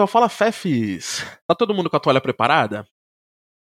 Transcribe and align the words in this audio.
ao 0.00 0.06
Fala 0.06 0.28
Fefes! 0.28 1.24
Tá 1.46 1.54
todo 1.54 1.74
mundo 1.74 1.90
com 1.90 1.96
a 1.96 2.00
toalha 2.00 2.20
preparada? 2.20 2.86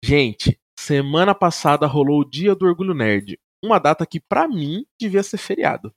Gente, 0.04 0.60
semana 0.78 1.34
passada 1.34 1.88
rolou 1.88 2.22
o 2.22 2.30
Dia 2.30 2.56
do 2.56 2.66
Orgulho 2.66 2.94
Nerd, 2.94 3.40
uma 3.64 3.80
data 3.80 4.06
que 4.06 4.20
pra 4.20 4.48
mim 4.48 4.86
devia 5.00 5.24
ser 5.24 5.38
feriado. 5.38 5.94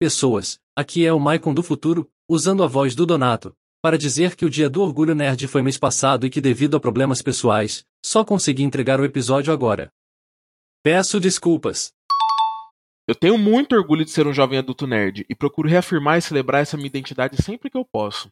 Pessoas, 0.00 0.58
aqui 0.76 1.06
é 1.06 1.12
o 1.12 1.20
Maicon 1.20 1.54
do 1.54 1.62
futuro, 1.62 2.10
usando 2.28 2.62
a 2.62 2.66
voz 2.66 2.94
do 2.94 3.06
Donato, 3.06 3.54
para 3.82 3.98
dizer 3.98 4.36
que 4.36 4.44
o 4.44 4.50
Dia 4.50 4.68
do 4.68 4.82
Orgulho 4.82 5.14
Nerd 5.14 5.46
foi 5.48 5.62
mês 5.62 5.78
passado 5.78 6.26
e 6.26 6.30
que 6.30 6.40
devido 6.40 6.76
a 6.76 6.80
problemas 6.80 7.22
pessoais, 7.22 7.84
só 8.04 8.24
consegui 8.24 8.62
entregar 8.62 9.00
o 9.00 9.04
episódio 9.04 9.52
agora. 9.52 9.90
Peço 10.84 11.20
desculpas. 11.20 11.92
Eu 13.08 13.14
tenho 13.14 13.36
muito 13.36 13.74
orgulho 13.74 14.04
de 14.04 14.10
ser 14.10 14.26
um 14.26 14.32
jovem 14.32 14.58
adulto 14.58 14.86
nerd 14.86 15.26
e 15.28 15.34
procuro 15.34 15.68
reafirmar 15.68 16.18
e 16.18 16.22
celebrar 16.22 16.62
essa 16.62 16.76
minha 16.76 16.86
identidade 16.86 17.42
sempre 17.42 17.68
que 17.68 17.76
eu 17.76 17.84
posso. 17.84 18.28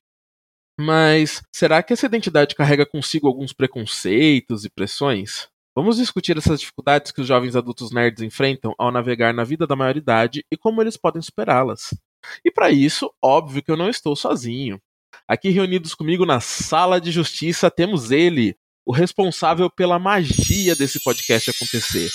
Mas 0.83 1.43
será 1.55 1.83
que 1.83 1.93
essa 1.93 2.07
identidade 2.07 2.55
carrega 2.55 2.87
consigo 2.87 3.27
alguns 3.27 3.53
preconceitos 3.53 4.65
e 4.65 4.71
pressões? 4.71 5.47
Vamos 5.77 5.99
discutir 5.99 6.39
essas 6.39 6.59
dificuldades 6.59 7.13
que 7.13 7.21
os 7.21 7.27
jovens 7.27 7.55
adultos 7.55 7.93
nerds 7.93 8.23
enfrentam 8.23 8.75
ao 8.79 8.91
navegar 8.91 9.35
na 9.35 9.45
vida 9.45 9.67
da 9.67 9.77
maioridade 9.77 10.43
e 10.51 10.57
como 10.57 10.81
eles 10.81 10.97
podem 10.97 11.21
superá-las. 11.21 11.95
E 12.43 12.51
para 12.51 12.71
isso, 12.71 13.13
óbvio 13.23 13.63
que 13.63 13.71
eu 13.71 13.77
não 13.77 13.91
estou 13.91 14.17
sozinho. 14.17 14.81
Aqui 15.29 15.51
reunidos 15.51 15.95
comigo 15.95 16.25
na 16.25 16.41
sala 16.41 16.99
de 16.99 17.11
justiça 17.11 17.71
temos 17.71 18.11
ele, 18.11 18.57
o 18.87 18.93
responsável 18.93 19.69
pela 19.69 19.99
magia 19.99 20.75
desse 20.75 20.99
podcast 21.05 21.51
acontecer. 21.51 22.09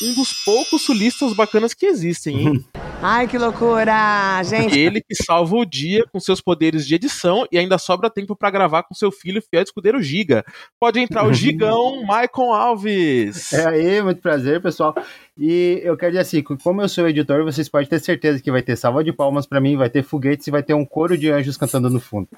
Um 0.00 0.14
dos 0.14 0.32
poucos 0.44 0.82
sulistas 0.82 1.34
bacanas 1.34 1.74
que 1.74 1.86
existem, 1.86 2.40
hein? 2.40 2.64
Ai, 3.04 3.26
que 3.26 3.36
loucura, 3.36 4.40
gente. 4.44 4.78
Ele 4.78 5.00
que 5.00 5.16
salva 5.16 5.56
o 5.56 5.64
dia 5.64 6.04
com 6.12 6.20
seus 6.20 6.40
poderes 6.40 6.86
de 6.86 6.94
edição 6.94 7.44
e 7.50 7.58
ainda 7.58 7.76
sobra 7.76 8.08
tempo 8.08 8.36
para 8.36 8.48
gravar 8.48 8.84
com 8.84 8.94
seu 8.94 9.10
filho 9.10 9.42
fiel 9.42 9.60
escudeiro 9.60 10.00
Giga. 10.00 10.44
Pode 10.78 11.00
entrar 11.00 11.26
o 11.26 11.32
Gigão 11.34 12.04
Maicon 12.04 12.52
Alves. 12.52 13.52
É 13.52 13.66
aí, 13.68 14.00
muito 14.00 14.20
prazer, 14.20 14.62
pessoal. 14.62 14.94
E 15.36 15.80
eu 15.82 15.96
quero 15.96 16.12
dizer 16.12 16.22
assim, 16.22 16.42
como 16.44 16.80
eu 16.80 16.88
sou 16.88 17.08
editor, 17.08 17.42
vocês 17.42 17.68
podem 17.68 17.88
ter 17.88 17.98
certeza 17.98 18.40
que 18.40 18.52
vai 18.52 18.62
ter 18.62 18.76
salva 18.76 19.02
de 19.02 19.12
palmas 19.12 19.46
para 19.46 19.60
mim, 19.60 19.76
vai 19.76 19.90
ter 19.90 20.04
foguetes 20.04 20.46
e 20.46 20.52
vai 20.52 20.62
ter 20.62 20.74
um 20.74 20.84
coro 20.84 21.18
de 21.18 21.28
anjos 21.28 21.56
cantando 21.56 21.90
no 21.90 21.98
fundo. 21.98 22.28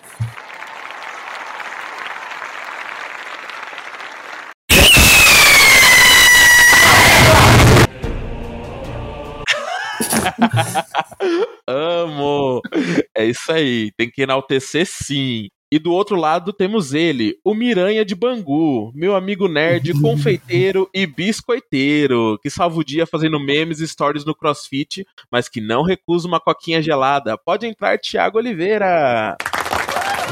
É 13.16 13.24
isso 13.24 13.52
aí, 13.52 13.92
tem 13.96 14.10
que 14.10 14.22
enaltecer 14.22 14.86
sim. 14.86 15.48
E 15.70 15.78
do 15.78 15.92
outro 15.92 16.16
lado 16.16 16.52
temos 16.52 16.94
ele, 16.94 17.36
o 17.44 17.54
Miranha 17.54 18.04
de 18.04 18.14
Bangu, 18.14 18.92
meu 18.94 19.16
amigo 19.16 19.48
nerd, 19.48 19.92
confeiteiro 20.00 20.88
e 20.94 21.06
biscoiteiro, 21.06 22.38
que 22.42 22.50
salva 22.50 22.78
o 22.78 22.84
dia 22.84 23.06
fazendo 23.06 23.40
memes 23.40 23.80
e 23.80 23.88
stories 23.88 24.24
no 24.24 24.34
crossfit, 24.34 25.04
mas 25.30 25.48
que 25.48 25.60
não 25.60 25.82
recusa 25.82 26.28
uma 26.28 26.40
coquinha 26.40 26.82
gelada. 26.82 27.36
Pode 27.38 27.66
entrar, 27.66 27.98
Thiago 27.98 28.38
Oliveira! 28.38 29.36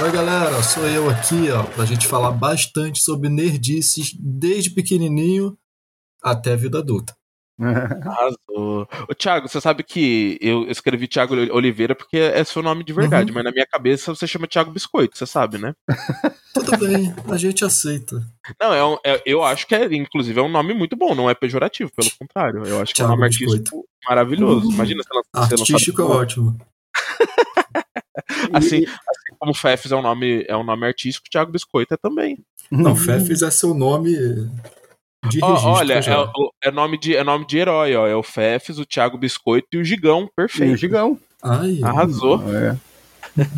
Oi 0.00 0.10
galera, 0.10 0.62
sou 0.62 0.88
eu 0.88 1.10
aqui, 1.10 1.50
ó, 1.50 1.64
pra 1.64 1.84
gente 1.84 2.06
falar 2.06 2.30
bastante 2.30 3.00
sobre 3.00 3.28
nerdices 3.28 4.12
desde 4.18 4.70
pequenininho 4.70 5.56
até 6.22 6.52
a 6.52 6.56
vida 6.56 6.78
adulta. 6.78 7.14
Arrasou. 7.64 8.88
Ô, 9.08 9.14
Thiago, 9.14 9.48
você 9.48 9.60
sabe 9.60 9.82
que 9.82 10.38
eu 10.40 10.64
escrevi 10.70 11.06
Thiago 11.08 11.34
Oliveira 11.54 11.94
porque 11.94 12.16
é 12.16 12.42
seu 12.44 12.62
nome 12.62 12.84
de 12.84 12.92
verdade, 12.92 13.30
Uhum. 13.30 13.34
mas 13.36 13.44
na 13.44 13.50
minha 13.52 13.66
cabeça 13.66 14.14
você 14.14 14.26
chama 14.26 14.46
Thiago 14.46 14.70
Biscoito, 14.70 15.16
você 15.16 15.26
sabe, 15.26 15.58
né? 15.58 15.74
Tudo 16.54 16.76
bem, 16.78 17.14
a 17.30 17.36
gente 17.36 17.64
aceita. 17.64 18.22
Não, 18.60 18.74
é, 18.74 18.84
um- 18.84 18.98
é- 19.04 19.22
eu 19.24 19.42
acho 19.42 19.66
que 19.66 19.74
é, 19.74 19.84
inclusive, 19.94 20.38
é 20.38 20.42
um 20.42 20.50
nome 20.50 20.74
muito 20.74 20.96
bom, 20.96 21.14
não 21.14 21.30
é 21.30 21.34
pejorativo, 21.34 21.90
pelo 21.96 22.10
contrário. 22.18 22.66
Eu 22.66 22.80
acho 22.80 22.94
que 22.94 23.00
é 23.00 23.04
um 23.04 23.08
Thiago 23.08 23.20
nome 23.20 23.28
Biscoito. 23.30 23.52
artístico 23.54 23.84
maravilhoso. 24.08 24.70
Imagina 24.72 25.02
se 25.02 25.08
ela 25.12 25.44
Artístico 25.44 26.02
é 26.02 26.04
ótimo. 26.04 26.58
Assim, 28.52 28.84
assim 28.84 29.36
como 29.38 29.54
Fefes 29.54 29.90
é 29.92 29.96
um 29.96 30.02
nome, 30.02 30.44
é 30.46 30.56
um 30.56 30.64
nome 30.64 30.86
artístico, 30.86 31.28
Thiago 31.30 31.50
Biscoito 31.52 31.94
é 31.94 31.96
também. 31.96 32.38
Não, 32.70 32.94
Fefes 32.94 33.42
é 33.42 33.50
seu 33.50 33.72
nome 33.74 34.14
de 35.28 35.40
registro 35.40 35.70
olha, 35.70 35.94
é, 35.94 36.18
o- 36.18 36.52
é 36.62 36.70
nome 36.70 36.98
de, 36.98 37.16
é 37.16 37.22
nome 37.24 37.46
de 37.46 37.58
herói, 37.58 37.94
ó. 37.94 38.06
É 38.06 38.14
o 38.16 38.22
Fefes, 38.22 38.78
o 38.78 38.84
Thiago 38.86 39.16
Biscoito 39.16 39.68
e 39.72 39.78
o 39.78 39.84
Gigão. 39.84 40.22
E 40.22 40.24
o 40.24 40.30
Perfeito. 40.34 40.76
Gigão. 40.76 41.18
Ai, 41.42 41.78
Arrasou. 41.82 42.42
É. 42.54 42.76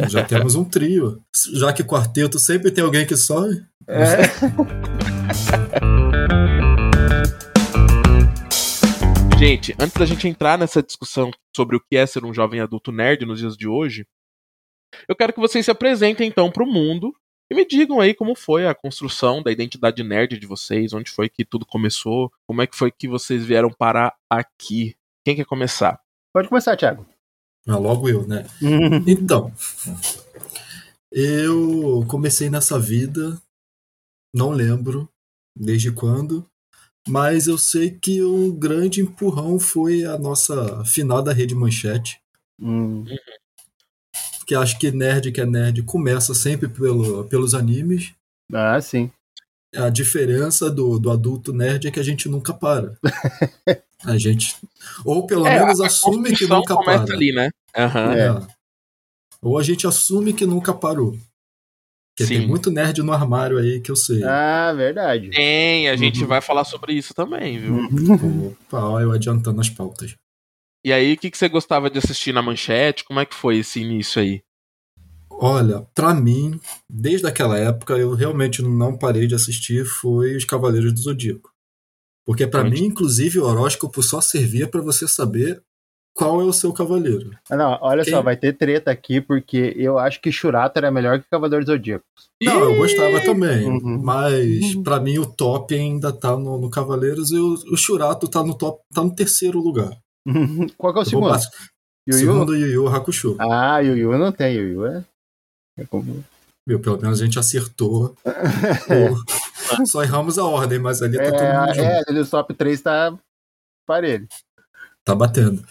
já 0.08 0.22
temos 0.22 0.54
um 0.54 0.64
trio. 0.64 1.20
Já 1.54 1.72
que 1.72 1.82
quarteto 1.82 2.38
sempre 2.38 2.70
tem 2.70 2.84
alguém 2.84 3.06
que 3.06 3.16
sobe. 3.16 3.62
É. 3.88 4.24
Gente, 9.38 9.74
antes 9.78 9.96
da 9.96 10.06
gente 10.06 10.26
entrar 10.28 10.56
nessa 10.58 10.82
discussão 10.82 11.30
sobre 11.54 11.76
o 11.76 11.80
que 11.80 11.96
é 11.96 12.06
ser 12.06 12.24
um 12.24 12.32
jovem 12.32 12.60
adulto 12.60 12.90
nerd 12.92 13.24
nos 13.26 13.40
dias 13.40 13.56
de 13.56 13.66
hoje, 13.68 14.06
eu 15.08 15.16
quero 15.16 15.32
que 15.32 15.40
vocês 15.40 15.64
se 15.64 15.70
apresentem 15.70 16.28
então 16.28 16.50
para 16.50 16.62
o 16.62 16.66
mundo 16.66 17.12
e 17.54 17.56
me 17.56 17.64
digam 17.64 18.00
aí 18.00 18.12
como 18.12 18.34
foi 18.34 18.66
a 18.66 18.74
construção 18.74 19.40
da 19.40 19.52
identidade 19.52 20.02
nerd 20.02 20.36
de 20.36 20.46
vocês, 20.46 20.92
onde 20.92 21.08
foi 21.08 21.28
que 21.28 21.44
tudo 21.44 21.64
começou, 21.64 22.32
como 22.48 22.60
é 22.60 22.66
que 22.66 22.76
foi 22.76 22.90
que 22.90 23.06
vocês 23.06 23.44
vieram 23.44 23.70
parar 23.70 24.12
aqui. 24.28 24.96
Quem 25.24 25.36
quer 25.36 25.44
começar? 25.44 26.00
Pode 26.32 26.48
começar, 26.48 26.76
Thiago. 26.76 27.06
Ah, 27.68 27.78
logo 27.78 28.08
eu, 28.08 28.26
né? 28.26 28.44
Então, 29.06 29.52
eu 31.12 32.04
comecei 32.08 32.50
nessa 32.50 32.76
vida, 32.78 33.40
não 34.34 34.50
lembro 34.50 35.08
desde 35.56 35.92
quando, 35.92 36.44
mas 37.08 37.46
eu 37.46 37.56
sei 37.56 37.92
que 37.92 38.20
um 38.24 38.50
grande 38.50 39.00
empurrão 39.00 39.60
foi 39.60 40.04
a 40.04 40.18
nossa 40.18 40.84
finada 40.84 41.32
rede 41.32 41.54
manchete, 41.54 42.20
Hum, 42.60 43.04
que 44.46 44.54
acho 44.54 44.78
que 44.78 44.90
nerd 44.90 45.32
que 45.32 45.40
é 45.40 45.46
nerd 45.46 45.82
começa 45.82 46.34
sempre 46.34 46.68
pelo, 46.68 47.24
pelos 47.24 47.54
animes. 47.54 48.12
Ah, 48.52 48.80
sim. 48.80 49.10
A 49.74 49.88
diferença 49.88 50.70
do, 50.70 50.98
do 50.98 51.10
adulto 51.10 51.52
nerd 51.52 51.86
é 51.88 51.90
que 51.90 51.98
a 51.98 52.02
gente 52.04 52.28
nunca 52.28 52.52
para. 52.54 52.96
A 54.06 54.18
gente, 54.18 54.54
ou 55.02 55.26
pelo 55.26 55.46
É, 55.46 55.60
menos 55.60 55.80
a 55.80 55.86
assume 55.86 56.24
que 56.24 56.30
construção 56.46 56.58
nunca 56.58 56.74
começa 56.74 57.04
para. 57.06 57.14
ali, 57.14 57.32
né? 57.32 57.48
Aham. 57.74 58.14
É. 58.14 58.46
Ou 59.40 59.58
a 59.58 59.62
gente 59.62 59.86
assume 59.86 60.34
que 60.34 60.44
nunca 60.44 60.74
parou. 60.74 61.12
Porque 62.10 62.26
Sim. 62.26 62.40
tem 62.40 62.46
muito 62.46 62.70
nerd 62.70 63.02
no 63.02 63.12
armário 63.14 63.56
aí 63.56 63.80
que 63.80 63.90
eu 63.90 63.96
sei. 63.96 64.22
Ah, 64.22 64.74
verdade. 64.76 65.30
Tem, 65.30 65.88
a 65.88 65.96
gente 65.96 66.20
Uhum. 66.20 66.26
vai 66.26 66.42
falar 66.42 66.64
sobre 66.64 66.92
isso 66.92 67.14
também, 67.14 67.58
viu? 67.58 67.76
Opa, 68.68 68.84
ó, 68.84 69.00
eu 69.00 69.10
adiantando 69.10 69.58
as 69.60 69.70
pautas. 69.70 70.14
E 70.84 70.92
aí, 70.92 71.14
o 71.14 71.16
que, 71.16 71.30
que 71.30 71.38
você 71.38 71.48
gostava 71.48 71.88
de 71.88 71.98
assistir 71.98 72.32
na 72.32 72.42
manchete? 72.42 73.04
Como 73.04 73.18
é 73.18 73.24
que 73.24 73.34
foi 73.34 73.58
esse 73.58 73.80
início 73.80 74.20
aí? 74.20 74.42
Olha, 75.30 75.80
pra 75.94 76.14
mim, 76.14 76.60
desde 76.88 77.26
aquela 77.26 77.58
época, 77.58 77.94
eu 77.94 78.14
realmente 78.14 78.62
não 78.62 78.96
parei 78.96 79.26
de 79.26 79.34
assistir 79.34 79.84
foi 79.84 80.36
os 80.36 80.44
Cavaleiros 80.44 80.92
do 80.92 81.00
Zodíaco. 81.00 81.50
Porque 82.26 82.46
pra 82.46 82.62
Onde? 82.62 82.80
mim, 82.80 82.86
inclusive, 82.86 83.38
o 83.38 83.44
horóscopo 83.44 84.02
só 84.02 84.20
servia 84.20 84.68
pra 84.68 84.80
você 84.80 85.08
saber 85.08 85.62
qual 86.14 86.40
é 86.40 86.44
o 86.44 86.52
seu 86.52 86.72
cavaleiro. 86.72 87.30
Ah, 87.50 87.56
não, 87.56 87.78
olha 87.82 88.04
Quem- 88.04 88.12
só, 88.14 88.22
vai 88.22 88.36
ter 88.36 88.52
treta 88.56 88.90
aqui, 88.90 89.20
porque 89.20 89.74
eu 89.76 89.98
acho 89.98 90.20
que 90.20 90.30
Shurato 90.30 90.78
era 90.78 90.90
melhor 90.90 91.20
que 91.20 91.28
Cavaleiro 91.28 91.64
do 91.64 91.72
Zodíaco. 91.72 92.04
Não, 92.40 92.60
eu 92.60 92.76
gostava 92.76 93.20
também. 93.20 93.66
Uhum. 93.66 94.00
Mas 94.02 94.76
pra 94.76 95.00
mim 95.00 95.18
o 95.18 95.26
top 95.26 95.74
ainda 95.74 96.12
tá 96.12 96.36
no, 96.36 96.56
no 96.58 96.70
Cavaleiros 96.70 97.30
e 97.32 97.36
o, 97.38 97.54
o 97.72 97.76
Shurato 97.76 98.28
tá 98.28 98.44
no 98.44 98.56
top, 98.56 98.80
tá 98.94 99.02
no 99.02 99.12
terceiro 99.14 99.58
lugar. 99.60 99.90
Qual 100.78 100.92
que 100.92 100.98
é 100.98 101.02
o 101.02 101.04
Eu 101.04 101.06
segundo? 101.06 101.28
passar- 101.30 101.50
Yu 102.06 102.14
Yu? 102.14 102.18
Segundo 102.18 102.54
Yu 102.56 102.66
Yu 102.66 102.88
Hakusho. 102.88 103.36
Ah, 103.40 103.78
Yu 103.80 103.96
Yu 103.96 104.18
não 104.18 104.30
tem, 104.32 104.54
Yu 104.56 104.68
Yu 104.68 104.86
é... 104.86 105.04
é 105.78 105.84
como... 105.86 106.24
Meu, 106.66 106.80
pelo 106.80 107.00
menos 107.00 107.20
a 107.20 107.24
gente 107.24 107.38
acertou. 107.38 108.16
Só 109.86 110.02
erramos 110.02 110.38
a 110.38 110.44
ordem, 110.44 110.78
mas 110.78 111.02
ali 111.02 111.16
tá 111.18 111.24
todo 111.24 111.32
mundo 111.32 111.42
É, 111.70 111.74
junto. 111.74 111.80
é, 111.86 112.02
ali 112.08 112.20
o 112.20 112.26
top 112.26 112.54
3 112.54 112.80
tá 112.80 113.18
parelho. 113.86 114.26
Tá 115.04 115.14
batendo. 115.14 115.62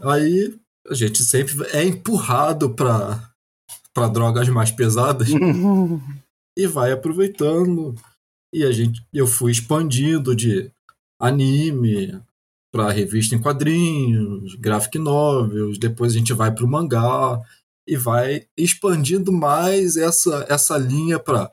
Aí 0.00 0.58
a 0.88 0.94
gente 0.94 1.22
sempre 1.24 1.54
é 1.72 1.82
empurrado 1.84 2.70
pra, 2.70 3.30
pra 3.92 4.08
drogas 4.08 4.48
mais 4.48 4.70
pesadas 4.70 5.28
e 6.56 6.66
vai 6.66 6.92
aproveitando. 6.92 7.94
E 8.54 8.64
a 8.64 8.72
gente, 8.72 9.02
eu 9.12 9.26
fui 9.26 9.52
expandindo 9.52 10.34
de 10.34 10.70
anime 11.20 12.18
pra 12.74 12.90
revista 12.90 13.36
em 13.36 13.40
quadrinhos, 13.40 14.56
graphic 14.56 14.98
novels, 14.98 15.78
depois 15.78 16.12
a 16.12 16.18
gente 16.18 16.32
vai 16.32 16.52
pro 16.52 16.66
mangá 16.66 17.40
e 17.86 17.96
vai 17.96 18.48
expandindo 18.58 19.30
mais 19.30 19.96
essa, 19.96 20.44
essa 20.48 20.76
linha 20.76 21.20
pra 21.20 21.52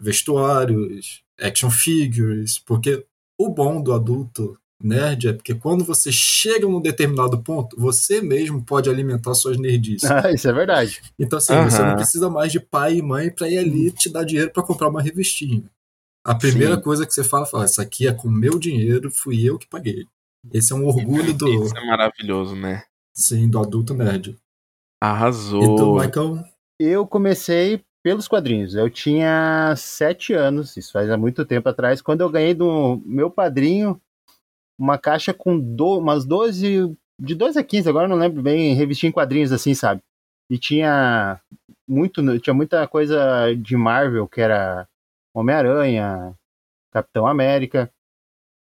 vestuários, 0.00 1.24
action 1.40 1.70
figures, 1.70 2.60
porque 2.60 3.04
o 3.36 3.48
bom 3.48 3.82
do 3.82 3.92
adulto 3.92 4.56
nerd 4.80 5.26
é 5.26 5.32
porque 5.32 5.56
quando 5.56 5.84
você 5.84 6.12
chega 6.12 6.68
num 6.68 6.80
determinado 6.80 7.42
ponto, 7.42 7.76
você 7.76 8.20
mesmo 8.20 8.64
pode 8.64 8.88
alimentar 8.88 9.34
suas 9.34 9.58
nerdices. 9.58 10.08
Ah, 10.22 10.30
isso 10.30 10.48
é 10.48 10.52
verdade. 10.52 11.02
Então, 11.18 11.38
assim, 11.38 11.60
você 11.64 11.82
não 11.82 11.96
precisa 11.96 12.30
mais 12.30 12.52
de 12.52 12.60
pai 12.60 12.98
e 12.98 13.02
mãe 13.02 13.28
pra 13.28 13.48
ir 13.48 13.58
ali 13.58 13.90
te 13.90 14.08
dar 14.08 14.22
dinheiro 14.22 14.52
pra 14.52 14.62
comprar 14.62 14.88
uma 14.88 15.02
revistinha. 15.02 15.64
A 16.24 16.32
primeira 16.32 16.76
Sim. 16.76 16.82
coisa 16.82 17.04
que 17.04 17.12
você 17.12 17.24
fala, 17.24 17.44
fala, 17.44 17.64
isso 17.64 17.82
aqui 17.82 18.06
é 18.06 18.12
com 18.12 18.30
meu 18.30 18.56
dinheiro, 18.56 19.10
fui 19.10 19.42
eu 19.42 19.58
que 19.58 19.66
paguei. 19.66 20.06
Esse 20.52 20.72
é 20.72 20.76
um 20.76 20.86
orgulho 20.86 21.34
do, 21.34 21.64
Isso 21.64 21.76
é 21.76 21.86
maravilhoso, 21.86 22.56
né? 22.56 22.84
sim, 23.12 23.48
do 23.48 23.58
adulto 23.58 23.92
nerd. 23.92 24.38
Arrasou. 25.02 25.62
Então, 25.62 25.94
Michael, 25.94 26.44
Eu 26.78 27.06
comecei 27.06 27.82
pelos 28.02 28.26
quadrinhos. 28.26 28.74
Eu 28.74 28.88
tinha 28.88 29.74
sete 29.76 30.32
anos, 30.32 30.76
isso 30.76 30.92
faz 30.92 31.10
há 31.10 31.16
muito 31.16 31.44
tempo 31.44 31.68
atrás, 31.68 32.00
quando 32.00 32.22
eu 32.22 32.30
ganhei 32.30 32.54
do 32.54 33.00
meu 33.04 33.30
padrinho 33.30 34.00
uma 34.78 34.96
caixa 34.96 35.34
com 35.34 35.58
do, 35.58 35.98
umas 35.98 36.24
12, 36.24 36.96
de 37.20 37.34
12 37.34 37.58
a 37.58 37.62
15, 37.62 37.88
agora 37.88 38.06
eu 38.06 38.08
não 38.08 38.16
lembro 38.16 38.42
bem, 38.42 38.74
revistinha 38.74 39.10
em 39.10 39.12
quadrinhos 39.12 39.52
assim, 39.52 39.74
sabe? 39.74 40.00
E 40.50 40.58
tinha 40.58 41.38
muito, 41.86 42.38
tinha 42.38 42.54
muita 42.54 42.88
coisa 42.88 43.54
de 43.54 43.76
Marvel, 43.76 44.26
que 44.26 44.40
era 44.40 44.88
Homem-Aranha, 45.34 46.34
Capitão 46.90 47.26
América. 47.26 47.92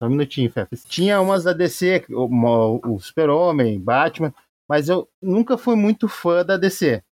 Só 0.02 0.08
um 0.08 0.10
minutinho, 0.10 0.52
Fefes. 0.52 0.84
Tinha 0.84 1.22
umas 1.22 1.44
da 1.44 1.54
DC, 1.54 2.04
o, 2.10 2.96
o 2.96 3.00
Super-Homem, 3.00 3.80
Batman, 3.80 4.34
mas 4.68 4.90
eu 4.90 5.08
nunca 5.22 5.60
fui 5.60 5.76
muito 5.76 6.08
fã 6.08 6.44
da 6.44 6.58
DC. 6.58 7.04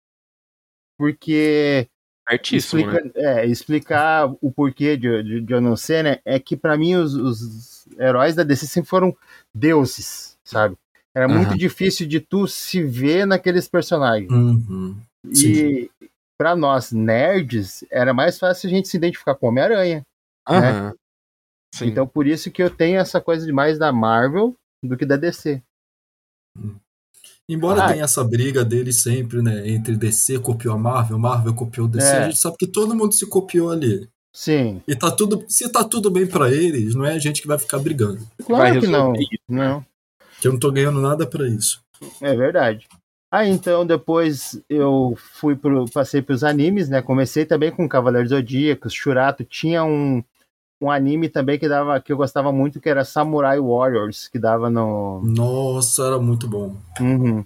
Porque 0.98 1.88
Artíssimo, 2.26 2.88
né? 2.88 3.00
explica- 3.00 3.20
é, 3.20 3.46
explicar 3.46 4.26
o 4.42 4.52
porquê 4.52 4.98
de, 4.98 5.22
de, 5.24 5.42
de 5.42 5.54
eu 5.54 5.62
não 5.62 5.76
ser, 5.76 6.04
né? 6.04 6.18
É 6.26 6.40
que 6.40 6.58
pra 6.58 6.76
mim 6.76 6.96
os, 6.96 7.14
os 7.14 7.88
heróis 8.00 8.34
da 8.36 8.44
DC 8.44 8.66
sempre 8.66 8.90
foram 8.90 9.16
deuses, 9.54 10.36
sabe? 10.44 10.76
Era 11.14 11.28
muito 11.28 11.50
Aham. 11.50 11.58
difícil 11.58 12.08
de 12.08 12.20
tu 12.20 12.48
se 12.48 12.84
ver 12.84 13.28
naqueles 13.28 13.68
personagens. 13.68 14.32
uhum, 14.32 14.96
E 15.26 15.92
pra 16.40 16.56
nós 16.56 16.92
nerds, 16.92 17.84
era 17.92 18.16
mais 18.16 18.40
fácil 18.40 18.68
a 18.68 18.72
gente 18.72 18.88
se 18.88 18.98
identificar 18.98 19.36
com 19.36 19.48
Homem-Aranha. 19.48 20.04
Aham. 20.48 20.96
Sim. 21.74 21.88
Então 21.88 22.08
por 22.08 22.26
isso 22.28 22.50
que 22.52 22.62
eu 22.62 22.70
tenho 22.70 23.00
essa 23.00 23.22
coisa 23.22 23.46
de 23.46 23.52
mais 23.52 23.78
da 23.78 23.92
Marvel 23.92 24.56
do 24.84 24.98
que 24.98 25.06
da 25.06 25.16
DC. 25.18 25.62
Embora 27.48 27.84
Ah. 27.86 27.88
tenha 27.92 28.04
essa 28.04 28.24
briga 28.24 28.64
deles 28.64 29.02
sempre, 29.02 29.42
né? 29.42 29.68
Entre 29.68 29.96
DC 29.96 30.40
copiou 30.40 30.76
a 30.76 30.78
Marvel, 30.78 31.18
Marvel 31.18 31.54
copiou 31.54 31.88
o 31.88 31.90
DC, 31.90 32.08
É. 32.08 32.18
a 32.18 32.24
gente 32.30 32.38
sabe 32.38 32.58
que 32.58 32.68
todo 32.68 32.96
mundo 32.96 33.14
se 33.14 33.26
copiou 33.28 33.72
ali. 33.72 34.08
Sim, 34.32 34.82
E 34.88 34.96
tá 34.96 35.10
tudo. 35.10 35.44
Se 35.48 35.68
tá 35.72 35.84
tudo 35.84 36.12
bem 36.12 36.28
pra 36.28 36.52
eles, 36.52 36.94
não 36.94 37.04
é 37.04 37.14
a 37.16 37.20
gente 37.20 37.42
que 37.42 37.48
vai 37.48 37.58
ficar 37.58 37.80
brigando. 37.80 38.20
claro 38.46 38.74
Vai 38.74 38.80
que 38.80 38.88
não. 38.88 39.14
isso. 39.16 39.30
Não. 39.50 39.84
Que 40.40 40.48
eu 40.48 40.52
não 40.54 40.60
tô 40.60 40.72
ganhando 40.72 41.02
nada 41.02 41.26
pra 41.26 41.48
isso. 41.48 41.82
É 42.22 42.36
verdade. 42.36 42.88
Aí 43.32 43.50
então 43.50 43.86
depois 43.86 44.62
eu 44.70 45.16
fui 45.18 45.56
pro, 45.56 45.86
passei 45.92 46.22
pros 46.22 46.44
animes, 46.44 46.88
né? 46.90 47.02
Comecei 47.02 47.46
também 47.46 47.72
com 47.72 47.90
Cavaleiros 47.90 48.30
Zodíacos, 48.30 48.94
Shurato, 48.94 49.44
tinha 49.44 49.84
um, 49.84 50.24
um 50.82 50.90
anime 50.90 51.28
também 51.30 51.60
que 51.60 51.68
dava 51.68 52.00
que 52.00 52.12
eu 52.14 52.18
gostava 52.18 52.52
muito 52.52 52.80
que 52.80 52.90
era 52.90 53.04
Samurai 53.04 53.60
Warriors, 53.60 54.28
que 54.28 54.40
dava 54.40 54.70
no 54.70 55.22
Nossa, 55.24 56.06
era 56.06 56.20
muito 56.20 56.48
bom. 56.48 56.76
uhum, 57.00 57.46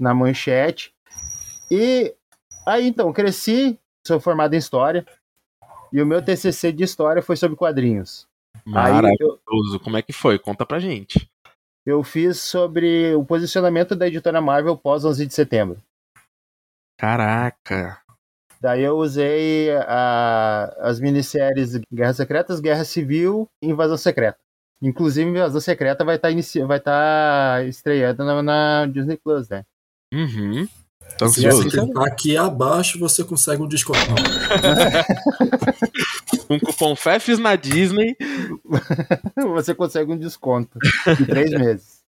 na 0.00 0.12
manchete. 0.14 0.92
E 1.70 2.14
aí 2.66 2.88
então 2.88 3.12
cresci, 3.12 3.78
sou 4.06 4.18
formado 4.20 4.54
em 4.54 4.58
história. 4.58 5.06
E 5.92 6.00
o 6.00 6.06
meu 6.06 6.22
TCC 6.22 6.72
de 6.72 6.84
história 6.84 7.22
foi 7.22 7.36
sobre 7.36 7.56
quadrinhos. 7.56 8.26
Aí 8.74 8.90
eu, 8.90 8.94
Maravilhoso. 8.94 9.80
Como 9.82 9.96
é 9.96 10.02
que 10.02 10.12
foi? 10.12 10.38
Conta 10.38 10.64
pra 10.64 10.78
gente. 10.80 11.28
eu 11.84 12.02
fiz 12.02 12.38
sobre 12.40 13.14
o 13.14 13.24
posicionamento 13.24 13.94
da 13.94 14.06
editora 14.08 14.40
Marvel 14.40 14.76
pós 14.76 15.04
11 15.04 15.26
de 15.26 15.34
setembro. 15.34 15.76
Caraca. 16.98 18.00
Daí 18.62 18.84
eu 18.84 18.96
usei 18.96 19.72
a- 19.72 20.72
as 20.82 21.00
minisséries 21.00 21.80
Guerras 21.92 22.16
Secretas, 22.16 22.60
Guerra 22.60 22.84
Civil 22.84 23.48
e 23.60 23.68
Invasão 23.68 23.96
Secreta. 23.96 24.38
Inclusive, 24.80 25.28
Invasão 25.28 25.60
Secreta 25.60 26.04
vai 26.04 26.14
estar 26.14 26.30
inici... 26.30 26.62
vai 26.62 26.78
tá 26.78 27.56
estreando 27.66 28.24
na, 28.24 28.40
na 28.40 28.86
Disney 28.86 29.16
Plus, 29.16 29.48
né? 29.48 29.64
Uhum. 30.14 30.68
Tô 31.18 31.26
Se 31.28 31.44
você 31.44 31.68
clicar 31.68 32.04
aqui 32.04 32.36
abaixo, 32.36 33.00
você 33.00 33.24
consegue 33.24 33.62
um 33.62 33.66
desconto. 33.66 33.98
Com 36.46 36.60
cupom 36.60 36.94
FEFs 36.94 37.40
na 37.40 37.56
Disney. 37.56 38.14
Você 39.54 39.74
consegue 39.74 40.12
um 40.12 40.18
desconto 40.18 40.78
de 41.16 41.26
três 41.26 41.50
meses. 41.50 42.02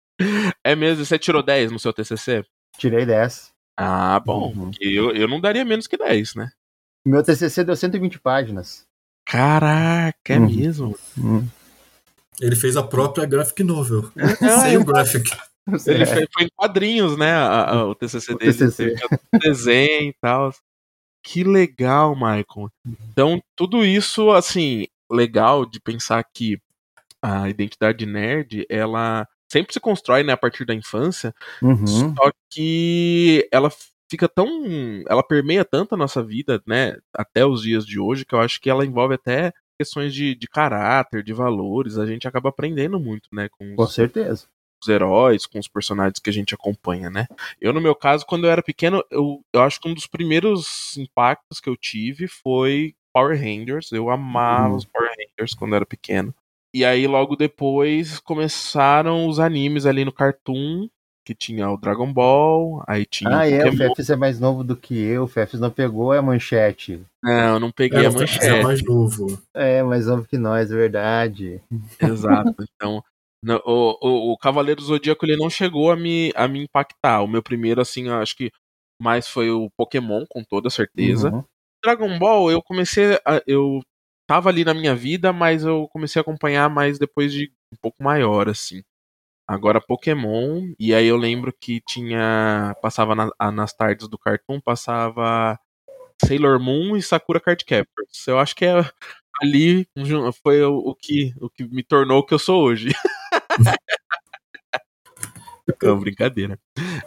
É 0.64 0.75
mesmo? 0.75 1.05
Você 1.05 1.19
tirou 1.19 1.43
10 1.43 1.70
no 1.70 1.79
seu 1.79 1.93
TCC? 1.93 2.43
Tirei 2.79 3.05
10. 3.06 3.52
Ah, 3.82 4.20
bom. 4.20 4.52
Uhum. 4.54 4.70
Eu, 4.80 5.12
eu 5.14 5.26
não 5.28 5.40
daria 5.40 5.64
menos 5.64 5.86
que 5.86 5.96
10, 5.96 6.34
né? 6.34 6.50
Meu 7.04 7.22
TCC 7.22 7.64
deu 7.64 7.74
120 7.74 8.18
páginas. 8.20 8.86
Caraca, 9.26 10.34
é 10.34 10.38
Uhum. 10.38 10.54
mesmo? 10.54 10.96
Ele 12.40 12.56
fez 12.56 12.76
a 12.76 12.82
própria 12.82 13.24
graphic 13.26 13.62
novel. 13.64 14.10
Ah, 14.18 14.60
sem 14.68 14.76
o 14.76 14.84
graphic. 14.84 15.30
Ele 15.86 16.02
É. 16.02 16.06
foi, 16.06 16.26
foi 16.32 16.44
em 16.44 16.48
quadrinhos, 16.56 17.16
né? 17.16 17.32
a- 17.32 17.70
a- 17.70 17.86
o 17.86 17.94
TCC 17.94 18.34
O 18.34 18.38
dele. 18.38 18.52
TCC. 18.52 18.94
Teve 18.96 19.18
desenho 19.48 20.10
e 20.10 20.14
tal. 20.20 20.52
Que 21.22 21.44
legal, 21.44 22.14
Michael. 22.14 22.70
Então, 23.10 23.40
tudo 23.56 23.84
isso, 23.84 24.30
assim, 24.30 24.86
legal 25.10 25.64
de 25.64 25.78
pensar 25.80 26.22
que 26.34 26.58
a 27.22 27.48
identidade 27.48 28.04
nerd, 28.06 28.66
ela 28.70 29.26
sempre 29.50 29.73
se 29.73 29.81
constrói, 29.81 30.23
né, 30.23 30.32
a 30.32 30.37
partir 30.37 30.64
da 30.64 30.75
infância, 30.75 31.35
Uhum. 31.62 31.87
só 31.87 32.31
que 32.50 33.49
ela 33.52 33.70
fica 34.11 34.29
tão. 34.29 34.49
Ela 35.08 35.23
permeia 35.23 35.64
tanto 35.64 35.94
a 35.94 35.99
nossa 35.99 36.23
vida, 36.23 36.62
né, 36.67 36.97
até 37.14 37.44
os 37.44 37.62
dias 37.62 37.85
de 37.87 37.99
hoje, 37.99 38.25
que 38.25 38.35
eu 38.35 38.41
acho 38.41 38.61
que 38.61 38.69
ela 38.70 38.85
envolve 38.85 39.14
até 39.14 39.52
questões 39.79 40.12
de, 40.14 40.35
de 40.35 40.47
caráter, 40.47 41.23
de 41.23 41.32
valores. 41.32 41.97
A 41.99 42.06
gente 42.06 42.29
acaba 42.29 42.49
aprendendo 42.50 42.99
muito, 43.00 43.29
né, 43.32 43.49
com 43.49 43.75
Com 43.76 43.82
os, 43.82 43.94
certeza. 43.94 44.47
os 44.82 44.88
heróis, 44.88 45.47
com 45.47 45.58
os 45.58 45.69
personagens 45.69 46.19
que 46.19 46.29
a 46.29 46.32
gente 46.32 46.55
acompanha, 46.55 47.08
né? 47.08 47.26
Eu, 47.61 47.73
no 47.73 47.81
meu 47.81 47.94
caso, 47.94 48.26
quando 48.26 48.44
eu 48.47 48.50
era 48.50 48.62
pequeno, 48.62 49.02
eu, 49.11 49.43
eu 49.52 49.62
acho 49.62 49.81
que 49.81 49.88
um 49.88 49.95
dos 49.95 50.07
primeiros 50.07 50.97
impactos 50.99 51.61
que 51.61 51.69
eu 51.69 51.76
tive 51.76 52.26
foi 52.28 52.95
Power 53.12 53.38
Rangers. 53.38 53.90
Eu 53.92 54.11
amava 54.11 54.71
Uhum. 54.71 54.76
os 54.76 54.85
Power 54.85 55.09
Rangers 55.11 55.54
quando 55.54 55.73
eu 55.73 55.76
era 55.76 55.87
pequeno. 55.87 56.35
E 56.72 56.84
aí, 56.84 57.06
logo 57.06 57.34
depois, 57.36 58.18
começaram 58.20 59.26
os 59.26 59.40
animes 59.40 59.86
ali 59.86 60.04
no 60.04 60.12
Cartoon, 60.12 60.88
que 61.26 61.34
tinha 61.34 61.68
o 61.68 61.76
Dragon 61.76 62.12
Ball, 62.12 62.82
aí 62.86 63.04
tinha 63.04 63.30
Ah, 63.30 63.46
o 63.46 63.50
é, 63.50 63.68
o. 63.68 63.72
Fefes 63.76 64.08
é 64.10 64.16
mais 64.16 64.38
novo 64.38 64.62
do 64.62 64.76
que 64.76 64.96
eu. 64.96 65.24
O 65.24 65.28
Fefes 65.28 65.58
não 65.60 65.70
pegou 65.70 66.12
a 66.12 66.22
manchete. 66.22 67.00
Não, 67.22 67.54
eu 67.54 67.60
não 67.60 67.70
peguei 67.72 67.98
É, 68.04 68.06
a 68.06 68.10
é 68.10 68.14
manchete. 68.14 68.62
mais 68.62 68.82
novo. 68.84 69.38
É, 69.52 69.82
mais 69.82 70.06
novo 70.06 70.26
que 70.26 70.38
nós, 70.38 70.70
é 70.70 70.74
verdade. 70.76 71.60
Exato. 72.00 72.54
Então, 72.76 73.02
no- 73.42 73.62
o, 73.66 73.98
o, 74.00 74.32
o 74.32 74.38
Cavaleiro 74.38 74.80
Zodíaco 74.82 75.24
ele 75.26 75.36
não 75.36 75.50
chegou 75.50 75.90
a 75.90 75.96
me, 75.96 76.32
a 76.36 76.46
me 76.48 76.62
impactar. 76.62 77.20
O 77.22 77.28
meu 77.28 77.42
primeiro, 77.42 77.80
assim, 77.80 78.06
eu 78.08 78.14
acho 78.14 78.36
que 78.36 78.50
mais 79.02 79.26
foi 79.28 79.50
o 79.50 79.68
Pokémon, 79.76 80.24
com 80.28 80.42
toda 80.44 80.70
certeza. 80.70 81.30
Uhum. 81.32 81.44
Dragon 81.82 82.18
Ball, 82.18 82.50
eu 82.50 82.62
comecei. 82.62 83.14
A, 83.26 83.42
eu 83.46 83.80
tava 84.30 84.49
ali 84.49 84.64
na 84.64 84.72
minha 84.72 84.94
vida, 84.94 85.32
mas 85.32 85.64
eu 85.64 85.88
comecei 85.88 86.20
a 86.20 86.22
acompanhar 86.22 86.70
mais 86.70 87.00
depois 87.00 87.32
de 87.32 87.52
um 87.72 87.76
pouco 87.82 88.00
maior, 88.00 88.49
assim. 88.49 88.80
Agora 89.44 89.80
Pokémon, 89.80 90.72
e 90.78 90.94
aí 90.94 91.08
eu 91.08 91.16
lembro 91.16 91.52
que 91.52 91.80
tinha. 91.80 92.76
Passava 92.80 93.16
na- 93.16 93.50
nas 93.50 93.72
tardes 93.72 94.06
do 94.06 94.16
Cartoon, 94.16 94.60
passava 94.60 95.58
Sailor 96.25 96.60
Moon 96.60 96.96
e 96.96 97.02
Sakura 97.02 97.40
Card 97.40 97.64
Captors. 97.64 98.28
Eu 98.28 98.38
acho 98.38 98.54
que 98.54 98.64
é 98.64 98.75
ali 99.42 99.88
foi 100.44 100.62
o, 100.62 100.76
o 100.76 100.94
que, 100.94 101.34
o 101.40 101.50
que 101.50 101.64
me 101.64 101.82
tornou 101.82 102.20
o 102.20 102.25
que 102.25 102.32
eu 102.32 102.38
sou 102.38 102.62
hoje. 102.62 102.90
Não, 105.82 105.99
brincadeira. 105.99 106.56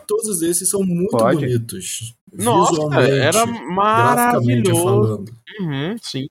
Todos 0.05 0.41
esses 0.41 0.69
são 0.69 0.83
muito 0.83 1.11
Pode. 1.11 1.37
bonitos. 1.37 2.17
Nossa, 2.33 2.71
visualmente, 2.71 3.13
era 3.13 3.45
graficamente 3.45 3.65
maravilhoso. 3.65 4.83
falando. 4.83 5.37
Uhum, 5.59 5.95
sim. 6.01 6.27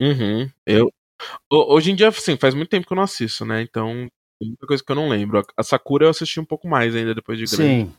Uhum. 0.00 0.48
Eu, 0.66 0.92
ho- 1.52 1.74
hoje 1.74 1.90
em 1.90 1.94
dia, 1.94 2.08
assim, 2.08 2.36
faz 2.36 2.54
muito 2.54 2.68
tempo 2.68 2.86
que 2.86 2.92
eu 2.92 2.96
não 2.96 3.02
assisto, 3.02 3.44
né? 3.44 3.62
Então, 3.62 4.08
tem 4.40 4.48
muita 4.48 4.66
coisa 4.66 4.82
que 4.84 4.90
eu 4.92 4.96
não 4.96 5.08
lembro. 5.08 5.38
A- 5.40 5.44
A 5.56 5.62
Sakura 5.62 6.06
eu 6.06 6.10
assisti 6.10 6.38
um 6.40 6.44
pouco 6.44 6.68
mais 6.68 6.94
ainda 6.94 7.14
depois 7.14 7.38
de 7.38 7.44
grande. 7.56 7.84
Sim. 7.86 7.94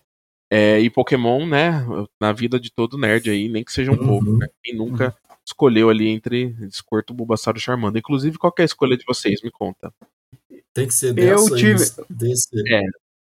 É, 0.52 0.80
e 0.80 0.90
Pokémon, 0.90 1.46
né? 1.46 1.86
Na 2.20 2.32
vida 2.32 2.60
de 2.60 2.72
todo 2.72 2.98
nerd 2.98 3.30
aí, 3.30 3.48
nem 3.48 3.64
que 3.64 3.72
seja 3.72 3.92
um 3.92 3.96
Uhum. 4.00 4.08
pouco, 4.08 4.38
né? 4.38 4.48
Quem 4.64 4.76
nunca 4.76 5.16
escolheu 5.46 5.90
ali 5.90 6.08
entre 6.08 6.56
Squirtle, 6.72 7.16
Bulbasaur 7.16 7.56
e 7.58 7.60
Charmander. 7.60 8.00
Inclusive, 8.00 8.38
qual 8.38 8.52
que 8.52 8.62
é 8.62 8.64
a 8.64 8.66
escolha 8.66 8.98
de 8.98 9.04
vocês? 9.06 9.42
Me 9.44 9.52
conta. 9.52 9.94
Tem 10.74 10.88
que 10.88 10.94
ser 10.94 11.10
Eu 11.10 11.14
dessa 11.14 11.56
tive- 11.56 11.84
e 12.10 12.14
desse. 12.14 12.48
É. 12.74 12.82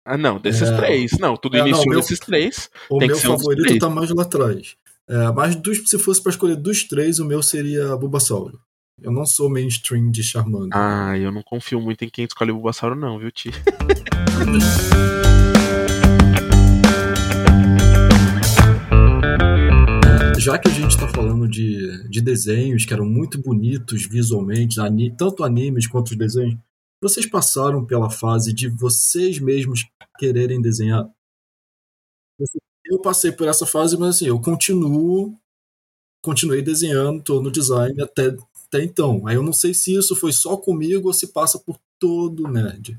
Ah, 0.05 0.17
não, 0.17 0.39
desses 0.39 0.67
É. 0.69 0.75
três. 0.77 1.11
Não, 1.19 1.37
tudo 1.37 1.57
É, 1.57 1.59
não, 1.59 1.67
iniciou 1.67 1.89
meu- 1.89 1.99
desses 1.99 2.19
três. 2.19 2.71
O 2.89 2.97
Tem 2.97 3.07
que 3.07 3.13
meu 3.13 3.21
ser 3.21 3.27
um 3.29 3.33
dos 3.33 3.41
favorito 3.43 3.63
três. 3.65 3.79
tá 3.79 3.89
mais 3.89 4.09
lá 4.09 4.23
atrás. 4.23 4.75
É, 5.09 5.31
mas 5.31 5.55
dos- 5.55 5.89
se 5.89 5.97
fosse 5.99 6.21
pra 6.21 6.29
escolher 6.31 6.55
dos 6.55 6.83
três, 6.87 7.19
o 7.19 7.25
meu 7.25 7.41
seria 7.43 7.95
Bulbasaur. 7.97 8.53
Eu 9.01 9.11
não 9.11 9.25
sou 9.25 9.49
mainstream 9.49 10.11
de 10.11 10.23
Charmander. 10.23 10.69
Ah, 10.73 11.17
eu 11.17 11.31
não 11.31 11.41
confio 11.43 11.81
muito 11.81 12.03
em 12.05 12.09
quem 12.09 12.25
escolhe 12.25 12.51
o 12.51 12.55
Bulbasauro, 12.55 12.95
não, 12.95 13.17
viu, 13.19 13.31
Ti? 13.31 13.49
Já 20.39 20.57
que 20.57 20.67
a 20.69 20.71
gente 20.71 20.97
tá 20.97 21.07
falando 21.07 21.47
de, 21.47 22.07
de 22.09 22.19
desenhos 22.21 22.83
que 22.85 22.93
eram 22.93 23.05
muito 23.05 23.39
bonitos 23.39 24.05
visualmente, 24.07 24.79
ani- 24.79 25.15
tanto 25.15 25.43
animes 25.43 25.85
quanto 25.87 26.09
os 26.11 26.17
desenhos, 26.17 26.57
vocês 27.01 27.27
passaram 27.29 27.85
pela 27.85 28.09
fase 28.09 28.51
de 28.53 28.67
vocês 28.67 29.39
mesmos 29.39 29.85
quererem 30.17 30.59
desenhar? 30.61 31.07
Eu 32.85 32.99
passei 33.01 33.31
por 33.31 33.47
essa 33.47 33.65
fase, 33.65 33.97
mas 33.97 34.15
assim, 34.15 34.27
eu 34.27 34.39
continuo, 34.41 35.37
continuei 36.23 36.61
desenhando, 36.61 37.23
tô 37.23 37.41
no 37.41 37.51
design 37.51 38.01
até, 38.01 38.35
até 38.67 38.83
então. 38.83 39.27
Aí 39.27 39.35
eu 39.35 39.43
não 39.43 39.53
sei 39.53 39.73
se 39.73 39.95
isso 39.97 40.15
foi 40.15 40.31
só 40.33 40.57
comigo 40.57 41.07
ou 41.07 41.13
se 41.13 41.31
passa 41.33 41.59
por 41.59 41.77
todo 41.99 42.47
nerd. 42.47 42.97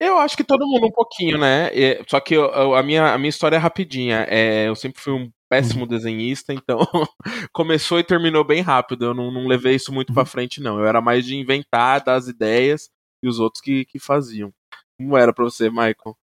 Eu 0.00 0.18
acho 0.18 0.36
que 0.36 0.44
todo 0.44 0.66
mundo 0.66 0.86
um 0.86 0.92
pouquinho, 0.92 1.38
né? 1.38 1.70
Só 2.08 2.20
que 2.20 2.34
eu- 2.34 2.46
eu- 2.52 2.74
a, 2.74 2.82
minha, 2.82 3.14
a 3.14 3.18
minha 3.18 3.28
história 3.30 3.56
é 3.56 3.58
rapidinha. 3.58 4.26
É, 4.28 4.68
eu 4.68 4.74
sempre 4.76 5.00
fui 5.00 5.12
um 5.12 5.30
péssimo 5.48 5.86
desenhista, 5.86 6.52
então 6.52 6.78
começou 7.52 7.98
e 8.00 8.04
terminou 8.04 8.44
bem 8.44 8.60
rápido. 8.60 9.06
Eu 9.06 9.14
não, 9.14 9.30
não 9.30 9.46
levei 9.46 9.76
isso 9.76 9.92
muito 9.92 10.12
pra 10.12 10.26
frente, 10.26 10.60
não. 10.60 10.78
Eu 10.80 10.86
era 10.86 11.00
mais 11.00 11.24
de 11.24 11.36
inventar, 11.36 12.02
dar 12.04 12.16
as 12.16 12.28
ideias 12.28 12.90
e 13.22 13.28
os 13.28 13.38
outros 13.38 13.62
que, 13.62 13.84
que 13.86 13.98
faziam. 13.98 14.52
Como 14.98 15.16
era 15.16 15.32
pra 15.32 15.44
você, 15.44 15.70
Michael? 15.70 16.16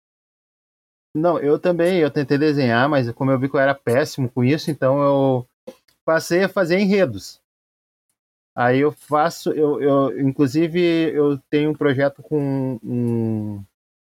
Não, 1.14 1.38
eu 1.38 1.58
também, 1.58 1.98
eu 1.98 2.10
tentei 2.10 2.38
desenhar, 2.38 2.88
mas 2.88 3.10
como 3.12 3.30
eu 3.30 3.38
vi 3.38 3.48
que 3.48 3.56
eu 3.56 3.60
era 3.60 3.74
péssimo 3.74 4.28
com 4.30 4.44
isso, 4.44 4.70
então 4.70 5.02
eu 5.02 5.46
passei 6.04 6.44
a 6.44 6.48
fazer 6.48 6.78
enredos. 6.78 7.40
Aí 8.54 8.80
eu 8.80 8.92
faço, 8.92 9.50
eu, 9.50 9.80
eu 9.80 10.20
inclusive 10.20 10.80
eu 10.80 11.38
tenho 11.50 11.70
um 11.70 11.74
projeto 11.74 12.22
com 12.22 12.78
um, 12.82 13.64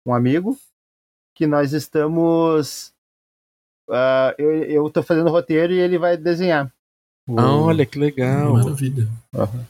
um 0.06 0.14
amigo 0.14 0.58
que 1.34 1.46
nós 1.46 1.74
estamos, 1.74 2.94
ah, 3.90 4.34
eu, 4.38 4.52
eu 4.64 4.90
tô 4.90 5.04
fazendo 5.04 5.30
roteiro 5.30 5.74
e 5.74 5.80
ele 5.80 5.98
vai 5.98 6.16
desenhar. 6.16 6.72
Ah, 7.28 7.56
olha 7.56 7.86
que 7.86 7.98
legal. 7.98 8.54
Maravilha. 8.54 9.08
Uhum. 9.34 9.66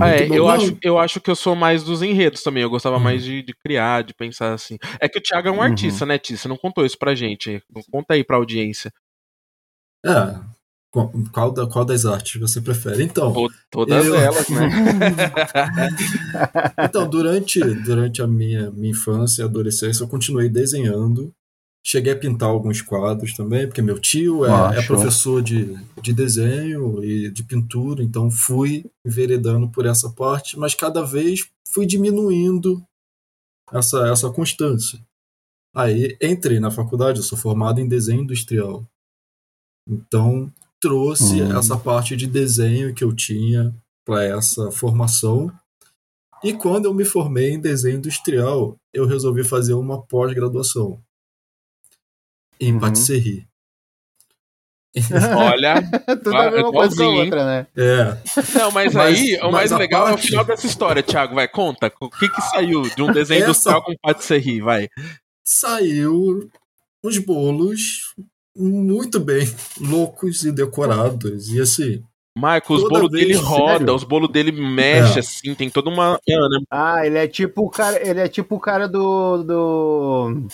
Ah, 0.00 0.08
é, 0.08 0.26
bom. 0.26 0.34
eu, 0.34 0.44
Não. 0.44 0.50
acho, 0.50 0.78
eu 0.82 0.98
acho 0.98 1.20
que 1.20 1.30
eu 1.30 1.36
sou 1.36 1.56
mais 1.56 1.82
dos 1.82 2.02
enredos 2.02 2.42
também. 2.42 2.62
Eu 2.62 2.70
gostava 2.70 2.96
Uhum. 2.96 3.02
mais 3.02 3.24
de, 3.24 3.42
de 3.42 3.54
criar, 3.54 4.02
de 4.04 4.12
pensar 4.14 4.52
assim. 4.52 4.78
É 5.00 5.08
que 5.08 5.18
o 5.18 5.22
Thiago 5.22 5.48
é 5.48 5.50
um 5.50 5.54
Uhum. 5.56 5.62
artista, 5.62 6.04
né, 6.04 6.18
Ti? 6.18 6.36
Você 6.36 6.48
não 6.48 6.56
contou 6.56 6.84
isso 6.84 6.98
pra 6.98 7.14
gente. 7.14 7.62
Conta 7.90 8.14
aí 8.14 8.22
pra 8.22 8.36
audiência. 8.36 8.92
É. 10.04 10.38
Qual, 11.32 11.52
da- 11.52 11.66
qual 11.68 11.84
das 11.84 12.04
artes 12.04 12.40
você 12.40 12.60
prefere? 12.60 13.04
Então, 13.04 13.32
To- 13.32 13.48
Todas 13.70 14.04
Eu- 14.06 14.14
elas, 14.16 14.48
né? 14.48 14.68
Então, 16.84 17.08
durante, 17.08 17.60
durante 17.60 18.20
a 18.22 18.26
minha, 18.26 18.70
minha 18.72 18.90
infância 18.90 19.42
e 19.42 19.44
adolescência, 19.44 20.02
eu 20.02 20.08
continuei 20.08 20.48
desenhando. 20.48 21.32
Cheguei 21.82 22.12
a 22.12 22.18
pintar 22.18 22.50
alguns 22.50 22.82
quadros 22.82 23.32
também, 23.34 23.66
porque 23.66 23.80
meu 23.80 23.98
tio 23.98 24.44
é, 24.44 24.50
Ah, 24.50 24.72
é 24.74 24.82
professor 24.86 25.42
de, 25.42 25.74
de 26.02 26.12
desenho 26.12 27.02
e 27.02 27.30
de 27.30 27.42
pintura, 27.42 28.02
então 28.02 28.30
fui 28.30 28.84
enveredando 29.04 29.68
por 29.70 29.86
essa 29.86 30.10
parte, 30.10 30.58
mas 30.58 30.74
cada 30.74 31.02
vez 31.02 31.48
fui 31.72 31.86
diminuindo 31.86 32.82
essa, 33.72 34.06
essa 34.08 34.30
constância. 34.30 35.00
Aí 35.74 36.16
entrei 36.20 36.60
na 36.60 36.70
faculdade, 36.70 37.18
eu 37.20 37.24
sou 37.24 37.38
formado 37.38 37.80
em 37.80 37.88
desenho 37.88 38.22
industrial. 38.22 38.86
Então 39.88 40.52
trouxe 40.80 41.42
Hum. 41.42 41.56
essa 41.58 41.78
parte 41.78 42.14
de 42.16 42.26
desenho 42.26 42.94
que 42.94 43.04
eu 43.04 43.14
tinha 43.14 43.74
para 44.04 44.24
essa 44.24 44.70
formação. 44.70 45.50
E 46.42 46.52
quando 46.52 46.86
eu 46.86 46.94
me 46.94 47.04
formei 47.04 47.52
em 47.52 47.60
desenho 47.60 47.98
industrial, 47.98 48.76
eu 48.92 49.06
resolvi 49.06 49.44
fazer 49.44 49.74
uma 49.74 50.02
pós-graduação 50.02 51.00
em 52.60 52.72
Uhum. 52.74 52.78
patisserie. 52.80 53.46
Olha, 55.36 55.74
Tudo 56.24 56.36
a 56.36 56.50
mesma 56.50 56.72
coisa 56.72 56.96
com 56.96 57.02
a 57.04 57.08
outra, 57.08 57.44
né? 57.46 57.66
É, 57.76 58.58
não, 58.58 58.72
mas, 58.72 58.92
Mas- 58.92 59.18
aí 59.20 59.36
o 59.36 59.42
mas 59.44 59.52
mais 59.52 59.72
a 59.72 59.78
legal 59.78 60.02
é 60.08 60.10
o 60.10 60.14
parte- 60.14 60.26
final 60.28 60.44
dessa 60.44 60.66
história, 60.66 61.02
Thiago. 61.02 61.34
Vai, 61.36 61.46
conta. 61.46 61.92
O 62.00 62.10
que 62.10 62.28
que 62.28 62.40
saiu 62.42 62.82
de 62.82 63.00
um 63.02 63.12
desenho 63.12 63.38
Essa- 63.42 63.50
industrial 63.50 63.84
com 63.84 63.94
patisserie, 64.02 64.60
vai. 64.60 64.88
saiu 65.44 66.50
uns 67.04 67.18
bolos 67.18 68.14
muito 68.56 69.20
bem 69.20 69.46
loucos 69.80 70.44
e 70.44 70.50
decorados. 70.50 71.48
E 71.50 71.60
assim, 71.60 72.02
Michael, 72.36 72.62
os 72.68 72.82
bolos 72.88 73.10
dele 73.10 73.34
roda, 73.34 73.78
sério? 73.78 73.94
os 73.94 74.04
bolos 74.04 74.30
dele 74.30 74.50
mexe 74.52 75.18
É. 75.18 75.20
assim, 75.20 75.54
tem 75.54 75.70
toda 75.70 75.88
uma. 75.88 76.18
Ah, 76.68 77.06
ele 77.06 77.16
é 77.18 77.28
tipo 77.28 77.62
o 77.62 77.70
cara, 77.70 78.04
ele 78.06 78.20
é 78.20 78.26
tipo 78.28 78.56
o 78.56 78.60
cara 78.60 78.88
do 78.88 79.42
do 79.44 80.46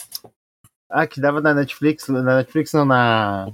Ah, 0.91 1.07
que 1.07 1.21
dava 1.21 1.41
na 1.41 1.55
Netflix, 1.55 2.09
na 2.09 2.23
Netflix 2.37 2.73
não 2.73 2.85
na 2.85 3.49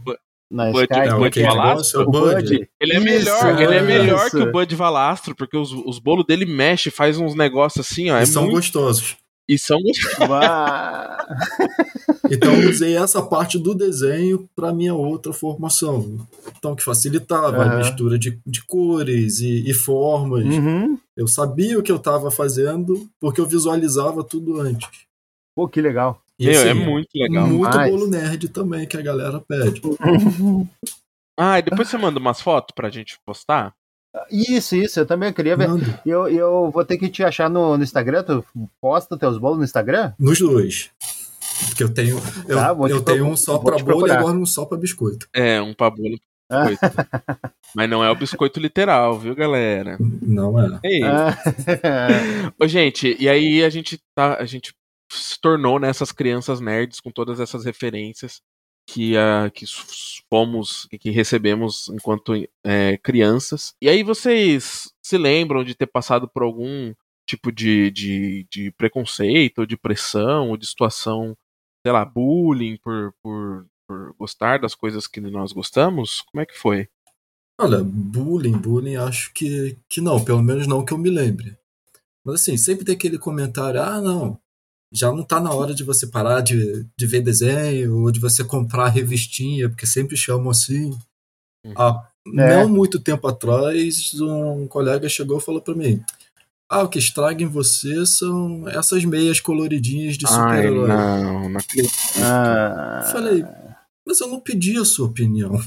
na 0.51 0.71
Bud- 0.71 0.83
Sky, 0.83 0.99
é, 1.01 1.09
como 1.09 1.23
o 1.23 1.25
é 1.25 1.29
é? 1.29 1.31
Bud 1.31 1.41
negócio, 1.41 2.01
O 2.01 2.11
Bud. 2.11 2.69
Ele 2.79 2.93
é 2.93 2.97
Isso, 2.97 3.05
melhor, 3.05 3.61
ele 3.63 3.75
é 3.75 3.77
isso. 3.79 3.87
melhor 3.87 4.31
que 4.31 4.37
o 4.37 4.53
Bud 4.53 4.77
Valastro, 4.77 5.35
porque 5.35 5.57
os, 5.57 5.73
os 5.73 5.99
bolos 5.99 6.27
dele 6.27 6.45
mexe, 6.45 6.91
faz 6.91 7.19
uns 7.19 7.35
negócios 7.35 7.87
assim, 7.87 8.11
ó. 8.11 8.19
É 8.19 8.23
e 8.23 8.27
são 8.27 8.43
muito... 8.43 8.57
gostosos. 8.57 9.17
E 9.49 9.59
são 9.59 9.79
gostosos. 9.81 10.29
Então 12.31 12.53
eu 12.55 12.71
usei 12.71 12.97
essa 12.97 13.21
parte 13.21 13.59
do 13.59 13.75
desenho 13.75 14.49
para 14.57 14.73
minha 14.73 14.95
outra 14.95 15.33
formação. 15.33 16.19
Então 16.57 16.75
que 16.75 16.83
facilitava 16.83 17.63
a 17.63 17.67
Aham. 17.67 17.79
mistura 17.79 18.19
de, 18.19 18.39
de 18.47 18.65
cores 18.65 19.41
e, 19.41 19.69
e 19.69 19.75
formas. 19.75 20.45
Uhum. 20.45 20.99
Eu 21.17 21.27
sabia 21.27 21.79
o 21.79 21.83
que 21.83 21.93
eu 21.93 21.97
estava 21.97 22.31
fazendo 22.31 23.07
porque 23.21 23.41
eu 23.41 23.47
visualizava 23.47 24.25
tudo 24.25 24.61
antes. 24.61 24.89
Pô, 25.55 25.69
que 25.69 25.81
legal. 25.81 26.21
Meu, 26.45 26.61
é 26.61 26.71
assim, 26.71 26.75
muito 26.75 27.09
legal. 27.15 27.47
Muito 27.47 27.71
Demais. 27.71 27.91
bolo 27.91 28.07
nerd 28.09 28.49
também 28.49 28.87
que 28.87 28.97
a 28.97 29.03
galera 29.03 29.41
pede. 29.41 29.81
Ah, 31.39 31.59
e 31.59 31.63
depois 31.63 31.89
você 31.89 31.97
manda 31.97 32.21
umas 32.21 32.43
fotos 32.43 32.75
pra 32.75 32.91
gente 32.91 33.19
postar? 33.25 33.73
Isso, 34.31 34.77
isso, 34.77 35.01
eu 35.01 35.07
também 35.07 35.33
queria 35.33 35.57
ver. 35.57 35.69
Eu, 36.05 36.29
eu 36.29 36.71
vou 36.71 36.85
ter 36.85 36.99
que 36.99 37.09
te 37.09 37.25
achar 37.25 37.49
no, 37.49 37.77
no 37.79 37.83
Instagram, 37.83 38.23
tu 38.23 38.45
posta 38.81 39.17
teus 39.17 39.39
bolos 39.39 39.57
no 39.57 39.65
Instagram? 39.65 40.13
Nos 40.19 40.39
dois. 40.39 40.91
Porque 41.69 41.83
eu 41.83 41.93
tenho, 41.93 42.19
eu, 42.47 42.57
Tá, 42.59 42.77
eu 42.89 43.01
tenho 43.03 43.27
um 43.27 43.35
só 43.35 43.59
te 43.59 43.83
bolo 43.83 44.07
e 44.07 44.11
agora 44.11 44.37
um 44.37 44.45
só 44.45 44.67
para 44.67 44.77
biscoito. 44.77 45.27
É, 45.33 45.61
um 45.63 45.73
pra 45.73 45.89
bolo 45.89 46.15
e 46.15 46.21
Ah. 46.51 46.65
biscoito. 46.67 46.97
Mas 47.75 47.89
não 47.89 48.05
é 48.05 48.11
o 48.11 48.15
biscoito 48.15 48.61
literal, 48.61 49.19
viu, 49.19 49.35
galera? 49.35 49.97
Não 50.21 50.61
é. 50.61 50.79
Ei, 50.85 51.03
Ah. 51.03 51.35
Ô, 52.61 52.69
gente, 52.69 53.17
e 53.19 53.27
aí 53.27 53.65
a 53.65 53.71
gente 53.71 53.99
tá. 54.15 54.37
A 54.39 54.45
gente 54.45 54.75
se 55.13 55.41
tornou 55.41 55.79
nessas 55.79 56.13
crianças 56.13 56.61
nerds 56.61 57.01
com 57.01 57.11
todas 57.11 57.41
essas 57.41 57.65
referências 57.65 58.43
que, 58.87 59.17
ah, 59.17 59.51
que 59.53 59.65
fomos, 60.29 60.87
que 61.01 61.11
recebemos 61.11 61.89
enquanto 61.89 62.33
é, 62.65 62.97
crianças. 62.99 63.75
E 63.81 63.89
aí 63.89 64.03
vocês 64.03 64.93
se 65.03 65.17
lembram 65.17 65.65
de 65.65 65.75
ter 65.75 65.87
passado 65.87 66.29
por 66.29 66.43
algum 66.43 66.93
tipo 67.27 67.53
de, 67.53 67.91
de, 67.91 68.47
de 68.51 68.71
preconceito, 68.73 69.61
ou 69.61 69.67
de 69.67 69.77
pressão, 69.77 70.51
ou 70.51 70.57
de 70.57 70.67
situação, 70.67 71.37
sei 71.85 71.93
lá, 71.93 72.05
bullying 72.05 72.77
por, 72.77 73.15
por, 73.23 73.67
por 73.87 74.15
gostar 74.19 74.59
das 74.59 74.75
coisas 74.75 75.07
que 75.07 75.21
nós 75.21 75.53
gostamos? 75.53 76.23
Como 76.23 76.43
é 76.43 76.47
que 76.47 76.59
foi? 76.59 76.89
Olha, 77.59 77.83
bullying, 77.85 78.59
bullying, 78.59 78.97
acho 78.97 79.33
que, 79.33 79.79
que 79.89 80.01
não, 80.01 80.25
pelo 80.25 80.43
menos 80.43 80.67
não 80.67 80.85
que 80.85 80.93
eu 80.93 80.99
me 80.99 81.11
lembre. 81.11 81.57
Mas 82.25 82.37
assim, 82.37 82.57
sempre 82.57 82.85
tem 82.85 82.95
aquele 82.95 83.19
comentário, 83.19 83.81
ah, 83.81 84.01
não, 84.01 84.39
já 84.93 85.11
não 85.11 85.23
tá 85.23 85.41
na 85.41 85.53
hora 85.53 85.75
de 85.75 85.83
você 85.83 86.07
parar 86.07 86.41
de, 86.43 86.87
de 86.97 87.07
ver 87.07 87.23
desenho 87.23 88.03
ou 88.03 88.11
de 88.13 88.21
você 88.21 88.45
comprar 88.45 88.89
revistinha, 88.89 89.69
porque 89.69 89.87
sempre 89.87 90.17
chamam 90.17 90.51
assim. 90.51 90.91
Uhum. 91.65 91.73
Há 91.77 92.09
É. 92.27 92.63
não 92.63 92.69
muito 92.69 93.01
tempo 93.01 93.27
atrás, 93.27 94.13
um 94.21 94.67
colega 94.69 95.09
chegou 95.09 95.39
e 95.39 95.43
falou 95.43 95.61
pra 95.61 95.75
mim, 95.75 96.01
ah, 96.71 96.83
o 96.83 96.89
que 96.89 96.99
estraga 96.99 97.43
em 97.43 97.47
você 97.47 98.07
são 98.07 98.69
essas 98.69 99.05
meias 99.05 99.41
coloridinhas 99.41 100.17
de 100.17 100.27
super-herói. 100.29 100.89
não, 100.89 101.49
não 101.49 101.59
acredito. 101.61 101.93
Ah. 102.23 103.03
Eu 103.05 103.13
falei, 103.13 103.45
mas 104.07 104.21
eu 104.21 104.29
não 104.29 104.41
pedi 104.41 104.79
a 104.79 104.85
sua 104.85 105.07
opinião. 105.07 105.61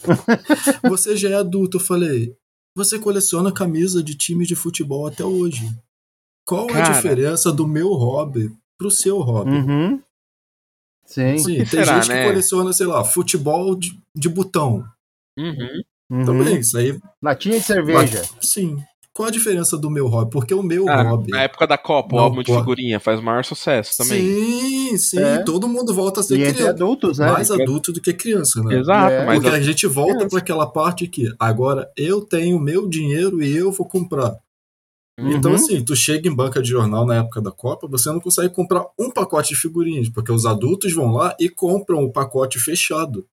você 0.88 1.16
já 1.16 1.30
é 1.30 1.34
adulto. 1.34 1.76
Eu 1.76 1.80
falei, 1.80 2.34
você 2.76 2.98
coleciona 2.98 3.52
camisa 3.52 4.02
de 4.02 4.14
time 4.14 4.46
de 4.46 4.54
futebol 4.54 5.06
até 5.06 5.24
hoje. 5.24 5.68
Qual 6.46 6.66
Cara. 6.66 6.88
a 6.88 6.92
diferença 6.92 7.52
do 7.52 7.66
meu 7.66 7.92
hobby 7.92 8.50
pro 8.78 8.90
seu 8.90 9.18
hobby? 9.20 9.50
Uhum. 9.50 10.00
Sim. 11.04 11.38
Sim, 11.38 11.44
que 11.56 11.70
tem 11.70 11.84
será, 11.84 11.94
gente 12.00 12.08
né? 12.10 12.22
que 12.22 12.28
coleciona, 12.28 12.72
sei 12.72 12.86
lá, 12.86 13.02
futebol 13.04 13.74
de, 13.74 13.98
de 14.14 14.28
botão. 14.28 14.84
Uhum. 15.38 15.82
Uhum. 16.10 16.24
Também, 16.24 16.58
isso 16.58 16.76
aí, 16.78 16.98
Latinha 17.22 17.58
de 17.58 17.64
cerveja. 17.64 18.22
sim. 18.40 18.76
qual 19.12 19.28
a 19.28 19.32
diferença 19.32 19.76
do 19.76 19.90
meu 19.90 20.06
hobby? 20.06 20.30
Porque 20.30 20.54
o 20.54 20.62
meu 20.62 20.88
Ah, 20.88 21.02
hobby. 21.02 21.30
na 21.32 21.42
época 21.42 21.66
da 21.66 21.76
Copa, 21.76 22.14
o 22.14 22.18
álbum 22.20 22.40
de 22.42 22.54
figurinha 22.54 23.00
faz 23.00 23.20
maior 23.20 23.44
sucesso 23.44 23.96
também. 23.96 24.20
Sim, 24.22 24.96
sim, 24.96 25.18
É. 25.18 25.42
todo 25.42 25.66
mundo 25.66 25.92
volta 25.92 26.20
a 26.20 26.22
ser 26.22 26.38
E 26.38 26.52
criança. 26.52 26.70
adultos, 26.70 27.18
né? 27.18 27.30
Mais 27.32 27.50
adulto 27.50 27.92
do 27.92 28.00
que 28.00 28.12
criança, 28.12 28.62
né? 28.62 28.78
Exato, 28.78 29.12
É, 29.12 29.26
mas 29.26 29.40
Porque 29.40 29.48
a- 29.56 29.58
a 29.58 29.60
gente 29.60 29.86
volta 29.88 30.28
para 30.28 30.38
aquela 30.38 30.66
parte 30.70 31.08
que 31.08 31.34
agora 31.38 31.90
eu 31.96 32.20
tenho 32.20 32.60
meu 32.60 32.88
dinheiro 32.88 33.42
e 33.42 33.56
eu 33.56 33.72
vou 33.72 33.86
comprar. 33.88 34.36
Uhum. 35.18 35.32
Então, 35.32 35.52
assim, 35.52 35.84
tu 35.84 35.96
chega 35.96 36.28
em 36.28 36.34
banca 36.34 36.62
de 36.62 36.68
jornal 36.68 37.04
na 37.04 37.16
época 37.16 37.40
da 37.40 37.50
Copa, 37.50 37.88
você 37.88 38.08
não 38.08 38.20
consegue 38.20 38.54
comprar 38.54 38.86
um 38.98 39.10
pacote 39.10 39.48
de 39.50 39.56
figurinhas, 39.60 40.08
porque 40.08 40.30
os 40.30 40.46
adultos 40.46 40.92
vão 40.92 41.12
lá 41.12 41.34
e 41.40 41.48
compram 41.48 42.04
o 42.04 42.12
pacote 42.12 42.58
fechado. 42.60 43.26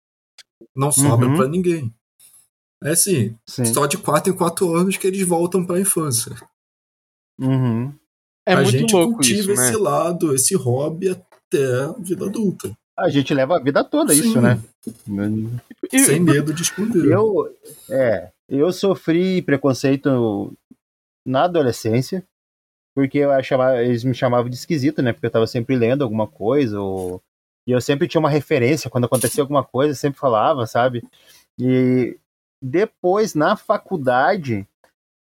Não 0.75 0.91
sobra 0.91 1.27
Uhum. 1.27 1.35
pra 1.37 1.47
ninguém. 1.47 1.93
É 2.83 2.89
assim, 2.91 3.35
Sim. 3.47 3.65
só 3.65 3.85
de 3.85 3.97
4 3.97 4.33
em 4.33 4.35
4 4.35 4.73
anos 4.75 4.97
que 4.97 5.05
eles 5.05 5.21
voltam 5.27 5.63
pra 5.65 5.79
infância. 5.79 6.35
Uhum. 7.39 7.93
é 8.47 8.53
a 8.53 8.57
muito 8.61 8.71
gente 8.71 8.93
louco 8.93 9.13
cultiva 9.15 9.51
isso, 9.53 9.61
né? 9.61 9.69
esse 9.69 9.77
lado, 9.77 10.33
esse 10.35 10.55
hobby 10.55 11.09
até 11.09 11.81
a 11.83 11.91
vida 11.99 12.25
adulta. 12.25 12.71
A 12.97 13.09
gente 13.09 13.33
leva 13.33 13.57
a 13.57 13.59
vida 13.59 13.83
toda 13.83 14.13
isso, 14.13 14.33
Sim. 14.33 14.39
né? 14.41 14.61
E- 15.91 15.99
Sem 15.99 16.19
medo 16.19 16.53
de 16.53 16.61
esconder. 16.61 17.11
Eu, 17.11 17.53
é, 17.89 18.29
eu 18.47 18.71
sofri 18.71 19.41
preconceito 19.41 20.53
na 21.25 21.43
adolescência, 21.43 22.23
porque 22.95 23.17
eu 23.19 23.31
eles 23.81 24.03
me 24.03 24.13
chamavam 24.13 24.49
de 24.49 24.55
esquisito, 24.55 25.01
né? 25.01 25.11
Porque 25.13 25.25
eu 25.25 25.31
tava 25.31 25.47
sempre 25.47 25.75
lendo 25.75 26.03
alguma 26.03 26.27
coisa, 26.27 26.79
ou, 26.79 27.21
e 27.67 27.71
eu 27.71 27.81
sempre 27.81 28.07
tinha 28.07 28.19
uma 28.19 28.29
referência, 28.29 28.89
quando 28.89 29.05
acontecia 29.05 29.43
alguma 29.43 29.63
coisa, 29.63 29.91
eu 29.91 29.95
sempre 29.95 30.19
falava, 30.19 30.65
sabe? 30.67 31.03
E 31.59 32.17
depois, 32.61 33.35
na 33.35 33.55
faculdade, 33.55 34.67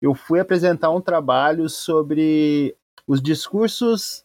eu 0.02 0.16
fui 0.16 0.40
apresentar 0.40 0.90
um 0.92 1.02
trabalho 1.02 1.70
sobre 1.70 2.76
os 3.08 3.22
discursos 3.22 4.24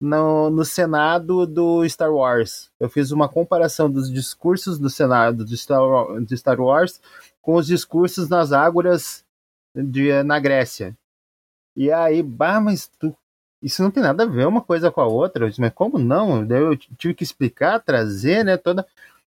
no, 0.00 0.50
no 0.50 0.64
Senado 0.64 1.46
do 1.46 1.88
Star 1.88 2.12
Wars. 2.12 2.70
Eu 2.78 2.88
fiz 2.88 3.10
uma 3.10 3.28
comparação 3.28 3.90
dos 3.90 4.10
discursos 4.10 4.78
do 4.78 4.90
Senado 4.90 5.44
do 5.44 5.56
Star, 5.56 5.80
do 6.20 6.36
Star 6.36 6.60
Wars 6.60 7.00
com 7.40 7.54
os 7.54 7.66
discursos 7.66 8.28
nas 8.28 8.52
ágoras 8.52 9.24
de, 9.74 10.22
na 10.22 10.38
Grécia. 10.38 10.96
E 11.76 11.90
aí, 11.92 12.22
bah, 12.22 12.60
mas 12.60 12.90
tu, 12.98 13.14
isso 13.62 13.82
não 13.82 13.90
tem 13.90 14.02
nada 14.02 14.22
a 14.22 14.26
ver 14.26 14.46
uma 14.46 14.60
coisa 14.62 14.90
com 14.90 15.00
a 15.00 15.06
outra. 15.06 15.44
Eu 15.44 15.48
disse, 15.50 15.60
mas 15.60 15.72
como 15.74 15.98
não? 15.98 16.46
Daí 16.46 16.60
eu 16.62 16.76
tive 16.76 17.14
que 17.14 17.22
explicar, 17.24 17.80
trazer, 17.80 18.44
né, 18.44 18.56
toda... 18.56 18.86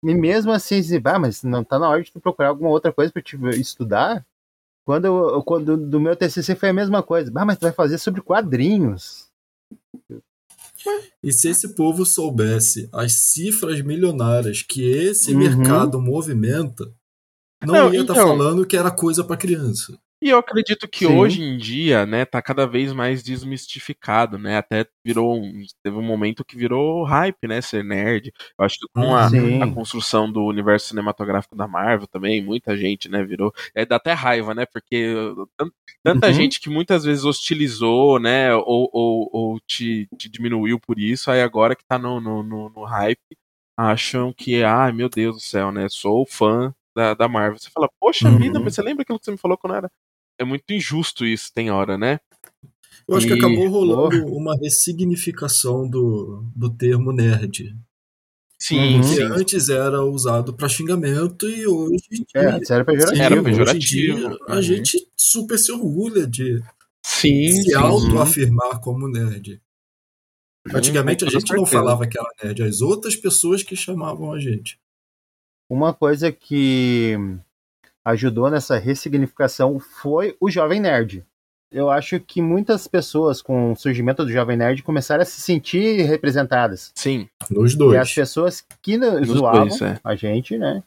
E 0.04 0.14
mesmo 0.14 0.52
assim, 0.52 0.76
dizer, 0.80 1.00
bah, 1.00 1.18
mas 1.18 1.42
não 1.42 1.64
tá 1.64 1.76
na 1.78 1.88
hora 1.88 2.00
de 2.02 2.12
tu 2.12 2.20
procurar 2.20 2.50
alguma 2.50 2.70
outra 2.70 2.92
coisa 2.92 3.12
pra 3.12 3.20
te 3.20 3.36
estudar? 3.60 4.24
Quando, 4.86 5.06
eu, 5.06 5.42
quando 5.42 5.76
do 5.76 5.98
meu 6.00 6.14
TCC 6.14 6.54
foi 6.54 6.68
a 6.68 6.72
mesma 6.72 7.02
coisa. 7.02 7.30
Bah, 7.32 7.44
mas 7.44 7.58
tu 7.58 7.62
vai 7.62 7.72
fazer 7.72 7.98
sobre 7.98 8.20
quadrinhos. 8.22 9.26
E 11.22 11.32
se 11.32 11.48
esse 11.50 11.74
povo 11.74 12.06
soubesse 12.06 12.88
as 12.92 13.12
cifras 13.14 13.80
milionárias 13.82 14.62
que 14.62 14.82
esse 14.88 15.32
Uhum. 15.32 15.38
mercado 15.38 16.00
movimenta, 16.00 16.84
não, 17.66 17.74
Não, 17.74 17.92
ia 17.94 18.00
estar 18.02 18.12
então- 18.14 18.28
falando 18.28 18.64
que 18.64 18.76
era 18.76 18.90
coisa 18.90 19.24
pra 19.24 19.36
criança. 19.36 19.98
E 20.20 20.30
eu 20.30 20.38
acredito 20.38 20.88
que 20.88 21.06
Sim. 21.06 21.12
hoje 21.14 21.40
em 21.42 21.56
dia, 21.56 22.04
né, 22.04 22.24
tá 22.24 22.42
cada 22.42 22.66
vez 22.66 22.92
mais 22.92 23.22
desmistificado, 23.22 24.36
né? 24.36 24.56
Até 24.58 24.84
virou 25.04 25.36
um, 25.40 25.62
teve 25.80 25.96
um 25.96 26.02
momento 26.02 26.44
que 26.44 26.56
virou 26.56 27.04
hype, 27.04 27.46
né, 27.46 27.60
ser 27.60 27.84
nerd. 27.84 28.32
Eu 28.58 28.64
acho 28.64 28.78
que 28.80 28.86
com 28.92 29.14
a, 29.14 29.28
a 29.60 29.66
construção 29.68 30.30
do 30.30 30.44
universo 30.44 30.88
cinematográfico 30.88 31.54
da 31.54 31.68
Marvel 31.68 32.08
também, 32.08 32.42
muita 32.42 32.76
gente, 32.76 33.08
né, 33.08 33.22
virou. 33.24 33.52
É, 33.76 33.86
dá 33.86 33.94
até 33.96 34.12
raiva, 34.12 34.54
né? 34.56 34.66
Porque 34.66 35.14
tan- 35.56 35.70
tanta 36.02 36.26
Uhum. 36.26 36.32
gente 36.32 36.60
que 36.60 36.68
muitas 36.68 37.04
vezes 37.04 37.24
hostilizou, 37.24 38.18
né, 38.18 38.52
ou, 38.56 38.90
ou, 38.92 39.30
ou 39.32 39.60
te, 39.60 40.08
te 40.18 40.28
diminuiu 40.28 40.80
por 40.80 40.98
isso, 40.98 41.30
aí 41.30 41.40
agora 41.42 41.76
que 41.76 41.84
tá 41.86 41.96
no, 41.96 42.20
no, 42.20 42.42
no, 42.42 42.68
no 42.70 42.82
hype, 42.84 43.20
acham 43.76 44.32
que, 44.32 44.64
ai 44.64 44.90
meu 44.92 45.08
Deus 45.08 45.36
do 45.36 45.40
céu, 45.40 45.70
né? 45.72 45.88
Sou 45.88 46.26
fã 46.26 46.74
da, 46.96 47.14
da 47.14 47.28
Marvel. 47.28 47.58
Você 47.58 47.70
fala, 47.70 47.88
poxa 48.00 48.30
Uhum. 48.30 48.38
vida, 48.38 48.58
mas 48.60 48.74
você 48.74 48.82
lembra 48.82 49.02
aquilo 49.02 49.18
que 49.20 49.24
você 49.24 49.30
me 49.30 49.38
falou 49.38 49.56
quando 49.56 49.76
era? 49.76 49.90
É 50.38 50.44
muito 50.44 50.70
injusto 50.72 51.26
isso, 51.26 51.52
tem 51.52 51.70
hora, 51.70 51.98
né? 51.98 52.20
Eu 53.08 53.16
acho 53.16 53.26
que 53.26 53.32
E- 53.34 53.38
acabou 53.38 53.68
rolando 53.68 54.26
uma 54.26 54.56
ressignificação 54.56 55.88
do, 55.88 56.44
do 56.54 56.70
termo 56.70 57.12
nerd. 57.12 57.74
Sim, 58.60 58.96
Uhum. 58.96 59.00
Que 59.00 59.06
sim. 59.06 59.22
antes 59.22 59.68
era 59.68 60.02
usado 60.04 60.52
pra 60.52 60.68
xingamento 60.68 61.48
e 61.48 61.66
hoje 61.66 62.02
em 62.12 62.24
É, 62.34 62.50
dia- 62.50 62.58
isso 62.62 62.72
era 62.72 62.84
pejorativo. 62.84 63.22
Era 63.22 63.34
hoje 63.34 63.40
em 63.40 63.44
pejorativo. 63.44 64.18
dia, 64.18 64.38
a 64.48 64.54
Uhum. 64.56 64.62
gente 64.62 65.08
super 65.16 65.58
se 65.58 65.72
orgulha 65.72 66.26
de 66.26 66.60
Sim, 67.04 67.50
se 67.62 67.74
autoafirmar 67.74 68.80
como 68.80 69.08
nerd. 69.08 69.60
Antigamente 70.74 71.24
a 71.24 71.28
gente 71.30 71.52
não 71.54 71.64
falava 71.64 72.06
que 72.06 72.18
era 72.18 72.28
nerd, 72.44 72.62
as 72.62 72.80
outras 72.82 73.16
pessoas 73.16 73.62
que 73.62 73.74
chamavam 73.74 74.32
a 74.32 74.38
gente. 74.40 74.78
Uma 75.70 75.94
coisa 75.94 76.30
que 76.32 77.16
ajudou 78.10 78.50
nessa 78.50 78.78
ressignificação 78.78 79.78
foi 79.78 80.36
o 80.40 80.50
Jovem 80.50 80.80
Nerd. 80.80 81.24
Eu 81.70 81.90
acho 81.90 82.18
que 82.18 82.40
muitas 82.40 82.86
pessoas, 82.88 83.42
com 83.42 83.72
o 83.72 83.76
surgimento 83.76 84.24
do 84.24 84.32
Jovem 84.32 84.56
Nerd, 84.56 84.82
começaram 84.82 85.22
a 85.22 85.26
se 85.26 85.40
sentir 85.40 86.02
representadas. 86.02 86.90
Sim, 86.94 87.28
Nos 87.50 87.74
E 87.74 87.76
dois. 87.78 88.00
as 88.00 88.14
pessoas 88.14 88.64
que 88.82 88.96
não- 88.96 89.20
Nos 89.20 89.28
zoavam 89.28 89.66
dois, 89.68 89.82
é. 89.82 90.00
a 90.02 90.14
gente, 90.14 90.56
né? 90.56 90.82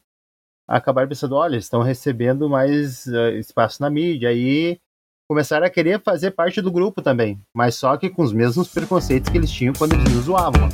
Acabaram 0.67 1.07
pensando, 1.07 1.35
olha, 1.35 1.53
eles 1.55 1.65
estão 1.65 1.81
recebendo 1.81 2.49
mais 2.49 3.05
eh, 3.05 3.33
espaço 3.37 3.81
na 3.81 3.89
mídia. 3.89 4.29
Aí 4.29 4.79
começaram 5.29 5.67
a 5.67 5.69
querer 5.69 6.01
fazer 6.01 6.31
parte 6.31 6.61
do 6.61 6.71
grupo 6.71 7.01
também. 7.01 7.39
Mas 7.53 7.75
só 7.75 7.95
que 7.97 8.09
com 8.09 8.23
os 8.23 8.33
mesmos 8.33 8.67
preconceitos 8.69 9.29
que 9.29 9.37
eles 9.37 9.51
tinham 9.51 9.73
quando 9.73 9.93
eles 9.93 10.11
nos 10.13 10.23
zoavam. 10.25 10.69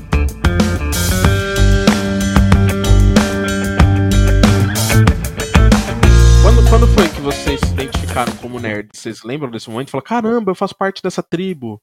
Quando, 6.78 6.94
foi 6.94 7.10
que 7.10 7.22
vocês 7.22 7.60
se 7.60 7.74
identificaram 7.74 8.38
como 8.38 8.60
nerd? 8.60 8.92
Vocês 8.94 9.24
lembram 9.24 9.50
desse 9.50 9.68
momento? 9.68 9.90
Falaram, 9.90 10.08
caramba, 10.08 10.52
eu 10.52 10.56
faço 10.56 10.76
parte 10.76 11.02
dessa 11.02 11.24
tribo. 11.24 11.82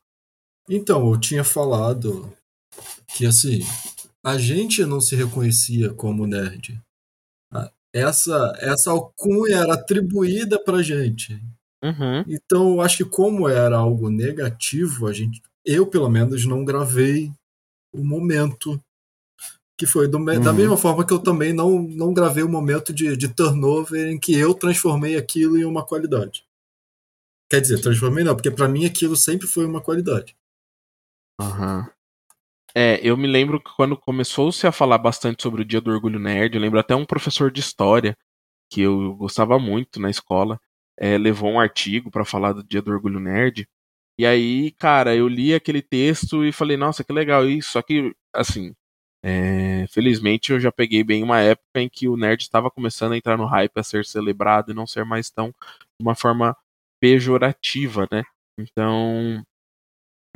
Então, 0.70 1.10
eu 1.10 1.18
tinha 1.18 1.42
falado 1.42 2.32
que 3.08 3.26
assim, 3.26 3.58
a 4.24 4.38
gente 4.38 4.84
não 4.84 5.00
se 5.00 5.16
reconhecia 5.16 5.92
como 5.92 6.28
nerd. 6.28 6.80
Ah, 7.52 7.72
Essa, 7.92 8.56
essa 8.60 8.92
alcunha 8.92 9.56
era 9.56 9.74
atribuída 9.74 10.62
pra 10.62 10.80
gente. 10.80 11.42
Uhum. 11.82 12.24
Então, 12.28 12.74
eu 12.74 12.80
acho 12.80 12.98
que 12.98 13.10
como 13.10 13.48
era 13.48 13.76
algo 13.76 14.08
negativo, 14.08 15.08
a 15.08 15.12
gente, 15.12 15.42
eu 15.66 15.88
pelo 15.88 16.08
menos 16.08 16.46
não 16.46 16.64
gravei 16.64 17.32
o 17.92 18.04
momento 18.04 18.80
que 19.76 19.86
foi 19.86 20.06
do 20.08 20.18
me- 20.18 20.38
da 20.38 20.50
Uhum. 20.50 20.56
mesma 20.56 20.76
forma 20.76 21.04
que 21.04 21.12
eu 21.12 21.18
também 21.18 21.52
não, 21.52 21.82
não 21.82 22.14
gravei 22.14 22.42
o 22.44 22.48
momento 22.48 22.92
de, 22.92 23.16
de 23.16 23.28
turnover 23.28 24.08
em 24.08 24.18
que 24.18 24.34
eu 24.38 24.54
transformei 24.54 25.16
aquilo 25.16 25.56
em 25.58 25.64
uma 25.64 25.84
qualidade. 25.84 26.46
Quer 27.50 27.60
dizer, 27.60 27.80
transformei 27.80 28.24
não, 28.24 28.34
porque 28.34 28.50
pra 28.50 28.68
mim 28.68 28.86
aquilo 28.86 29.16
sempre 29.16 29.46
foi 29.46 29.64
uma 29.64 29.80
qualidade. 29.80 30.36
Aham. 31.40 31.88
É, 32.74 32.98
eu 33.02 33.16
me 33.16 33.28
lembro 33.28 33.60
que 33.62 33.70
quando 33.76 33.96
começou-se 33.96 34.66
a 34.66 34.72
falar 34.72 34.98
bastante 34.98 35.42
sobre 35.42 35.62
o 35.62 35.64
Dia 35.64 35.80
do 35.80 35.90
Orgulho 35.92 36.18
Nerd, 36.18 36.54
eu 36.56 36.60
lembro 36.60 36.78
até 36.78 36.94
um 36.94 37.04
professor 37.04 37.50
de 37.50 37.60
história, 37.60 38.16
que 38.70 38.80
eu 38.80 39.14
gostava 39.14 39.58
muito 39.58 40.00
na 40.00 40.10
escola, 40.10 40.60
é, 40.98 41.16
levou 41.16 41.50
um 41.52 41.60
artigo 41.60 42.10
pra 42.10 42.24
falar 42.24 42.52
do 42.52 42.64
Dia 42.64 42.82
do 42.82 42.90
Orgulho 42.90 43.20
Nerd. 43.20 43.68
E 44.18 44.26
aí, 44.26 44.72
cara, 44.72 45.14
eu 45.14 45.28
li 45.28 45.54
aquele 45.54 45.82
texto 45.82 46.44
e 46.44 46.50
falei, 46.52 46.76
nossa, 46.76 47.04
que 47.04 47.12
legal 47.12 47.48
isso. 47.48 47.72
Só 47.72 47.82
que, 47.82 48.12
assim, 48.32 48.74
é, 49.26 49.86
felizmente 49.88 50.52
eu 50.52 50.60
já 50.60 50.70
peguei 50.70 51.02
bem 51.02 51.22
uma 51.22 51.40
época 51.40 51.80
em 51.80 51.88
que 51.88 52.06
o 52.06 52.16
nerd 52.16 52.42
estava 52.42 52.70
começando 52.70 53.12
a 53.12 53.16
entrar 53.16 53.38
no 53.38 53.46
hype, 53.46 53.72
a 53.78 53.82
ser 53.82 54.04
celebrado 54.04 54.70
e 54.70 54.74
não 54.74 54.86
ser 54.86 55.02
mais 55.06 55.30
tão 55.30 55.48
de 55.48 56.02
uma 56.02 56.14
forma 56.14 56.54
pejorativa, 57.00 58.06
né? 58.12 58.22
Então, 58.58 59.42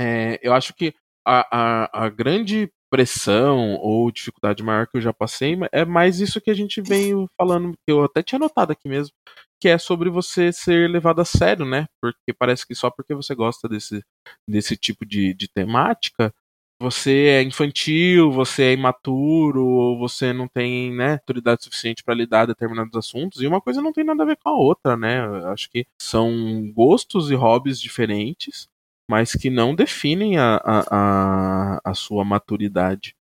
é, 0.00 0.40
eu 0.42 0.54
acho 0.54 0.72
que 0.72 0.94
a, 1.26 1.84
a, 1.84 2.06
a 2.06 2.08
grande 2.08 2.70
pressão 2.90 3.74
ou 3.74 4.10
dificuldade 4.10 4.62
maior 4.62 4.86
que 4.86 4.96
eu 4.96 5.02
já 5.02 5.12
passei 5.12 5.54
é 5.70 5.84
mais 5.84 6.18
isso 6.20 6.40
que 6.40 6.50
a 6.50 6.54
gente 6.54 6.80
veio 6.80 7.28
falando, 7.36 7.74
que 7.86 7.92
eu 7.92 8.04
até 8.04 8.22
tinha 8.22 8.38
notado 8.38 8.70
aqui 8.70 8.88
mesmo, 8.88 9.14
que 9.60 9.68
é 9.68 9.76
sobre 9.76 10.08
você 10.08 10.50
ser 10.50 10.88
levado 10.88 11.20
a 11.20 11.26
sério, 11.26 11.66
né? 11.66 11.86
Porque 12.00 12.32
parece 12.32 12.66
que 12.66 12.74
só 12.74 12.90
porque 12.90 13.14
você 13.14 13.34
gosta 13.34 13.68
desse, 13.68 14.02
desse 14.48 14.78
tipo 14.78 15.04
de, 15.04 15.34
de 15.34 15.46
temática, 15.46 16.32
você 16.80 17.26
é 17.28 17.42
infantil, 17.42 18.30
você 18.30 18.64
é 18.64 18.72
imaturo, 18.72 19.66
ou 19.66 19.98
você 19.98 20.32
não 20.32 20.46
tem 20.46 20.94
né, 20.94 21.12
autoridade 21.14 21.64
suficiente 21.64 22.04
para 22.04 22.14
lidar 22.14 22.46
determinados 22.46 22.94
assuntos, 22.94 23.42
e 23.42 23.46
uma 23.46 23.60
coisa 23.60 23.82
não 23.82 23.92
tem 23.92 24.04
nada 24.04 24.22
a 24.22 24.26
ver 24.26 24.36
com 24.36 24.48
a 24.48 24.56
outra, 24.56 24.96
né? 24.96 25.20
Acho 25.46 25.68
que 25.70 25.86
são 26.00 26.70
gostos 26.72 27.30
e 27.30 27.34
hobbies 27.34 27.80
diferentes, 27.80 28.68
mas 29.10 29.32
que 29.32 29.50
não 29.50 29.74
definem 29.74 30.38
a, 30.38 30.56
a, 30.56 30.84
a, 30.90 31.80
a 31.84 31.94
sua 31.94 32.24
maturidade. 32.24 33.16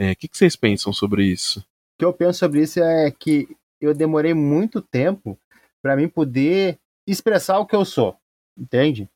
O 0.00 0.04
é, 0.04 0.14
que, 0.14 0.26
que 0.26 0.36
vocês 0.36 0.56
pensam 0.56 0.92
sobre 0.92 1.24
isso? 1.24 1.60
O 1.60 1.64
que 1.98 2.04
eu 2.04 2.12
penso 2.12 2.38
sobre 2.38 2.62
isso 2.62 2.80
é 2.80 3.10
que 3.10 3.48
eu 3.80 3.92
demorei 3.92 4.32
muito 4.32 4.80
tempo 4.80 5.38
para 5.82 5.96
mim 5.96 6.08
poder 6.08 6.78
expressar 7.06 7.58
o 7.58 7.66
que 7.66 7.74
eu 7.74 7.84
sou. 7.84 8.16
entende? 8.56 9.08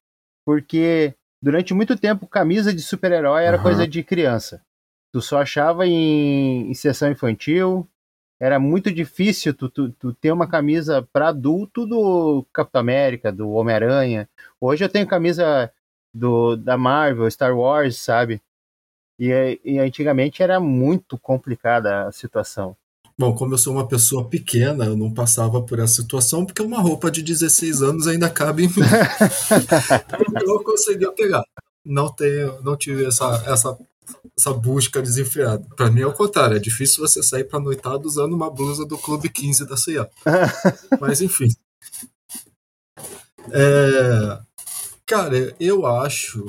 Porque 0.44 1.14
durante 1.46 1.72
muito 1.72 1.96
tempo 1.96 2.26
camisa 2.26 2.74
de 2.74 2.82
super-herói 2.82 3.44
era 3.44 3.54
Aham. 3.54 3.62
coisa 3.62 3.86
de 3.86 4.02
criança. 4.02 4.60
Tu 5.12 5.22
só 5.22 5.40
achava 5.42 5.86
em, 5.86 6.68
em 6.68 6.74
sessão 6.74 7.08
infantil, 7.08 7.88
era 8.40 8.58
muito 8.58 8.90
difícil 8.90 9.54
tu, 9.54 9.70
tu, 9.70 9.92
tu 9.92 10.12
ter 10.12 10.32
uma 10.32 10.48
camisa 10.48 11.08
para 11.12 11.28
adulto 11.28 11.86
do 11.86 12.44
Capitão 12.52 12.80
América, 12.80 13.30
do 13.30 13.48
Homem-Aranha. 13.50 14.28
Hoje 14.60 14.84
eu 14.84 14.88
tenho 14.88 15.06
camisa 15.06 15.72
do, 16.12 16.56
da 16.56 16.76
Marvel, 16.76 17.30
Star 17.30 17.56
Wars, 17.56 17.96
sabe? 17.96 18.42
E, 19.16 19.60
e 19.64 19.78
antigamente 19.78 20.42
era 20.42 20.58
muito 20.58 21.16
complicada 21.16 22.08
a 22.08 22.12
situação. 22.12 22.76
Bom, 23.18 23.34
como 23.34 23.54
eu 23.54 23.58
sou 23.58 23.72
uma 23.72 23.88
pessoa 23.88 24.28
pequena, 24.28 24.84
eu 24.84 24.96
não 24.96 25.12
passava 25.12 25.62
por 25.62 25.78
essa 25.78 26.02
situação, 26.02 26.44
porque 26.44 26.60
uma 26.60 26.80
roupa 26.80 27.10
de 27.10 27.22
16 27.22 27.82
anos 27.82 28.06
ainda 28.06 28.28
cabe 28.28 28.64
em 28.64 28.68
mim. 28.68 28.74
então 30.28 30.54
eu 30.54 30.62
conseguia 30.62 31.10
pegar. 31.12 31.42
Não 31.82 32.12
tenho, 32.12 32.60
não 32.62 32.76
tive 32.76 33.06
essa, 33.06 33.42
essa, 33.46 33.78
essa 34.38 34.52
busca 34.52 35.00
desenfreada. 35.00 35.66
Pra 35.74 35.90
mim 35.90 36.02
é 36.02 36.06
o 36.06 36.12
contrário, 36.12 36.56
é 36.56 36.60
difícil 36.60 37.00
você 37.00 37.22
sair 37.22 37.44
pra 37.44 37.58
noitada 37.58 38.06
usando 38.06 38.34
uma 38.34 38.50
blusa 38.50 38.84
do 38.84 38.98
Clube 38.98 39.30
15 39.30 39.66
da 39.66 39.78
CIA. 39.78 40.10
Mas 41.00 41.22
enfim. 41.22 41.48
É, 43.50 44.38
cara, 45.06 45.54
eu 45.58 45.86
acho 45.86 46.44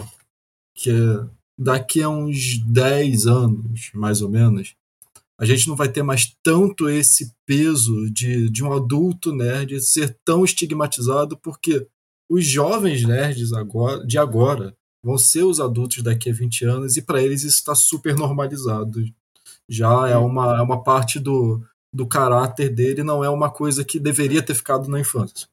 que 0.76 0.92
daqui 1.58 2.04
a 2.04 2.10
uns 2.10 2.60
10 2.60 3.26
anos, 3.26 3.92
mais 3.94 4.22
ou 4.22 4.30
menos, 4.30 4.76
a 5.40 5.46
gente 5.46 5.68
não 5.68 5.76
vai 5.76 5.88
ter 5.88 6.02
mais 6.02 6.36
tanto 6.44 6.90
esse 6.90 7.32
peso 7.46 8.10
de, 8.12 8.50
de 8.50 8.64
um 8.64 8.74
adulto 8.74 9.32
nerd 9.32 9.80
ser 9.82 10.18
tão 10.26 10.44
estigmatizado, 10.44 11.38
porque 11.38 11.88
os 12.30 12.46
jovens 12.46 13.06
nerds 13.06 13.54
agora, 13.54 14.06
de 14.06 14.18
agora 14.18 14.76
vão 15.04 15.18
ser 15.18 15.44
os 15.44 15.60
adultos 15.60 16.02
daqui 16.02 16.30
a 16.30 16.34
20 16.34 16.66
anos 16.66 16.98
e 16.98 17.02
para 17.02 17.22
eles 17.22 17.44
isso 17.44 17.58
está 17.58 17.76
super 17.76 18.16
normalizado. 18.16 19.00
Já 19.70 20.10
é 20.10 20.18
uma, 20.18 20.58
é 20.58 20.62
uma 20.62 20.84
parte 20.84 21.20
do, 21.20 21.64
do 21.94 22.08
caráter 22.08 22.70
dele, 22.70 23.04
não 23.04 23.24
é 23.24 23.30
uma 23.30 23.50
coisa 23.50 23.86
que 23.86 24.00
deveria 24.00 24.42
ter 24.42 24.56
ficado 24.56 24.90
na 24.90 25.00
infância. 25.00 25.48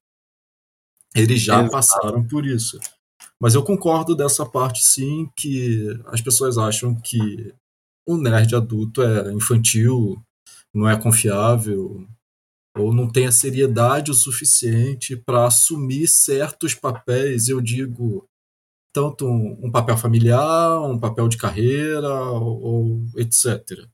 Eles 1.14 1.40
já 1.40 1.61
Exato. 1.61 1.70
passaram 1.70 2.25
por 2.27 2.44
isso. 2.44 2.81
Mas 3.40 3.55
eu 3.55 3.62
concordo 3.62 4.16
dessa 4.16 4.47
parte 4.47 4.83
sim, 4.83 5.29
que 5.37 5.87
as 6.07 6.20
pessoas 6.20 6.57
acham 6.57 6.94
que 6.94 7.55
o 8.07 8.17
nerd 8.17 8.55
adulto 8.55 9.03
é 9.03 9.33
infantil, 9.33 10.23
não 10.75 10.88
é 10.88 11.01
confiável, 11.01 12.07
ou 12.77 12.93
não 12.93 13.11
tem 13.11 13.27
a 13.27 13.33
seriedade 13.33 14.11
o 14.11 14.14
suficiente 14.14 15.17
para 15.17 15.47
assumir 15.47 16.09
certos 16.09 16.75
papéis, 16.75 17.49
eu 17.49 17.61
digo, 17.61 18.27
tanto 18.93 19.27
um, 19.27 19.67
um 19.67 19.71
papel 19.71 19.97
familiar, 19.97 20.81
um 20.83 20.99
papel 20.99 21.29
de 21.29 21.37
carreira, 21.37 22.09
ou, 22.09 22.62
ou 22.62 23.07
etc. 23.17 23.87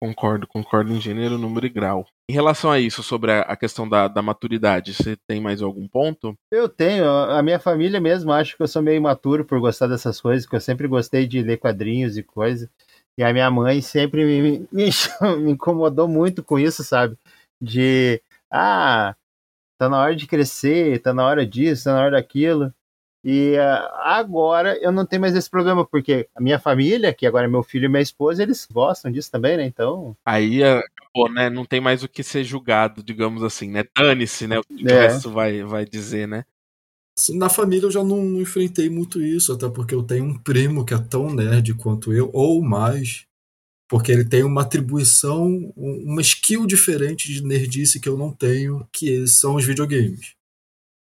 Concordo, 0.00 0.46
concordo 0.46 0.92
em 0.92 1.00
gênero, 1.00 1.36
número 1.36 1.66
e 1.66 1.68
grau. 1.68 2.06
Em 2.30 2.32
relação 2.32 2.70
a 2.70 2.78
isso, 2.78 3.02
sobre 3.02 3.32
a, 3.32 3.40
a 3.40 3.56
questão 3.56 3.88
da, 3.88 4.06
da 4.06 4.22
maturidade, 4.22 4.94
você 4.94 5.16
tem 5.26 5.40
mais 5.40 5.60
algum 5.60 5.88
ponto? 5.88 6.38
Eu 6.52 6.68
tenho, 6.68 7.04
a 7.04 7.42
minha 7.42 7.58
família 7.58 8.00
mesmo 8.00 8.30
acha 8.30 8.56
que 8.56 8.62
eu 8.62 8.68
sou 8.68 8.80
meio 8.80 8.98
imaturo 8.98 9.44
por 9.44 9.58
gostar 9.58 9.88
dessas 9.88 10.20
coisas, 10.20 10.46
que 10.46 10.54
eu 10.54 10.60
sempre 10.60 10.86
gostei 10.86 11.26
de 11.26 11.42
ler 11.42 11.56
quadrinhos 11.56 12.16
e 12.16 12.22
coisas. 12.22 12.68
E 13.18 13.22
a 13.24 13.32
minha 13.32 13.50
mãe 13.50 13.82
sempre 13.82 14.24
me, 14.24 14.68
me, 14.70 14.90
me 15.42 15.50
incomodou 15.50 16.06
muito 16.06 16.40
com 16.40 16.56
isso, 16.56 16.84
sabe? 16.84 17.18
De, 17.60 18.22
ah, 18.48 19.16
tá 19.76 19.88
na 19.88 20.00
hora 20.00 20.14
de 20.14 20.24
crescer, 20.24 21.02
tá 21.02 21.12
na 21.12 21.26
hora 21.26 21.44
disso, 21.44 21.84
tá 21.84 21.94
na 21.94 22.00
hora 22.02 22.10
daquilo. 22.12 22.72
E 23.24 23.56
uh, 23.56 23.90
agora 24.04 24.78
eu 24.80 24.92
não 24.92 25.04
tenho 25.04 25.20
mais 25.20 25.34
esse 25.34 25.50
problema, 25.50 25.84
porque 25.84 26.28
a 26.32 26.40
minha 26.40 26.60
família, 26.60 27.12
que 27.12 27.26
agora 27.26 27.46
é 27.46 27.50
meu 27.50 27.64
filho 27.64 27.86
e 27.86 27.88
minha 27.88 28.00
esposa, 28.00 28.44
eles 28.44 28.68
gostam 28.70 29.10
disso 29.10 29.32
também, 29.32 29.56
né? 29.56 29.64
Então. 29.64 30.16
Aí 30.24 30.62
acabou, 30.62 31.28
né? 31.28 31.50
Não 31.50 31.64
tem 31.64 31.80
mais 31.80 32.04
o 32.04 32.08
que 32.08 32.22
ser 32.22 32.44
julgado, 32.44 33.02
digamos 33.02 33.42
assim, 33.42 33.68
né? 33.68 33.82
Dane-se, 33.96 34.46
né? 34.46 34.60
O 34.60 34.62
que 34.62 34.84
o 34.84 34.88
É. 34.88 35.06
resto 35.08 35.32
vai, 35.32 35.64
vai 35.64 35.84
dizer, 35.84 36.28
né? 36.28 36.44
Assim, 37.18 37.36
Na 37.36 37.48
família 37.48 37.86
eu 37.86 37.90
já 37.90 38.04
não, 38.04 38.24
não 38.24 38.40
enfrentei 38.40 38.88
muito 38.88 39.20
isso, 39.20 39.52
até 39.52 39.68
porque 39.68 39.94
eu 39.94 40.02
tenho 40.04 40.24
um 40.24 40.38
primo 40.38 40.84
que 40.84 40.94
é 40.94 40.98
tão 40.98 41.34
nerd 41.34 41.74
quanto 41.74 42.12
eu, 42.12 42.30
ou 42.32 42.62
mais, 42.62 43.24
porque 43.88 44.12
ele 44.12 44.24
tem 44.24 44.44
uma 44.44 44.62
atribuição, 44.62 45.46
um- 45.76 46.04
uma 46.12 46.20
skill 46.22 46.66
diferente 46.66 47.32
de 47.32 47.42
nerdice 47.44 48.00
que 48.00 48.08
eu 48.08 48.18
não 48.18 48.32
tenho, 48.32 48.86
que 48.92 49.26
são 49.28 49.56
os 49.56 49.64
videogames. 49.64 50.34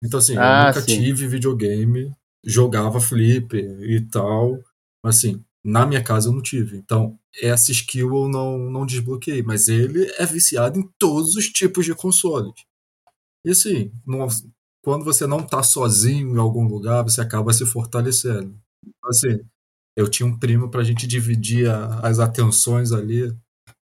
Então, 0.04 0.18
assim, 0.20 0.34
eu 0.34 0.42
Ah, 0.42 0.66
nunca 0.68 0.80
sim. 0.82 0.96
tive 0.96 1.26
videogame, 1.28 2.12
jogava 2.44 3.00
flipper 3.00 3.82
e 3.82 4.00
tal, 4.08 4.62
mas 5.04 5.18
assim, 5.18 5.44
na 5.64 5.86
minha 5.86 6.02
casa 6.02 6.28
eu 6.28 6.32
não 6.32 6.42
tive. 6.42 6.76
Então, 6.78 7.18
essa 7.42 7.72
skill 7.72 8.08
eu 8.16 8.28
não, 8.28 8.58
não 8.70 8.86
desbloqueei, 8.86 9.42
mas 9.42 9.68
ele 9.68 10.06
é 10.18 10.26
viciado 10.26 10.78
em 10.78 10.88
todos 10.98 11.36
os 11.36 11.46
tipos 11.48 11.84
de 11.84 11.94
consoles. 11.94 12.54
E 13.44 13.50
assim, 13.50 13.92
não- 14.06 14.26
quando 14.82 15.04
você 15.04 15.26
não 15.26 15.42
tá 15.42 15.62
sozinho 15.62 16.34
em 16.34 16.38
algum 16.38 16.64
lugar, 16.66 17.02
você 17.02 17.20
acaba 17.20 17.52
se 17.52 17.66
fortalecendo. 17.66 18.54
Então, 18.86 19.10
Assim, 19.10 19.40
eu 19.96 20.08
tinha 20.08 20.26
um 20.26 20.38
primo 20.38 20.70
pra 20.70 20.84
gente 20.84 21.06
dividir 21.06 21.70
a- 21.70 22.00
as 22.00 22.18
atenções 22.20 22.92
ali, 22.92 23.34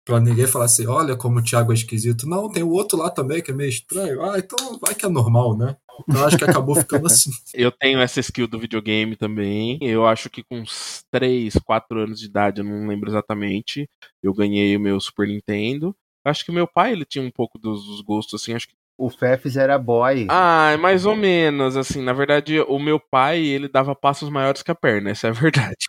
pra 0.04 0.20
ninguém 0.20 0.46
falar 0.46 0.66
assim, 0.66 0.86
olha 0.86 1.16
como 1.16 1.38
o 1.38 1.42
Thiago 1.42 1.72
é 1.72 1.74
esquisito. 1.74 2.28
Não, 2.28 2.50
tem 2.50 2.62
o 2.62 2.70
outro 2.70 2.98
lá 2.98 3.10
também 3.10 3.42
que 3.42 3.50
é 3.52 3.54
meio 3.54 3.70
estranho. 3.70 4.22
Ah, 4.22 4.38
então 4.38 4.78
vai 4.80 4.94
que 4.94 5.06
é 5.06 5.08
normal, 5.08 5.56
né? 5.56 5.76
Então 6.08 6.24
acho 6.26 6.38
que 6.38 6.44
acabou 6.44 6.74
ficando 6.74 7.06
assim. 7.06 7.30
Eu 7.54 7.70
tenho 7.70 8.00
essa 8.00 8.20
skill 8.20 8.48
do 8.48 8.58
videogame 8.58 9.14
também. 9.16 9.78
Eu 9.82 10.06
acho 10.06 10.28
que 10.30 10.42
com 10.42 10.60
uns 10.60 11.04
3, 11.10 11.54
4 11.64 12.00
anos 12.00 12.18
de 12.20 12.26
idade, 12.26 12.60
eu 12.60 12.64
não 12.64 12.86
lembro 12.88 13.10
exatamente, 13.10 13.88
eu 14.22 14.32
ganhei 14.34 14.76
o 14.76 14.80
meu 14.80 14.98
Super 15.00 15.28
Nintendo. 15.28 15.94
Acho 16.24 16.44
que 16.44 16.52
meu 16.52 16.66
pai, 16.66 16.92
ele 16.92 17.04
tinha 17.04 17.24
um 17.24 17.30
pouco 17.30 17.58
dos, 17.58 17.84
dos 17.84 18.00
gostos, 18.00 18.40
assim, 18.42 18.54
acho 18.54 18.68
que 18.68 18.74
O 18.98 19.10
Fefs 19.10 19.56
era 19.56 19.78
boy. 19.78 20.26
Ah, 20.30 20.70
é 20.72 20.76
mais 20.76 21.04
ou 21.06 21.16
menos, 21.16 21.76
assim, 21.76 22.02
na 22.02 22.12
verdade, 22.12 22.60
o 22.60 22.78
meu 22.78 23.00
pai, 23.00 23.40
ele 23.44 23.68
dava 23.68 23.94
passos 23.96 24.28
maiores 24.30 24.62
que 24.62 24.70
a 24.70 24.74
perna, 24.74 25.10
essa 25.10 25.28
é 25.28 25.30
a 25.30 25.32
verdade. 25.74 25.86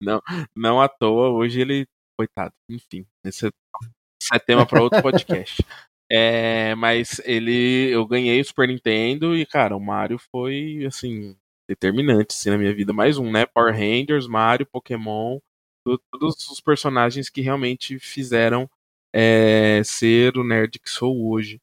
Não, 0.00 0.20
não 0.56 0.80
à 0.80 0.88
toa, 0.88 1.30
hoje 1.30 1.60
ele, 1.60 1.86
coitado, 2.18 2.52
enfim, 2.68 3.06
esse 3.24 3.46
é, 3.46 3.50
é 4.34 4.38
tema 4.38 4.66
para 4.66 4.82
outro 4.82 5.02
podcast. 5.02 5.62
É, 6.12 6.74
mas 6.74 7.18
ele, 7.24 7.88
eu 7.90 8.06
ganhei 8.06 8.38
o 8.38 8.44
Super 8.44 8.68
Nintendo 8.68 9.34
e, 9.34 9.46
cara, 9.46 9.74
o 9.74 9.80
Mario 9.80 10.18
foi, 10.30 10.84
assim, 10.86 11.34
determinante, 11.66 12.34
assim, 12.36 12.50
na 12.50 12.58
minha 12.58 12.74
vida. 12.74 12.92
Mais 12.92 13.16
um, 13.16 13.32
né? 13.32 13.46
Power 13.46 13.72
Rangers, 13.74 14.26
Mario, 14.26 14.66
Pokémon, 14.66 15.38
to- 15.82 15.98
todos 16.12 16.36
os 16.50 16.60
personagens 16.60 17.30
que 17.30 17.40
realmente 17.40 17.98
fizeram 17.98 18.68
é, 19.14 19.80
ser 19.82 20.36
o 20.36 20.44
nerd 20.44 20.78
que 20.78 20.90
sou 20.90 21.26
hoje. 21.30 21.58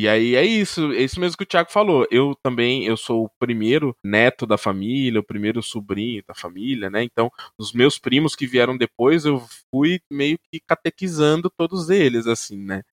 E 0.00 0.06
aí 0.08 0.36
é 0.36 0.44
isso, 0.44 0.92
é 0.92 1.02
isso 1.02 1.18
mesmo 1.18 1.36
que 1.36 1.42
o 1.42 1.46
Thiago 1.46 1.72
falou. 1.72 2.06
Eu 2.08 2.32
também, 2.40 2.86
eu 2.86 2.96
sou 2.96 3.24
o 3.24 3.30
primeiro 3.36 3.96
neto 4.00 4.46
da 4.46 4.56
família, 4.56 5.18
o 5.18 5.24
primeiro 5.24 5.60
sobrinho 5.60 6.22
da 6.24 6.34
família, 6.36 6.88
né? 6.88 7.02
Então, 7.02 7.28
os 7.58 7.72
meus 7.72 7.98
primos 7.98 8.36
que 8.36 8.46
vieram 8.46 8.76
depois, 8.76 9.24
eu 9.24 9.42
fui 9.72 10.00
meio 10.08 10.38
que 10.52 10.60
catequizando 10.60 11.50
todos 11.50 11.90
eles, 11.90 12.28
assim, 12.28 12.64
né? 12.64 12.84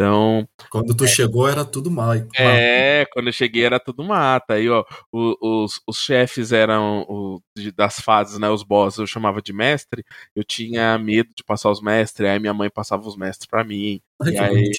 Então, 0.00 0.48
Quando 0.70 0.96
tu 0.96 1.06
chegou 1.06 1.46
era 1.46 1.62
tudo 1.62 1.90
mal. 1.90 2.14
é, 2.34 3.04
quando 3.12 3.26
eu 3.26 3.32
cheguei 3.34 3.64
era 3.66 3.78
tudo 3.78 4.02
mata. 4.02 4.54
Aí, 4.54 4.66
ó, 4.66 4.82
os, 5.12 5.78
os 5.86 5.98
chefes 5.98 6.52
eram 6.52 7.02
o, 7.06 7.42
das 7.76 8.00
fases, 8.00 8.38
né? 8.38 8.48
Os 8.48 8.62
bosses 8.62 8.98
eu 8.98 9.06
chamava 9.06 9.42
de 9.42 9.52
mestre. 9.52 10.02
Eu 10.34 10.42
tinha 10.42 10.96
medo 10.96 11.28
de 11.36 11.44
passar 11.44 11.70
os 11.70 11.82
mestres, 11.82 12.26
aí 12.26 12.38
minha 12.38 12.54
mãe 12.54 12.70
passava 12.70 13.06
os 13.06 13.14
mestres 13.14 13.46
pra 13.46 13.62
mim. 13.62 14.00
Ai, 14.22 14.30
E 14.30 14.32
que 14.32 14.38
aí-. 14.38 14.72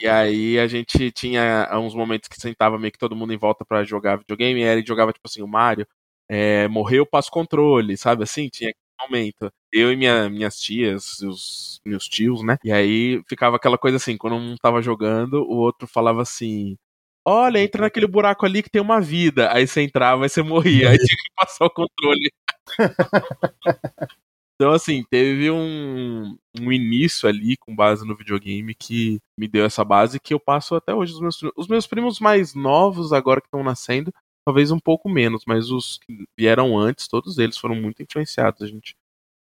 E 0.00 0.08
aí 0.08 0.58
a 0.58 0.66
gente 0.66 1.12
tinha 1.12 1.70
uns 1.74 1.94
momentos 1.94 2.28
que 2.28 2.40
sentava 2.40 2.76
meio 2.76 2.90
que 2.90 2.98
todo 2.98 3.14
mundo 3.14 3.32
em 3.32 3.38
volta 3.38 3.64
pra 3.64 3.84
jogar 3.84 4.16
videogame, 4.18 4.62
e 4.62 4.64
aí 4.64 4.78
ele 4.78 4.84
jogava, 4.84 5.12
tipo 5.12 5.28
assim, 5.28 5.42
o 5.42 5.46
Mario, 5.46 5.86
é, 6.28 6.66
morreu, 6.66 7.06
passo 7.06 7.30
controle, 7.30 7.96
sabe 7.96 8.24
assim? 8.24 8.48
Tinha 8.48 8.70
aquele 8.70 8.85
momento. 9.00 9.50
Eu 9.72 9.92
e 9.92 9.96
minha, 9.96 10.28
minhas 10.28 10.58
tias, 10.58 11.20
os 11.20 11.80
meus 11.84 12.08
tios, 12.08 12.42
né? 12.42 12.56
E 12.64 12.72
aí 12.72 13.22
ficava 13.28 13.56
aquela 13.56 13.78
coisa 13.78 13.96
assim, 13.96 14.16
quando 14.16 14.36
um 14.36 14.56
tava 14.56 14.82
jogando, 14.82 15.42
o 15.42 15.56
outro 15.56 15.86
falava 15.86 16.22
assim. 16.22 16.76
Olha, 17.24 17.58
entra 17.62 17.82
naquele 17.82 18.06
buraco 18.06 18.46
ali 18.46 18.62
que 18.62 18.70
tem 18.70 18.80
uma 18.80 19.00
vida. 19.00 19.52
Aí 19.52 19.66
você 19.66 19.82
entrava 19.82 20.26
e 20.26 20.28
você 20.28 20.42
morria. 20.42 20.90
Aí 20.90 20.96
tinha 20.96 21.16
que 21.16 21.30
passar 21.36 21.66
o 21.66 21.70
controle. 21.70 22.30
Então, 24.58 24.72
assim, 24.72 25.04
teve 25.10 25.50
um, 25.50 26.34
um 26.58 26.72
início 26.72 27.28
ali 27.28 27.58
com 27.58 27.76
base 27.76 28.06
no 28.06 28.16
videogame 28.16 28.74
que 28.74 29.20
me 29.38 29.46
deu 29.46 29.66
essa 29.66 29.84
base 29.84 30.18
que 30.18 30.32
eu 30.32 30.40
passo 30.40 30.74
até 30.74 30.94
hoje. 30.94 31.12
Os 31.12 31.20
meus, 31.20 31.42
os 31.54 31.68
meus 31.68 31.86
primos 31.86 32.18
mais 32.18 32.54
novos, 32.54 33.12
agora 33.12 33.40
que 33.40 33.48
estão 33.48 33.62
nascendo, 33.62 34.10
talvez 34.46 34.70
um 34.70 34.78
pouco 34.78 35.08
menos, 35.08 35.42
mas 35.46 35.70
os 35.70 35.98
que 35.98 36.24
vieram 36.38 36.78
antes, 36.78 37.08
todos 37.08 37.38
eles 37.38 37.58
foram 37.58 37.74
muito 37.74 38.02
influenciados. 38.02 38.62
A 38.62 38.66
gente 38.66 38.94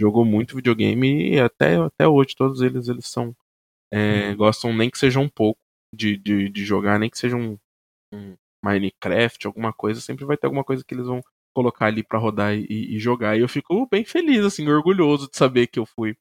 jogou 0.01 0.25
muito 0.25 0.57
videogame 0.57 1.31
e 1.35 1.41
até, 1.41 1.77
até 1.77 2.07
hoje 2.07 2.37
todos 2.37 2.63
eles 2.63 2.89
eles 2.89 3.07
são 3.07 3.35
é, 3.93 4.35
gostam 4.35 4.75
nem 4.75 4.89
que 4.89 4.99
seja 4.99 5.21
um 5.21 5.29
pouco 5.29 5.61
de, 5.95 6.17
de, 6.17 6.49
de 6.49 6.65
jogar, 6.65 6.99
nem 6.99 7.11
que 7.11 7.19
seja 7.19 7.37
um, 7.37 7.59
um 8.13 8.35
Minecraft, 8.65 9.47
alguma 9.47 9.73
coisa, 9.73 10.01
sempre 10.01 10.25
vai 10.25 10.37
ter 10.37 10.47
alguma 10.47 10.65
coisa 10.65 10.83
que 10.87 10.95
eles 10.95 11.07
vão 11.07 11.21
colocar 11.55 11.87
ali 11.87 12.03
para 12.03 12.19
rodar 12.19 12.55
e, 12.55 12.67
e, 12.71 12.99
jogar. 12.99 13.37
E 13.37 13.41
eu 13.41 13.49
fico 13.49 13.87
bem 13.91 14.05
feliz, 14.05 14.45
assim, 14.45 14.67
orgulhoso 14.69 15.29
de 15.31 15.37
saber 15.37 15.67
que 15.67 15.79
eu 15.79 15.85
fui. 15.85 16.17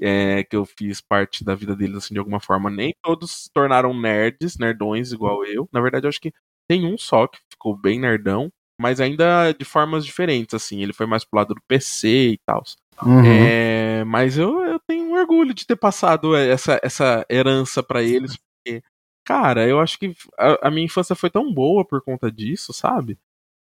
É, 0.00 0.42
que 0.42 0.56
eu 0.56 0.64
fiz 0.64 1.00
parte 1.00 1.44
da 1.44 1.54
vida 1.54 1.76
deles 1.76 1.96
assim 1.96 2.14
de 2.14 2.18
alguma 2.18 2.40
forma. 2.40 2.68
Nem 2.68 2.92
todos 3.00 3.44
se 3.44 3.50
tornaram 3.52 3.94
nerds, 3.94 4.58
nerdões 4.58 5.12
igual 5.12 5.44
eu. 5.46 5.68
Na 5.72 5.80
verdade, 5.80 6.06
eu 6.06 6.08
acho 6.08 6.20
que 6.20 6.32
tem 6.68 6.84
um 6.84 6.98
só 6.98 7.28
que 7.28 7.38
ficou 7.64 7.74
bem 7.74 7.98
nerdão, 7.98 8.52
mas 8.78 9.00
ainda 9.00 9.52
de 9.52 9.64
formas 9.64 10.04
diferentes, 10.04 10.52
assim. 10.54 10.82
Ele 10.82 10.92
foi 10.92 11.06
mais 11.06 11.24
pro 11.24 11.38
lado 11.38 11.54
do 11.54 11.62
PC 11.66 12.32
e 12.32 12.38
tal. 12.46 12.62
Uhum. 13.02 13.24
É, 13.24 14.04
mas 14.04 14.36
eu, 14.36 14.62
eu 14.64 14.78
tenho 14.86 15.04
um 15.06 15.14
orgulho 15.14 15.54
de 15.54 15.66
ter 15.66 15.76
passado 15.76 16.36
essa, 16.36 16.78
essa 16.82 17.24
herança 17.30 17.82
para 17.82 18.02
eles, 18.02 18.36
porque, 18.36 18.82
cara, 19.24 19.66
eu 19.66 19.80
acho 19.80 19.98
que 19.98 20.14
a, 20.38 20.68
a, 20.68 20.70
minha 20.70 20.84
infância 20.84 21.16
foi 21.16 21.30
tão 21.30 21.52
boa 21.52 21.84
por 21.84 22.02
conta 22.02 22.30
disso, 22.30 22.72
sabe? 22.72 23.18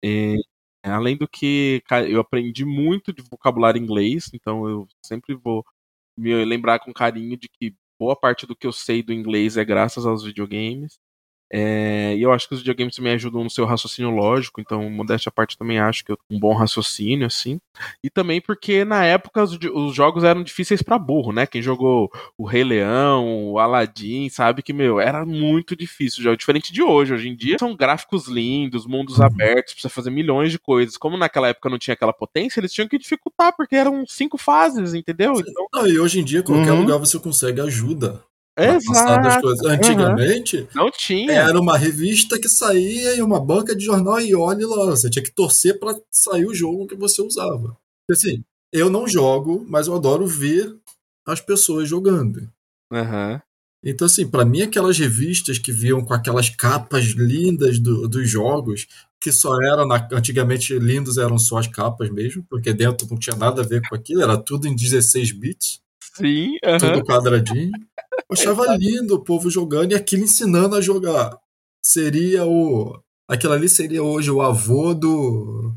E, 0.04 0.36
além 0.84 1.16
do 1.16 1.26
que 1.26 1.82
eu 2.08 2.20
aprendi 2.20 2.64
muito 2.64 3.12
de 3.12 3.22
vocabulário 3.22 3.82
inglês, 3.82 4.30
então 4.32 4.68
eu 4.68 4.86
sempre 5.04 5.34
vou 5.34 5.64
me 6.16 6.44
lembrar 6.44 6.78
com 6.78 6.92
carinho 6.92 7.36
de 7.36 7.48
que 7.48 7.74
boa 7.98 8.14
parte 8.14 8.46
do 8.46 8.54
que 8.54 8.66
eu 8.66 8.72
sei 8.72 9.02
do 9.02 9.12
inglês 9.12 9.56
é 9.56 9.64
graças 9.64 10.06
aos 10.06 10.22
videogames. 10.22 10.98
É, 11.52 12.14
e 12.16 12.22
eu 12.22 12.32
acho 12.32 12.48
que 12.48 12.54
os 12.54 12.60
videogames 12.60 12.96
também 12.96 13.12
ajudam 13.12 13.44
no 13.44 13.50
seu 13.50 13.64
raciocínio 13.64 14.10
lógico, 14.10 14.60
então, 14.60 14.90
modéstia 14.90 15.28
à 15.28 15.32
parte, 15.32 15.56
também 15.56 15.78
acho 15.78 16.04
que 16.04 16.12
eu 16.12 16.18
um 16.30 16.38
bom 16.38 16.54
raciocínio, 16.54 17.26
assim. 17.26 17.60
E 18.02 18.10
também 18.10 18.40
porque 18.40 18.84
na 18.84 19.04
época 19.04 19.42
os, 19.42 19.58
os 19.74 19.94
jogos 19.94 20.24
eram 20.24 20.42
difíceis 20.42 20.82
para 20.82 20.98
burro, 20.98 21.32
né? 21.32 21.46
Quem 21.46 21.62
jogou 21.62 22.10
o 22.36 22.44
Rei 22.44 22.64
Leão, 22.64 23.52
o 23.52 23.58
Aladdin, 23.58 24.28
sabe 24.28 24.62
que, 24.62 24.72
meu, 24.72 25.00
era 25.00 25.24
muito 25.24 25.76
difícil 25.76 26.22
já 26.22 26.36
Diferente 26.36 26.72
de 26.72 26.82
hoje. 26.82 27.14
Hoje 27.14 27.28
em 27.28 27.36
dia 27.36 27.56
são 27.58 27.74
gráficos 27.74 28.28
lindos, 28.28 28.86
mundos 28.86 29.18
uhum. 29.18 29.24
abertos, 29.24 29.72
precisa 29.72 29.92
fazer 29.92 30.10
milhões 30.10 30.52
de 30.52 30.58
coisas. 30.58 30.96
Como 30.96 31.16
naquela 31.16 31.48
época 31.48 31.70
não 31.70 31.78
tinha 31.78 31.94
aquela 31.94 32.12
potência, 32.12 32.60
eles 32.60 32.72
tinham 32.72 32.88
que 32.88 32.98
dificultar, 32.98 33.54
porque 33.56 33.74
eram 33.74 34.04
cinco 34.06 34.36
fases, 34.36 34.94
entendeu? 34.94 35.32
Então... 35.38 35.66
Não, 35.72 35.86
e 35.86 35.98
hoje 35.98 36.20
em 36.20 36.24
dia, 36.24 36.42
qualquer 36.42 36.72
uhum. 36.72 36.80
lugar 36.80 36.98
você 36.98 37.18
consegue 37.18 37.60
ajuda. 37.60 38.22
Exato. 38.56 39.40
coisas. 39.42 39.66
Antigamente, 39.66 40.58
uhum. 40.58 40.66
não 40.74 40.90
tinha. 40.90 41.32
Era 41.32 41.60
uma 41.60 41.76
revista 41.76 42.38
que 42.38 42.48
saía 42.48 43.14
e 43.14 43.22
uma 43.22 43.38
banca 43.38 43.76
de 43.76 43.84
jornal 43.84 44.20
e 44.20 44.34
olhe 44.34 44.64
lá. 44.64 44.86
Você 44.86 45.10
tinha 45.10 45.22
que 45.22 45.32
torcer 45.32 45.78
para 45.78 45.98
sair 46.10 46.46
o 46.46 46.54
jogo 46.54 46.86
que 46.86 46.96
você 46.96 47.20
usava. 47.20 47.76
Assim, 48.10 48.42
eu 48.72 48.88
não 48.88 49.06
jogo, 49.06 49.64
mas 49.68 49.86
eu 49.86 49.94
adoro 49.94 50.26
ver 50.26 50.74
as 51.26 51.40
pessoas 51.40 51.88
jogando. 51.88 52.48
Uhum. 52.90 53.40
Então, 53.84 54.06
assim, 54.06 54.26
para 54.26 54.44
mim, 54.44 54.62
aquelas 54.62 54.98
revistas 54.98 55.58
que 55.58 55.70
viam 55.70 56.04
com 56.04 56.14
aquelas 56.14 56.48
capas 56.48 57.04
lindas 57.04 57.78
do, 57.78 58.08
dos 58.08 58.28
jogos, 58.28 58.86
que 59.20 59.30
só 59.30 59.54
era 59.62 59.86
na, 59.86 60.08
antigamente 60.12 60.76
lindos 60.78 61.18
eram 61.18 61.38
só 61.38 61.58
as 61.58 61.66
capas 61.66 62.10
mesmo, 62.10 62.44
porque 62.48 62.72
dentro 62.72 63.06
não 63.08 63.18
tinha 63.18 63.36
nada 63.36 63.62
a 63.62 63.64
ver 63.64 63.82
com 63.88 63.94
aquilo, 63.94 64.22
era 64.22 64.36
tudo 64.36 64.66
em 64.66 64.74
16 64.74 65.32
bits. 65.32 65.80
Sim, 66.14 66.56
uhum. 66.64 66.78
tudo 66.78 67.04
quadradinho. 67.04 67.70
Eu 68.18 68.32
achava 68.32 68.76
lindo 68.76 69.14
o 69.14 69.22
povo 69.22 69.50
jogando 69.50 69.92
e 69.92 69.94
aquilo 69.94 70.24
ensinando 70.24 70.74
a 70.76 70.80
jogar. 70.80 71.38
Seria 71.84 72.44
o. 72.46 73.00
Aquilo 73.28 73.52
ali 73.52 73.68
seria 73.68 74.02
hoje 74.02 74.30
o 74.30 74.40
avô 74.40 74.94
do, 74.94 75.74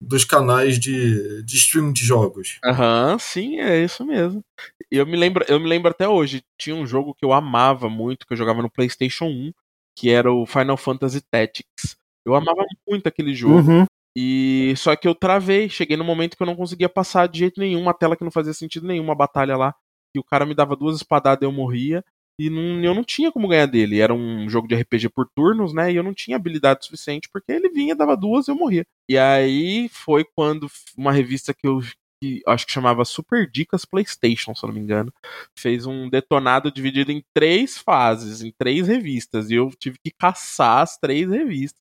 dos 0.00 0.24
canais 0.24 0.78
de, 0.78 1.42
de 1.42 1.56
streaming 1.56 1.92
de 1.92 2.04
jogos. 2.04 2.58
Aham, 2.64 3.12
uhum, 3.12 3.18
sim, 3.18 3.60
é 3.60 3.82
isso 3.82 4.04
mesmo. 4.04 4.44
Eu 4.90 5.06
me 5.06 5.16
lembro, 5.16 5.44
eu 5.48 5.58
me 5.58 5.68
lembro 5.68 5.90
até 5.90 6.08
hoje, 6.08 6.42
tinha 6.58 6.76
um 6.76 6.86
jogo 6.86 7.14
que 7.14 7.24
eu 7.24 7.32
amava 7.32 7.88
muito, 7.88 8.26
que 8.26 8.32
eu 8.32 8.36
jogava 8.36 8.62
no 8.62 8.70
PlayStation 8.70 9.26
1, 9.26 9.52
que 9.96 10.10
era 10.10 10.32
o 10.32 10.46
Final 10.46 10.76
Fantasy 10.76 11.20
Tactics. 11.20 11.96
Eu 12.24 12.34
amava 12.34 12.64
muito 12.86 13.06
aquele 13.06 13.34
jogo. 13.34 13.70
Uhum. 13.70 13.86
E 14.16 14.74
só 14.76 14.94
que 14.96 15.06
eu 15.06 15.14
travei, 15.14 15.68
cheguei 15.68 15.96
no 15.96 16.04
momento 16.04 16.36
que 16.36 16.42
eu 16.42 16.46
não 16.46 16.56
conseguia 16.56 16.88
passar 16.88 17.28
de 17.28 17.38
jeito 17.40 17.60
nenhum, 17.60 17.80
uma 17.80 17.94
tela 17.94 18.16
que 18.16 18.24
não 18.24 18.30
fazia 18.30 18.52
sentido 18.52 18.86
nenhum, 18.86 19.04
uma 19.04 19.14
batalha 19.14 19.56
lá 19.56 19.74
que 20.12 20.18
o 20.18 20.24
cara 20.24 20.46
me 20.46 20.54
dava 20.54 20.76
duas 20.76 20.96
espadadas 20.96 21.42
e 21.42 21.44
eu 21.44 21.52
morria. 21.52 22.04
E 22.40 22.48
não, 22.48 22.82
eu 22.84 22.94
não 22.94 23.02
tinha 23.02 23.32
como 23.32 23.48
ganhar 23.48 23.66
dele. 23.66 24.00
Era 24.00 24.14
um 24.14 24.48
jogo 24.48 24.68
de 24.68 24.74
RPG 24.76 25.08
por 25.08 25.28
turnos, 25.34 25.72
né? 25.74 25.92
E 25.92 25.96
eu 25.96 26.02
não 26.04 26.14
tinha 26.14 26.36
habilidade 26.36 26.84
suficiente, 26.84 27.28
porque 27.32 27.50
ele 27.50 27.68
vinha, 27.68 27.96
dava 27.96 28.16
duas 28.16 28.46
e 28.46 28.50
eu 28.52 28.54
morria. 28.54 28.86
E 29.08 29.18
aí 29.18 29.88
foi 29.88 30.24
quando 30.24 30.70
uma 30.96 31.12
revista 31.12 31.52
que 31.52 31.66
eu 31.66 31.80
que 32.20 32.42
acho 32.46 32.66
que 32.66 32.72
chamava 32.72 33.04
Super 33.04 33.48
Dicas 33.48 33.84
PlayStation, 33.84 34.54
se 34.54 34.64
eu 34.64 34.68
não 34.68 34.74
me 34.74 34.80
engano, 34.80 35.12
fez 35.56 35.86
um 35.86 36.08
detonado 36.08 36.70
dividido 36.70 37.12
em 37.12 37.22
três 37.32 37.78
fases, 37.78 38.42
em 38.42 38.52
três 38.58 38.88
revistas. 38.88 39.50
E 39.50 39.54
eu 39.54 39.70
tive 39.78 39.98
que 40.04 40.10
caçar 40.10 40.82
as 40.82 40.96
três 40.98 41.30
revistas. 41.30 41.80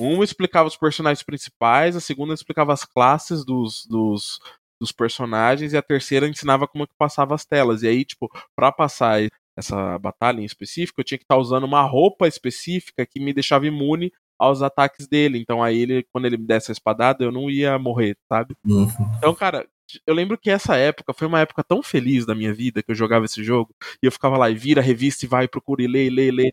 Uma 0.00 0.24
explicava 0.24 0.66
os 0.66 0.76
personagens 0.76 1.22
principais, 1.22 1.94
a 1.94 2.00
segunda 2.00 2.34
explicava 2.34 2.72
as 2.72 2.84
classes 2.84 3.44
dos, 3.44 3.86
dos 3.86 4.40
dos 4.80 4.92
personagens 4.92 5.72
e 5.72 5.76
a 5.76 5.82
terceira 5.82 6.28
ensinava 6.28 6.66
como 6.66 6.86
que 6.86 6.94
passava 6.98 7.34
as 7.34 7.44
telas. 7.44 7.82
E 7.82 7.88
aí, 7.88 8.04
tipo, 8.04 8.30
para 8.56 8.70
passar 8.72 9.20
essa 9.56 9.98
batalha 9.98 10.40
em 10.40 10.44
específico, 10.44 11.00
eu 11.00 11.04
tinha 11.04 11.18
que 11.18 11.24
estar 11.24 11.34
tá 11.34 11.40
usando 11.40 11.64
uma 11.64 11.82
roupa 11.82 12.28
específica 12.28 13.04
que 13.04 13.18
me 13.18 13.32
deixava 13.32 13.66
imune 13.66 14.12
aos 14.38 14.62
ataques 14.62 15.08
dele. 15.08 15.38
Então 15.38 15.62
aí 15.62 15.80
ele, 15.82 16.06
quando 16.12 16.26
ele 16.26 16.36
me 16.36 16.46
desse 16.46 16.70
a 16.70 16.72
espadada, 16.72 17.24
eu 17.24 17.32
não 17.32 17.50
ia 17.50 17.78
morrer, 17.78 18.16
sabe? 18.32 18.54
Uhum. 18.64 18.88
Então, 19.16 19.34
cara, 19.34 19.66
eu 20.06 20.14
lembro 20.14 20.38
que 20.38 20.50
essa 20.50 20.76
época 20.76 21.12
foi 21.12 21.26
uma 21.26 21.40
época 21.40 21.64
tão 21.64 21.82
feliz 21.82 22.24
da 22.24 22.34
minha 22.34 22.54
vida 22.54 22.82
que 22.82 22.90
eu 22.90 22.94
jogava 22.94 23.24
esse 23.24 23.42
jogo 23.42 23.74
e 24.02 24.06
eu 24.06 24.12
ficava 24.12 24.36
lá 24.36 24.48
e 24.48 24.54
vira 24.54 24.80
a 24.80 24.84
revista 24.84 25.24
e 25.24 25.28
vai, 25.28 25.48
procura 25.48 25.82
e 25.82 25.88
lê, 25.88 26.06
e 26.06 26.10
lê, 26.10 26.28
e 26.28 26.30
lê. 26.30 26.52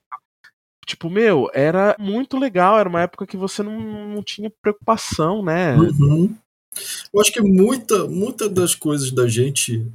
Tipo, 0.86 1.10
meu, 1.10 1.50
era 1.54 1.96
muito 2.00 2.38
legal, 2.38 2.78
era 2.78 2.88
uma 2.88 3.02
época 3.02 3.26
que 3.26 3.36
você 3.36 3.64
não, 3.64 3.80
não 4.08 4.24
tinha 4.24 4.52
preocupação, 4.62 5.44
né? 5.44 5.76
Uhum. 5.76 6.36
Eu 7.14 7.22
acho 7.22 7.32
que 7.32 7.42
muita, 7.42 8.08
muita 8.08 8.50
das 8.50 8.76
coisas 8.76 9.12
da 9.12 9.28
gente 9.28 9.86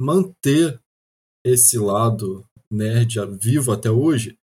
manter 0.00 0.80
esse 1.44 1.78
lado 1.78 2.44
nerd 2.70 3.18
vivo 3.40 3.72
até 3.72 3.90
hoje 3.90 4.36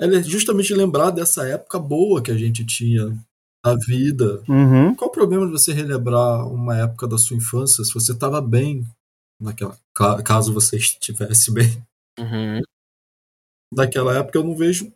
é 0.00 0.22
justamente 0.22 0.74
lembrar 0.74 1.10
dessa 1.10 1.46
época 1.46 1.78
boa 1.78 2.22
que 2.22 2.30
a 2.30 2.36
gente 2.36 2.64
tinha 2.64 3.16
a 3.64 3.74
vida. 3.74 4.42
Uhum. 4.48 4.94
Qual 4.94 5.08
o 5.08 5.12
problema 5.12 5.46
de 5.46 5.52
você 5.52 5.72
relembrar 5.72 6.48
uma 6.48 6.76
época 6.78 7.06
da 7.06 7.16
sua 7.16 7.36
infância 7.36 7.84
se 7.84 7.94
você 7.94 8.12
estava 8.12 8.40
bem 8.40 8.86
naquela 9.40 9.78
caso 10.24 10.52
você 10.52 10.76
estivesse 10.76 11.52
bem? 11.52 11.82
Uhum. 12.18 12.60
Daquela 13.72 14.16
época 14.18 14.38
eu 14.38 14.44
não 14.44 14.56
vejo 14.56 14.92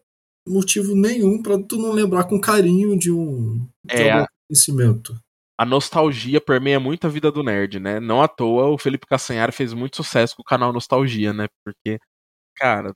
motivo 0.46 0.94
nenhum 0.94 1.42
para 1.42 1.58
tu 1.60 1.76
não 1.76 1.92
lembrar 1.92 2.24
com 2.24 2.40
carinho 2.40 2.98
de 2.98 3.10
um, 3.10 3.66
de 3.84 3.94
é, 3.94 4.22
um 4.22 4.26
conhecimento 4.48 5.18
a 5.58 5.64
nostalgia 5.64 6.40
permeia 6.40 6.78
muito 6.78 7.06
a 7.06 7.10
vida 7.10 7.32
do 7.32 7.42
nerd, 7.42 7.80
né? 7.80 7.98
Não 7.98 8.22
à 8.22 8.28
toa 8.28 8.66
o 8.68 8.78
Felipe 8.78 9.06
Cassanhar 9.06 9.52
fez 9.52 9.72
muito 9.72 9.96
sucesso 9.96 10.36
com 10.36 10.42
o 10.42 10.44
canal 10.44 10.72
Nostalgia, 10.72 11.32
né? 11.32 11.48
Porque, 11.64 11.98
cara, 12.54 12.94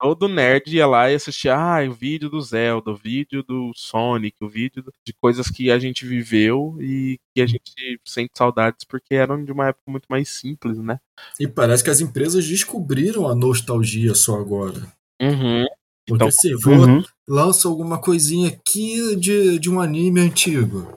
todo 0.00 0.28
nerd 0.28 0.74
ia 0.74 0.86
lá 0.86 1.10
e 1.10 1.14
assistia 1.14 1.54
ah, 1.54 1.88
o 1.88 1.92
vídeo 1.92 2.28
do 2.28 2.40
Zelda, 2.40 2.90
o 2.90 2.96
vídeo 2.96 3.44
do 3.44 3.70
Sonic, 3.76 4.36
o 4.40 4.48
vídeo 4.48 4.82
de 5.06 5.12
coisas 5.20 5.48
que 5.48 5.70
a 5.70 5.78
gente 5.78 6.04
viveu 6.04 6.76
e 6.80 7.18
que 7.32 7.40
a 7.40 7.46
gente 7.46 8.00
sente 8.04 8.32
saudades 8.36 8.84
porque 8.84 9.14
eram 9.14 9.44
de 9.44 9.52
uma 9.52 9.68
época 9.68 9.88
muito 9.88 10.06
mais 10.08 10.28
simples, 10.28 10.78
né? 10.78 10.98
E 11.38 11.46
parece 11.46 11.84
que 11.84 11.90
as 11.90 12.00
empresas 12.00 12.44
descobriram 12.46 13.28
a 13.28 13.36
nostalgia 13.36 14.16
só 14.16 14.34
agora. 14.36 14.92
Uhum. 15.22 15.64
Porque 16.08 16.24
então, 16.24 16.30
se 16.30 16.60
for, 16.60 16.88
uhum. 16.88 17.04
lança 17.28 17.68
alguma 17.68 18.00
coisinha 18.00 18.48
aqui 18.48 19.14
de, 19.14 19.60
de 19.60 19.70
um 19.70 19.80
anime 19.80 20.20
antigo 20.20 20.92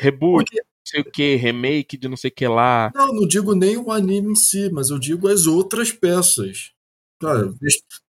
reboot, 0.00 0.44
Porque... 0.44 0.56
não 0.56 0.86
sei 0.86 1.00
o 1.02 1.04
que, 1.04 1.36
remake 1.36 1.96
de 1.96 2.08
não 2.08 2.16
sei 2.16 2.30
o 2.30 2.34
que 2.34 2.48
lá. 2.48 2.90
Não, 2.94 3.12
não 3.12 3.28
digo 3.28 3.54
nem 3.54 3.76
o 3.76 3.92
anime 3.92 4.32
em 4.32 4.34
si, 4.34 4.70
mas 4.72 4.90
eu 4.90 4.98
digo 4.98 5.28
as 5.28 5.46
outras 5.46 5.92
peças. 5.92 6.72
Cara, 7.20 7.52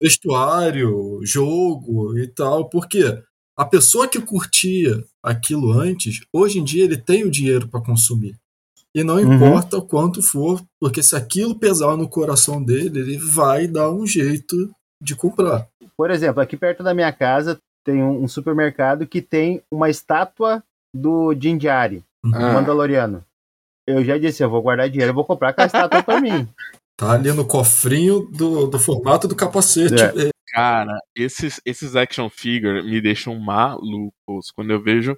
vestuário, 0.02 1.20
jogo 1.24 2.18
e 2.18 2.26
tal, 2.28 2.70
porque 2.70 3.22
a 3.58 3.66
pessoa 3.66 4.08
que 4.08 4.20
curtia 4.22 5.04
aquilo 5.22 5.72
antes, 5.72 6.22
hoje 6.32 6.60
em 6.60 6.64
dia 6.64 6.86
ele 6.86 6.98
tem 6.98 7.24
o 7.24 7.32
dinheiro 7.32 7.68
para 7.68 7.84
consumir. 7.84 8.36
E 8.96 9.04
não 9.04 9.16
uhum. 9.16 9.34
importa 9.34 9.78
o 9.78 9.86
quanto 9.86 10.22
for, 10.22 10.64
porque 10.80 11.02
se 11.04 11.16
aquilo 11.16 11.58
pesar 11.58 11.98
no 11.98 12.08
coração 12.08 12.64
dele, 12.64 13.00
ele 13.00 13.18
vai 13.18 13.68
dar 13.68 13.92
um 13.92 14.06
jeito 14.06 14.56
de 15.02 15.16
comprar. 15.16 15.68
Por 15.98 16.12
exemplo, 16.12 16.42
aqui 16.42 16.56
perto 16.56 16.84
da 16.84 16.94
minha 16.94 17.12
casa 17.12 17.60
tem 17.84 18.02
um 18.02 18.28
supermercado 18.28 19.06
que 19.06 19.22
tem 19.22 19.62
uma 19.72 19.90
estátua 19.90 20.64
do 20.94 21.34
Jinjari, 21.34 22.04
ah. 22.26 22.54
Mandaloriano. 22.54 23.24
Eu 23.88 24.04
já 24.04 24.18
disse, 24.18 24.44
eu 24.44 24.50
vou 24.50 24.62
guardar 24.62 24.90
dinheiro, 24.90 25.12
eu 25.12 25.16
vou 25.16 25.26
comprar 25.26 25.50
aquela 25.50 25.68
estátua 25.68 26.04
pra 26.04 26.22
mim. 26.22 26.48
Tá 26.96 27.14
ali 27.14 27.34
no 27.34 27.44
cofrinho 27.44 28.30
do, 28.32 28.68
do 28.68 28.78
formato 28.78 29.28
do 29.28 29.36
capacete. 29.36 29.96
É. 29.96 30.30
Cara, 30.54 31.00
esses, 31.16 31.60
esses 31.66 31.96
action 31.96 32.30
figure 32.30 32.84
me 32.84 33.02
deixam 33.02 33.38
malucos 33.40 34.52
quando 34.56 34.70
eu 34.70 34.80
vejo 34.80 35.18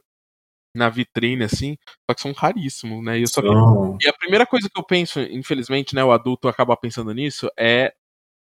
na 0.75 0.89
vitrine, 0.89 1.43
assim, 1.43 1.77
só 2.09 2.13
que 2.13 2.21
são 2.21 2.31
raríssimos, 2.31 3.03
né? 3.03 3.17
E, 3.17 3.23
eu 3.23 3.27
só 3.27 3.41
oh. 3.41 3.97
e 4.01 4.07
a 4.07 4.13
primeira 4.13 4.45
coisa 4.45 4.69
que 4.69 4.79
eu 4.79 4.83
penso, 4.83 5.19
infelizmente, 5.19 5.95
né, 5.95 6.03
o 6.03 6.11
adulto 6.11 6.47
acaba 6.47 6.77
pensando 6.77 7.13
nisso, 7.13 7.49
é 7.57 7.93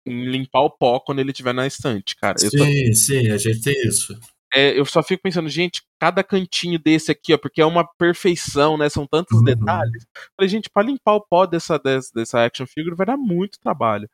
em 0.07 0.27
limpar 0.27 0.61
o 0.61 0.70
pó 0.70 1.01
quando 1.01 1.20
ele 1.20 1.31
estiver 1.31 1.55
na 1.55 1.66
estante, 1.66 2.14
cara. 2.16 2.37
sim, 2.38 2.51
só... 2.51 2.64
sim, 2.94 3.31
a 3.31 3.38
gente 3.38 3.62
tem 3.62 3.75
isso. 3.87 4.18
É, 4.55 4.79
eu 4.79 4.85
só 4.85 5.03
fico 5.03 5.23
pensando, 5.23 5.49
gente, 5.49 5.83
cada 6.01 6.23
cantinho 6.23 6.79
desse 6.79 7.11
aqui, 7.11 7.35
ó, 7.35 7.38
porque 7.38 7.61
é 7.61 7.67
uma 7.67 7.85
perfeição, 7.99 8.77
né? 8.79 8.88
São 8.88 9.07
tantos 9.07 9.38
Uhum. 9.38 9.45
detalhes. 9.45 10.07
Falei, 10.37 10.49
gente, 10.49 10.71
pra 10.71 10.83
limpar 10.83 11.14
o 11.14 11.21
pó 11.21 11.47
dessa, 11.47 11.79
dessa, 11.79 12.11
dessa 12.14 12.45
action 12.45 12.67
figure 12.67 12.95
vai 12.97 13.07
dar 13.07 13.17
muito 13.17 13.59
trabalho. 13.61 14.09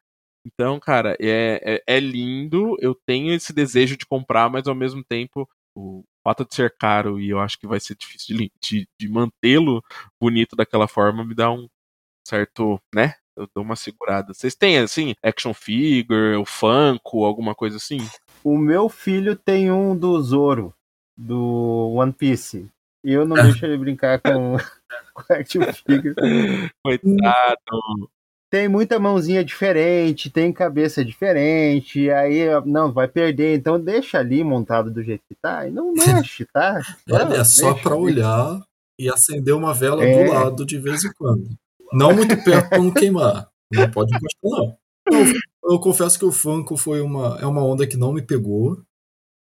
Então, 0.46 0.80
cara, 0.80 1.16
é, 1.20 1.82
é, 1.86 1.96
é 1.96 2.00
lindo. 2.00 2.76
Eu 2.80 2.94
tenho 3.06 3.32
esse 3.34 3.52
desejo 3.52 3.96
de 3.96 4.06
comprar, 4.06 4.48
mas 4.50 4.66
ao 4.66 4.74
mesmo 4.74 5.04
tempo, 5.04 5.48
o 5.76 6.02
fato 6.24 6.44
de 6.46 6.54
ser 6.54 6.74
caro 6.78 7.20
e 7.20 7.30
eu 7.30 7.38
acho 7.40 7.58
que 7.58 7.66
vai 7.66 7.78
ser 7.80 7.94
difícil 7.96 8.36
de, 8.36 8.50
de, 8.62 8.88
de 8.98 9.08
mantê-lo 9.08 9.82
bonito 10.20 10.56
daquela 10.56 10.88
forma 10.88 11.24
me 11.24 11.34
dá 11.34 11.50
um 11.50 11.68
certo, 12.26 12.80
né? 12.94 13.14
Eu 13.36 13.48
dou 13.54 13.64
uma 13.64 13.76
segurada. 13.76 14.34
Vocês 14.34 14.54
têm, 14.54 14.78
assim, 14.78 15.14
action 15.22 15.54
figure, 15.54 16.36
o 16.36 16.44
Funko, 16.44 17.24
alguma 17.24 17.54
coisa 17.54 17.76
assim? 17.76 17.98
O 18.42 18.56
meu 18.56 18.88
filho 18.88 19.36
tem 19.36 19.70
um 19.70 19.96
do 19.96 20.20
Zoro, 20.22 20.72
do 21.16 21.92
One 21.94 22.12
Piece. 22.12 22.68
E 23.04 23.12
eu 23.12 23.24
não 23.26 23.36
É. 23.36 23.42
deixo 23.52 23.64
ele 23.66 23.78
brincar 23.78 24.20
com, 24.20 24.56
com 25.14 25.32
action 25.32 25.62
figure. 25.72 26.14
Coitado. 26.84 28.10
Tem 28.50 28.68
muita 28.68 28.98
mãozinha 28.98 29.44
diferente, 29.44 30.28
tem 30.28 30.52
cabeça 30.52 31.04
diferente, 31.04 32.10
aí 32.10 32.46
não, 32.66 32.92
vai 32.92 33.06
perder, 33.06 33.56
então 33.56 33.78
deixa 33.80 34.18
ali 34.18 34.42
montado 34.42 34.90
do 34.90 35.00
jeito 35.04 35.22
que 35.28 35.36
tá, 35.40 35.68
e 35.68 35.70
não 35.70 35.92
mexe, 36.26 36.44
tá? 36.52 36.80
Ele 37.06 37.34
é 37.36 37.44
só 37.44 37.70
Deixa, 37.74 37.82
pra 37.82 37.94
deixa. 37.94 37.96
olhar 37.96 38.60
e 38.98 39.08
acender 39.08 39.54
uma 39.54 39.72
vela 39.72 40.04
É. 40.04 40.24
do 40.24 40.32
lado 40.32 40.66
de 40.66 40.78
vez 40.78 41.04
em 41.04 41.12
quando. 41.12 41.48
Não 41.92 42.12
muito 42.12 42.36
perto 42.42 42.68
pra 42.70 42.78
não 42.78 42.90
queimar. 42.90 43.48
Não 43.72 43.88
pode 43.88 44.10
encostar, 44.16 44.40
não. 44.50 44.76
Eu, 45.70 45.78
confesso 45.78 46.18
que 46.18 46.24
o 46.24 46.32
Funko 46.32 46.76
foi 46.76 47.00
uma, 47.00 47.38
é 47.40 47.46
uma 47.46 47.64
onda 47.64 47.86
que 47.86 47.96
não 47.96 48.12
me 48.12 48.22
pegou. 48.22 48.80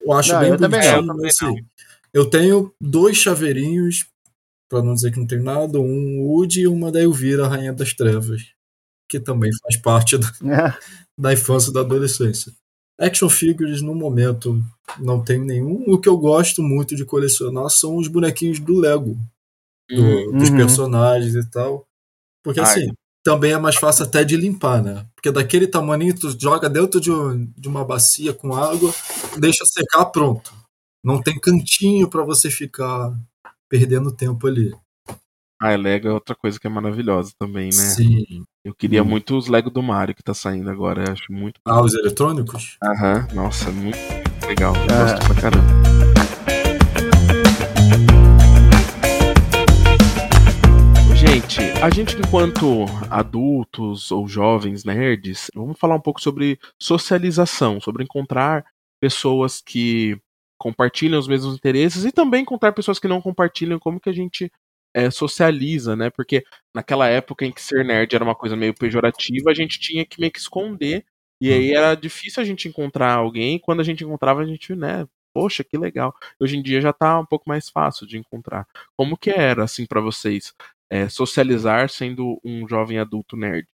Eu 0.01 0.13
acho 0.13 0.33
Não, 0.33 0.39
bem 0.39 0.49
eu 0.49 0.57
também 0.57 0.79
bonitinho, 0.81 1.15
mas, 1.17 1.37
assim, 1.41 1.65
eu 2.13 2.29
tenho 2.29 2.73
dois 2.79 3.17
chaveirinhos, 3.17 4.07
pra 4.69 4.81
não 4.83 4.93
dizer 4.93 5.11
que 5.11 5.19
não 5.19 5.27
tem 5.27 5.41
nada, 5.41 5.79
um 5.79 6.21
Woody 6.21 6.61
e 6.61 6.67
uma 6.67 6.91
da 6.91 7.01
Elvira, 7.01 7.45
a 7.45 7.49
Rainha 7.49 7.73
das 7.73 7.93
Trevas, 7.93 8.53
que 9.09 9.19
também 9.19 9.51
faz 9.61 9.77
parte 9.77 10.17
da, 10.17 10.27
da 11.17 11.33
infância 11.33 11.71
e 11.71 11.73
da 11.73 11.81
adolescência. 11.81 12.53
Action 12.99 13.29
figures, 13.29 13.81
no 13.81 13.95
momento, 13.95 14.61
não 14.99 15.23
tenho 15.23 15.45
nenhum. 15.45 15.83
O 15.87 15.99
que 15.99 16.09
eu 16.09 16.17
gosto 16.17 16.61
muito 16.61 16.95
de 16.95 17.05
colecionar 17.05 17.69
são 17.69 17.97
os 17.97 18.07
bonequinhos 18.07 18.59
do 18.59 18.77
Lego, 18.79 19.17
do- 19.89 20.31
Hum, 20.31 20.37
dos 20.37 20.49
Uhum. 20.49 20.57
personagens 20.57 21.35
e 21.35 21.49
tal. 21.49 21.87
Porque 22.43 22.59
Ai. 22.59 22.65
assim, 22.65 22.93
também 23.23 23.51
é 23.51 23.57
mais 23.57 23.75
fácil 23.75 24.05
até 24.05 24.23
de 24.23 24.35
limpar, 24.37 24.81
né? 24.81 25.05
Porque 25.15 25.31
daquele 25.31 25.67
tamaninho 25.67 26.17
tu 26.17 26.29
joga 26.39 26.69
dentro 26.69 26.99
de, 27.01 27.11
um- 27.11 27.45
de 27.57 27.67
uma 27.67 27.83
bacia 27.85 28.33
com 28.33 28.53
água, 28.55 28.93
deixa 29.37 29.65
secar, 29.65 30.05
pronto. 30.05 30.53
Não 31.03 31.21
tem 31.21 31.39
cantinho 31.39 32.09
pra 32.09 32.23
você 32.23 32.49
ficar 32.49 33.13
perdendo 33.69 34.11
tempo 34.11 34.47
ali. 34.47 34.73
Ah, 35.61 35.75
Lego 35.75 36.07
é 36.07 36.11
outra 36.13 36.35
coisa 36.35 36.57
que 36.59 36.67
é 36.67 36.69
maravilhosa 36.69 37.31
também, 37.37 37.65
né? 37.65 37.71
Sim. 37.71 38.43
Eu 38.63 38.73
queria 38.73 39.03
Hum. 39.03 39.05
muito 39.07 39.37
os 39.37 39.47
Lego 39.47 39.69
do 39.69 39.83
Mario 39.83 40.15
que 40.15 40.23
tá 40.23 40.33
saindo 40.33 40.69
agora. 40.69 41.03
Eu 41.07 41.11
acho 41.13 41.31
muito. 41.31 41.59
Ah, 41.65 41.81
os 41.81 41.93
eletrônicos? 41.93 42.77
Aham, 42.81 43.27
nossa, 43.33 43.69
muito 43.71 43.97
legal. 44.47 44.73
Eu 44.75 44.81
Ah. 44.83 45.11
gosto 45.13 45.25
pra 45.33 45.41
caramba. 45.41 45.98
A 51.89 51.91
gente 51.91 52.15
enquanto 52.15 52.85
adultos 53.09 54.11
ou 54.11 54.27
jovens 54.27 54.83
nerds, 54.83 55.49
vamos 55.55 55.79
falar 55.79 55.95
um 55.95 55.99
pouco 55.99 56.21
sobre 56.21 56.59
socialização, 56.79 57.81
sobre 57.81 58.03
encontrar 58.03 58.63
pessoas 59.01 59.59
que 59.59 60.15
compartilham 60.55 61.17
os 61.17 61.27
mesmos 61.27 61.55
interesses 61.55 62.05
e 62.05 62.11
também 62.11 62.43
encontrar 62.43 62.73
pessoas 62.73 62.99
que 62.99 63.07
não 63.07 63.19
compartilham, 63.19 63.79
como 63.79 63.99
que 63.99 64.07
a 64.07 64.13
gente 64.13 64.51
é, 64.93 65.09
socializa, 65.09 65.95
né? 65.95 66.11
Porque 66.11 66.43
naquela 66.75 67.07
época 67.07 67.43
em 67.43 67.51
que 67.51 67.59
ser 67.59 67.83
nerd 67.83 68.13
era 68.13 68.23
uma 68.23 68.35
coisa 68.35 68.55
meio 68.55 68.75
pejorativa, 68.75 69.49
a 69.49 69.55
gente 69.55 69.79
tinha 69.79 70.05
que 70.05 70.19
meio 70.19 70.31
que 70.31 70.39
esconder 70.39 71.03
e 71.41 71.51
aí 71.51 71.73
era 71.73 71.95
difícil 71.95 72.43
a 72.43 72.45
gente 72.45 72.67
encontrar 72.67 73.15
alguém. 73.15 73.55
e 73.55 73.59
Quando 73.59 73.79
a 73.79 73.83
gente 73.83 74.03
encontrava, 74.03 74.41
a 74.41 74.45
gente, 74.45 74.75
né? 74.75 75.07
Poxa, 75.33 75.63
que 75.63 75.75
legal. 75.75 76.13
Hoje 76.39 76.55
em 76.55 76.61
dia 76.61 76.81
já 76.81 76.93
tá 76.93 77.19
um 77.19 77.25
pouco 77.25 77.49
mais 77.49 77.67
fácil 77.67 78.05
de 78.05 78.15
encontrar. 78.15 78.67
Como 78.95 79.17
que 79.17 79.31
era, 79.31 79.63
assim, 79.63 79.87
pra 79.87 80.01
vocês, 80.01 80.53
é, 80.89 81.07
socializar 81.07 81.89
sendo 81.89 82.39
um 82.43 82.67
jovem 82.67 82.97
adulto 82.97 83.37
nerd? 83.37 83.67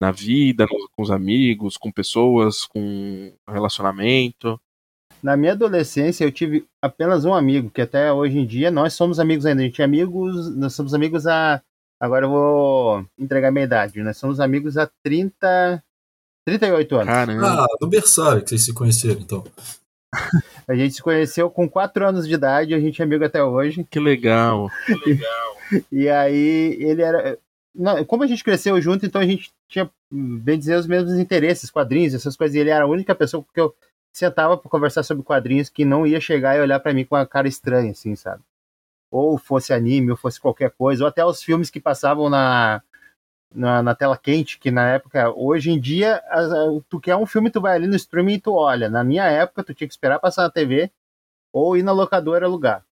Na 0.00 0.10
vida, 0.10 0.66
com 0.66 1.02
os 1.02 1.10
amigos, 1.10 1.76
com 1.76 1.92
pessoas, 1.92 2.66
com 2.66 3.32
relacionamento. 3.48 4.60
Na 5.22 5.36
minha 5.36 5.52
adolescência, 5.52 6.24
eu 6.24 6.32
tive 6.32 6.66
apenas 6.80 7.24
um 7.24 7.32
amigo, 7.32 7.70
que 7.70 7.80
até 7.80 8.12
hoje 8.12 8.36
em 8.38 8.46
dia 8.46 8.70
nós 8.70 8.94
somos 8.94 9.20
amigos 9.20 9.46
ainda. 9.46 9.62
A 9.62 9.64
gente 9.64 9.80
é 9.80 9.84
amigos, 9.84 10.54
nós 10.56 10.74
somos 10.74 10.92
amigos 10.92 11.26
há. 11.26 11.62
Agora 12.00 12.26
eu 12.26 12.30
vou 12.30 13.06
entregar 13.16 13.52
minha 13.52 13.64
idade. 13.64 14.02
Nós 14.02 14.16
somos 14.16 14.40
amigos 14.40 14.76
há 14.76 14.90
30. 15.04 15.82
38 16.44 16.96
anos. 16.96 17.06
Caramba. 17.06 17.62
Ah, 17.62 17.66
no 17.80 17.88
berçário 17.88 18.42
que 18.42 18.48
vocês 18.48 18.64
se 18.64 18.74
conheceram, 18.74 19.20
então. 19.20 19.44
A 20.68 20.74
gente 20.74 20.94
se 20.94 21.02
conheceu 21.02 21.50
com 21.50 21.68
4 21.68 22.06
anos 22.06 22.28
de 22.28 22.34
idade, 22.34 22.74
a 22.74 22.80
gente 22.80 23.00
é 23.00 23.04
amigo 23.04 23.24
até 23.24 23.42
hoje. 23.42 23.84
Que 23.90 23.98
legal. 23.98 24.70
E 25.90 26.06
aí 26.06 26.76
ele 26.80 27.00
era. 27.00 27.38
não, 27.74 28.04
como 28.04 28.22
a 28.22 28.26
gente 28.26 28.44
cresceu 28.44 28.78
junto, 28.78 29.06
então 29.06 29.22
a 29.22 29.24
gente 29.24 29.50
tinha, 29.66 29.90
bem 30.10 30.58
dizer, 30.58 30.76
os 30.76 30.86
mesmos 30.86 31.14
interesses, 31.14 31.70
quadrinhos, 31.70 32.12
essas 32.12 32.36
coisas. 32.36 32.54
E 32.54 32.58
ele 32.58 32.68
era 32.68 32.84
a 32.84 32.88
única 32.88 33.14
pessoa 33.14 33.42
que 33.54 33.58
eu 33.58 33.74
sentava 34.12 34.58
para 34.58 34.70
conversar 34.70 35.02
sobre 35.02 35.22
quadrinhos 35.22 35.70
que 35.70 35.82
não 35.82 36.06
ia 36.06 36.20
chegar 36.20 36.56
e 36.56 36.60
olhar 36.60 36.78
para 36.78 36.92
mim 36.92 37.06
com 37.06 37.14
uma 37.16 37.24
cara 37.24 37.48
estranha, 37.48 37.92
assim, 37.92 38.14
sabe? 38.14 38.42
Ou 39.10 39.38
fosse 39.38 39.72
anime, 39.72 40.10
ou 40.10 40.16
fosse 40.16 40.38
qualquer 40.38 40.70
coisa, 40.72 41.04
ou 41.04 41.08
até 41.08 41.24
os 41.24 41.42
filmes 41.42 41.70
que 41.70 41.80
passavam 41.80 42.28
na, 42.28 42.82
na, 43.54 43.82
na 43.82 43.94
tela 43.94 44.16
quente, 44.16 44.58
que 44.58 44.70
na 44.70 44.88
época, 44.90 45.32
hoje 45.36 45.70
em 45.70 45.80
dia, 45.80 46.22
tu 46.88 47.00
quer 47.00 47.16
um 47.16 47.26
filme, 47.26 47.50
tu 47.50 47.60
vai 47.60 47.76
ali 47.76 47.86
no 47.86 47.96
streaming 47.96 48.34
e 48.34 48.40
tu 48.40 48.52
olha. 48.54 48.88
Na 48.88 49.04
minha 49.04 49.24
época, 49.24 49.64
tu 49.64 49.74
tinha 49.74 49.86
que 49.86 49.94
esperar 49.94 50.18
passar 50.18 50.42
na 50.42 50.50
TV 50.50 50.90
ou 51.52 51.76
ir 51.76 51.82
na 51.82 51.92
locadora 51.92 52.46
alugar 52.46 52.84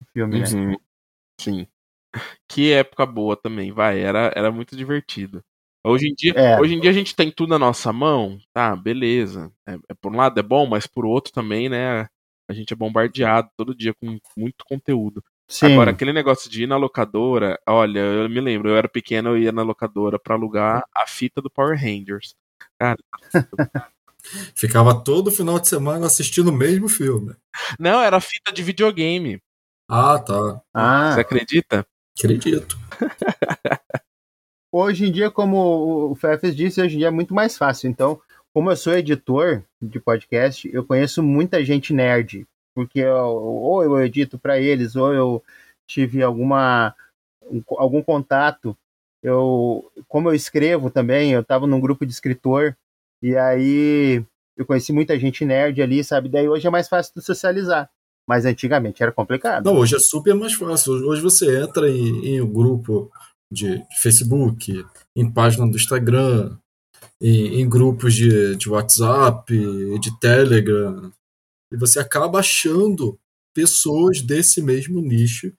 o 0.00 0.04
filme, 0.12 0.40
né? 0.40 0.46
Uhum. 0.52 0.76
Sim. 1.40 1.66
Que 2.48 2.72
época 2.72 3.06
boa 3.06 3.36
também, 3.36 3.72
vai. 3.72 4.00
Era, 4.00 4.32
era 4.34 4.50
muito 4.50 4.76
divertido. 4.76 5.42
Hoje 5.84 6.08
em, 6.08 6.14
dia, 6.14 6.32
É. 6.36 6.60
hoje 6.60 6.74
em 6.74 6.80
dia 6.80 6.90
a 6.90 6.94
gente 6.94 7.16
tem 7.16 7.30
tudo 7.30 7.50
na 7.50 7.58
nossa 7.58 7.92
mão, 7.92 8.38
tá, 8.52 8.76
beleza. 8.76 9.50
É, 9.66 9.74
é, 9.88 9.94
por 9.94 10.12
um 10.12 10.16
lado 10.16 10.38
é 10.38 10.42
bom, 10.42 10.66
mas 10.66 10.86
por 10.86 11.06
outro 11.06 11.32
também, 11.32 11.68
né? 11.68 12.06
A 12.48 12.52
gente 12.52 12.72
é 12.72 12.76
bombardeado 12.76 13.48
todo 13.56 13.74
dia 13.74 13.94
com 13.94 14.18
muito 14.36 14.64
conteúdo. 14.68 15.22
Sim. 15.50 15.72
Agora, 15.72 15.90
aquele 15.90 16.12
negócio 16.12 16.48
de 16.48 16.62
ir 16.62 16.66
na 16.68 16.76
locadora, 16.76 17.58
olha, 17.68 17.98
eu 17.98 18.28
me 18.30 18.40
lembro, 18.40 18.68
eu 18.70 18.76
era 18.76 18.88
pequeno, 18.88 19.30
eu 19.30 19.38
ia 19.38 19.50
na 19.50 19.62
locadora 19.62 20.16
pra 20.16 20.36
alugar 20.36 20.84
a 20.96 21.06
fita 21.08 21.42
do 21.42 21.50
Power 21.50 21.76
Rangers. 21.76 22.36
Cara, 22.78 22.96
Ficava 24.54 25.02
todo 25.02 25.30
final 25.30 25.58
de 25.58 25.66
semana 25.66 26.06
assistindo 26.06 26.48
o 26.48 26.52
mesmo 26.52 26.88
filme. 26.88 27.34
não, 27.78 28.00
era 28.00 28.20
fita 28.20 28.52
de 28.52 28.62
videogame. 28.62 29.42
Ah, 29.88 30.18
tá. 30.18 30.60
Ah, 30.72 31.12
Você 31.14 31.20
acredita? 31.20 31.86
Acredito. 32.16 32.78
hoje 34.72 35.06
em 35.06 35.12
dia, 35.12 35.30
como 35.30 36.10
o 36.10 36.14
Fefes 36.14 36.54
disse, 36.54 36.80
hoje 36.80 36.94
em 36.94 36.98
dia 36.98 37.08
é 37.08 37.10
muito 37.10 37.34
mais 37.34 37.56
fácil. 37.58 37.88
Então, 37.88 38.20
como 38.52 38.70
eu 38.70 38.76
sou 38.76 38.92
editor 38.94 39.64
de 39.80 39.98
podcast, 39.98 40.68
eu 40.72 40.84
conheço 40.84 41.22
muita 41.22 41.64
gente 41.64 41.92
nerd, 41.92 42.46
porque 42.84 43.00
eu- 43.00 43.14
ou 43.16 43.82
eu 43.82 44.00
edito 44.00 44.38
para 44.38 44.58
eles, 44.58 44.96
ou 44.96 45.12
eu 45.12 45.42
tive 45.86 46.22
alguma 46.22 46.94
um- 47.50 47.62
algum 47.76 48.02
contato. 48.02 48.76
Eu, 49.22 49.90
como 50.08 50.30
eu 50.30 50.34
escrevo 50.34 50.88
também, 50.90 51.32
eu 51.32 51.40
estava 51.40 51.66
num 51.66 51.80
grupo 51.80 52.06
de 52.06 52.12
escritor 52.12 52.74
e 53.22 53.36
aí 53.36 54.24
eu 54.56 54.64
conheci 54.64 54.92
muita 54.92 55.18
gente 55.18 55.44
nerd 55.44 55.80
ali, 55.82 56.02
sabe? 56.02 56.28
Daí 56.28 56.48
hoje 56.48 56.66
é 56.66 56.70
mais 56.70 56.88
fácil 56.88 57.12
de 57.16 57.22
socializar. 57.22 57.90
Mas 58.26 58.44
antigamente 58.46 59.02
era 59.02 59.10
complicado. 59.12 59.64
Não, 59.64 59.76
hoje 59.78 59.96
é 59.96 59.98
super 59.98 60.34
mais 60.34 60.54
fácil. 60.54 60.92
Hoje 61.08 61.20
você 61.20 61.60
entra 61.62 61.88
em, 61.90 62.26
em 62.26 62.40
um 62.40 62.50
grupo 62.52 63.10
de 63.52 63.82
Facebook, 64.00 64.84
em 65.16 65.30
página 65.30 65.68
do 65.68 65.76
Instagram, 65.76 66.56
em, 67.20 67.60
em 67.60 67.68
grupos 67.68 68.14
de, 68.14 68.54
de 68.56 68.70
WhatsApp, 68.70 69.52
de 69.98 70.20
Telegram, 70.20 71.10
e 71.72 71.76
você 71.76 71.98
acaba 71.98 72.38
achando 72.40 73.18
pessoas 73.54 74.20
desse 74.22 74.62
mesmo 74.62 75.00
nicho. 75.00 75.52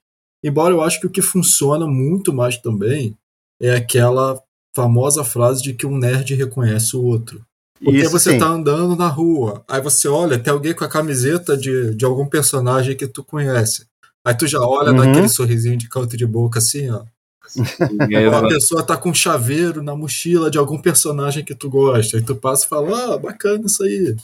Embora 0.44 0.74
eu 0.74 0.82
acho 0.82 1.00
que 1.00 1.06
o 1.06 1.10
que 1.10 1.22
funciona 1.22 1.86
muito 1.86 2.32
mais 2.32 2.56
também 2.58 3.16
é 3.60 3.74
aquela 3.76 4.40
famosa 4.74 5.22
frase 5.24 5.62
de 5.62 5.74
que 5.74 5.86
um 5.86 5.96
nerd 5.98 6.34
reconhece 6.34 6.96
o 6.96 7.02
outro. 7.02 7.44
Porque 7.84 7.98
Isso 7.98 8.10
você 8.10 8.32
sim. 8.32 8.38
tá 8.38 8.46
andando 8.46 8.96
na 8.96 9.08
rua, 9.08 9.64
aí 9.68 9.80
você 9.80 10.08
olha, 10.08 10.38
tem 10.38 10.52
alguém 10.52 10.72
com 10.74 10.84
a 10.84 10.88
camiseta 10.88 11.56
de, 11.56 11.94
de 11.94 12.04
algum 12.04 12.26
personagem 12.26 12.96
que 12.96 13.06
tu 13.08 13.22
conhece. 13.24 13.86
Aí 14.24 14.34
tu 14.36 14.46
já 14.46 14.60
olha 14.60 14.92
Uhum. 14.92 14.98
daquele 14.98 15.28
sorrisinho 15.28 15.76
de 15.76 15.88
canto 15.88 16.16
de 16.16 16.24
boca 16.26 16.58
assim, 16.60 16.88
ó. 16.90 17.04
Ou 18.30 18.34
a 18.34 18.48
pessoa 18.48 18.82
tá 18.86 18.96
com 18.96 19.10
um 19.10 19.14
chaveiro 19.14 19.82
na 19.82 19.94
mochila 19.96 20.50
de 20.50 20.58
algum 20.58 20.80
personagem 20.80 21.44
que 21.44 21.54
tu 21.54 21.68
gosta. 21.68 22.16
Aí 22.16 22.22
tu 22.22 22.34
passa 22.36 22.64
e 22.64 22.68
fala, 22.68 23.14
ah, 23.14 23.18
bacana 23.18 23.66
isso 23.66 23.82
aí. 23.82 24.16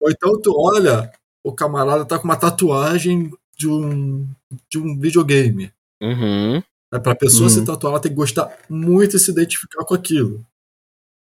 Ou 0.00 0.10
então 0.10 0.40
tu 0.40 0.52
olha, 0.56 1.10
o 1.44 1.52
camarada 1.52 2.04
tá 2.04 2.18
com 2.18 2.24
uma 2.24 2.36
tatuagem 2.36 3.30
de 3.56 3.68
um, 3.68 4.26
de 4.70 4.78
um 4.78 4.98
videogame. 4.98 5.70
Uhum. 6.02 6.62
É, 6.92 6.98
pra 6.98 7.14
pessoa 7.14 7.44
Uhum. 7.44 7.54
se 7.54 7.64
tatuar, 7.64 7.92
ela 7.92 8.00
tem 8.00 8.10
que 8.10 8.16
gostar 8.16 8.56
muito 8.68 9.16
e 9.16 9.20
se 9.20 9.30
identificar 9.30 9.84
com 9.84 9.94
aquilo. 9.94 10.44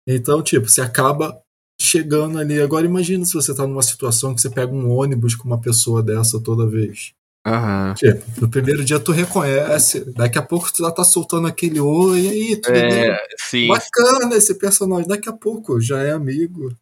Então, 0.06 0.42
tipo, 0.42 0.68
você 0.68 0.80
acaba 0.82 1.40
chegando 1.80 2.38
ali. 2.38 2.60
Agora 2.60 2.86
imagina 2.86 3.24
se 3.24 3.34
você 3.34 3.54
tá 3.54 3.66
numa 3.66 3.82
situação 3.82 4.34
que 4.34 4.40
você 4.42 4.50
pega 4.50 4.72
um 4.72 4.90
ônibus 4.90 5.34
com 5.34 5.46
uma 5.48 5.60
pessoa 5.60 6.02
dessa 6.02 6.40
toda 6.40 6.66
vez. 6.68 7.12
Aham. 7.46 7.94
Tipo, 7.96 8.40
no 8.40 8.48
primeiro 8.50 8.84
dia 8.84 8.98
tu 9.00 9.12
reconhece, 9.12 10.00
daqui 10.14 10.38
a 10.38 10.42
pouco 10.42 10.72
tu 10.72 10.82
já 10.82 10.90
tá 10.90 11.04
soltando 11.04 11.46
aquele 11.46 11.78
oi, 11.80 12.20
e 12.22 12.28
aí, 12.28 12.56
tudo 12.56 12.72
bem? 12.72 13.10
É, 13.10 13.18
sim. 13.38 13.68
Bacana 13.68 14.34
esse 14.36 14.54
personagem, 14.58 15.06
daqui 15.08 15.28
a 15.28 15.32
pouco 15.32 15.80
já 15.80 16.02
é 16.02 16.12
amigo. 16.12 16.74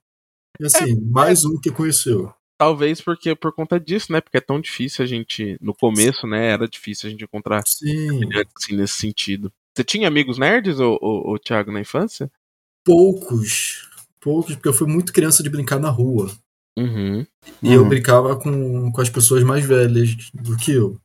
E 0.63 0.67
assim, 0.67 1.01
mais 1.11 1.45
um 1.45 1.59
que 1.61 1.71
conheceu. 1.71 2.33
Talvez 2.59 3.01
porque 3.01 3.35
por 3.35 3.53
conta 3.53 3.81
disso, 3.81 4.13
né? 4.13 4.21
Porque 4.21 4.37
é 4.37 4.41
tão 4.41 4.61
difícil 4.61 5.05
a 5.05 5.07
gente. 5.09 5.57
No 5.61 5.75
começo, 5.75 6.27
né? 6.27 6.47
Era 6.51 6.69
difícil 6.69 7.09
a 7.09 7.11
gente 7.11 7.25
encontrar 7.25 7.63
Sim, 7.67 8.21
assim, 8.57 8.77
nesse 8.77 8.95
sentido. 8.95 9.53
Você 9.77 9.83
tinha 9.83 10.07
amigos 10.07 10.39
nerds, 10.39 10.79
ô, 10.79 10.99
ô, 11.01 11.33
ô, 11.33 11.39
Thiago, 11.39 11.73
na 11.73 11.81
infância? 11.81 12.31
poucos. 12.85 13.89
Poucos, 14.21 14.55
porque 14.55 14.69
eu 14.69 14.73
fui 14.75 14.87
muito 14.87 15.13
criança 15.13 15.43
de 15.43 15.51
brincar 15.51 15.81
na 15.81 15.89
rua. 15.91 16.31
Uhum. 16.79 17.27
E 17.63 17.73
eu 17.73 17.83
Uhum. 17.83 17.89
brincava 17.89 18.37
com, 18.37 18.91
com 18.93 19.01
as 19.01 19.11
pessoas 19.11 19.43
mais 19.43 19.65
velhas 19.65 20.17
do 20.33 20.57
que 20.57 20.73
eu. 20.73 20.99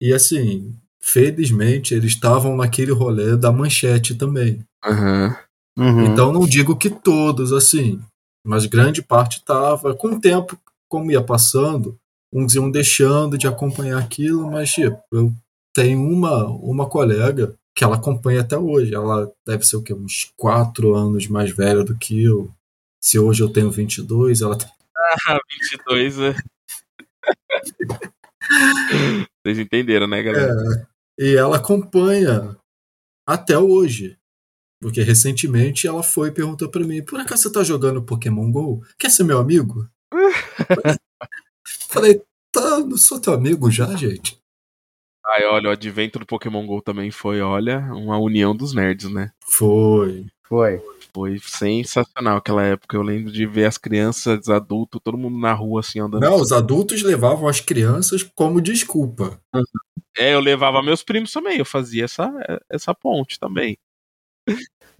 E 0.00 0.12
assim, 0.12 0.74
felizmente 1.02 1.94
eles 1.94 2.12
estavam 2.12 2.56
naquele 2.56 2.92
rolê 2.92 3.36
da 3.36 3.50
manchete 3.50 4.14
também. 4.14 4.64
Uhum. 5.76 6.04
Então 6.04 6.32
não 6.32 6.46
digo 6.46 6.76
que 6.76 6.90
todos, 6.90 7.52
assim, 7.52 8.00
mas 8.44 8.66
grande 8.66 9.02
parte 9.02 9.44
tava. 9.44 9.94
Com 9.94 10.08
o 10.08 10.20
tempo, 10.20 10.58
como 10.88 11.10
ia 11.10 11.22
passando, 11.22 11.98
uns 12.32 12.54
iam 12.54 12.70
deixando 12.70 13.36
de 13.36 13.46
acompanhar 13.46 13.98
aquilo, 13.98 14.50
mas 14.50 14.70
tipo, 14.70 15.00
eu 15.12 15.32
tenho 15.74 16.00
uma, 16.00 16.44
uma 16.46 16.88
colega 16.88 17.54
que 17.74 17.84
ela 17.84 17.96
acompanha 17.96 18.40
até 18.40 18.58
hoje. 18.58 18.94
Ela 18.94 19.30
deve 19.46 19.64
ser 19.64 19.76
o 19.76 19.82
quê? 19.82 19.94
Uns 19.94 20.32
quatro 20.36 20.94
anos 20.94 21.26
mais 21.26 21.50
velha 21.50 21.84
do 21.84 21.96
que 21.96 22.22
eu. 22.22 22.50
Se 23.02 23.18
hoje 23.18 23.42
eu 23.42 23.48
tenho 23.48 23.70
22, 23.70 24.42
ela 24.42 24.56
tem 24.56 24.68
Ah, 25.28 25.38
22, 25.70 26.18
né? 26.18 26.34
Vocês 29.42 29.58
entenderam, 29.58 30.06
né, 30.06 30.22
galera? 30.22 30.52
É, 31.18 31.24
e 31.24 31.36
ela 31.36 31.56
acompanha 31.56 32.56
até 33.26 33.58
hoje. 33.58 34.18
Porque 34.80 35.02
recentemente 35.02 35.86
ela 35.86 36.02
foi 36.02 36.28
e 36.28 36.32
perguntou 36.32 36.68
pra 36.68 36.84
mim: 36.84 37.04
Por 37.04 37.20
acaso 37.20 37.42
você 37.42 37.52
tá 37.52 37.62
jogando 37.62 38.02
Pokémon 38.02 38.50
GO? 38.50 38.82
Quer 38.98 39.10
ser 39.10 39.24
meu 39.24 39.38
amigo? 39.38 39.88
Falei: 41.88 42.22
Tá, 42.52 42.80
não 42.80 42.96
sou 42.96 43.20
teu 43.20 43.32
amigo 43.32 43.70
já, 43.70 43.94
gente. 43.94 44.38
Ai, 45.24 45.44
olha, 45.44 45.68
o 45.68 45.72
advento 45.72 46.18
do 46.18 46.26
Pokémon 46.26 46.66
GO 46.66 46.80
também 46.80 47.10
foi, 47.10 47.40
olha, 47.40 47.78
uma 47.92 48.18
união 48.18 48.56
dos 48.56 48.74
nerds, 48.74 49.10
né? 49.10 49.30
Foi. 49.44 50.26
Foi. 50.48 50.82
Foi 51.14 51.38
sensacional 51.40 52.38
aquela 52.38 52.62
época. 52.64 52.96
Eu 52.96 53.02
lembro 53.02 53.30
de 53.30 53.46
ver 53.46 53.66
as 53.66 53.78
crianças, 53.78 54.48
adultos, 54.48 55.00
todo 55.02 55.18
mundo 55.18 55.38
na 55.38 55.52
rua 55.52 55.80
assim 55.80 56.00
andando. 56.00 56.22
Não, 56.22 56.36
os 56.36 56.52
adultos 56.52 57.02
levavam 57.02 57.48
as 57.48 57.60
crianças 57.60 58.22
como 58.22 58.60
desculpa. 58.60 59.40
É, 60.16 60.34
eu 60.34 60.40
levava 60.40 60.82
meus 60.82 61.02
primos 61.02 61.32
também. 61.32 61.58
Eu 61.58 61.64
fazia 61.64 62.04
essa, 62.04 62.32
essa 62.68 62.94
ponte 62.94 63.38
também. 63.38 63.76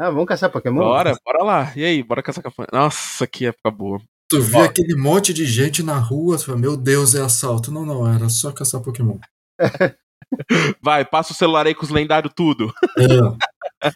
Ah, 0.00 0.08
vamos 0.08 0.24
caçar 0.24 0.50
Pokémon? 0.50 0.80
Bora, 0.80 1.14
bora 1.22 1.44
lá. 1.44 1.72
E 1.76 1.84
aí, 1.84 2.02
bora 2.02 2.22
caçar 2.22 2.42
cafanha. 2.42 2.68
Nossa, 2.72 3.26
que 3.26 3.44
época 3.44 3.70
boa. 3.70 4.00
Tu 4.30 4.40
via 4.40 4.64
aquele 4.64 4.96
monte 4.96 5.34
de 5.34 5.44
gente 5.44 5.82
na 5.82 5.98
rua, 5.98 6.38
tu 6.38 6.46
fala, 6.46 6.56
meu 6.56 6.74
Deus, 6.74 7.14
é 7.14 7.20
assalto. 7.20 7.70
Não, 7.70 7.84
não, 7.84 8.10
era 8.10 8.30
só 8.30 8.50
caçar 8.50 8.80
Pokémon. 8.80 9.18
Vai, 10.82 11.04
passa 11.04 11.34
o 11.34 11.36
celular 11.36 11.66
aí 11.66 11.74
com 11.74 11.84
os 11.84 11.90
lendários 11.90 12.32
tudo. 12.34 12.72
É. 12.96 13.90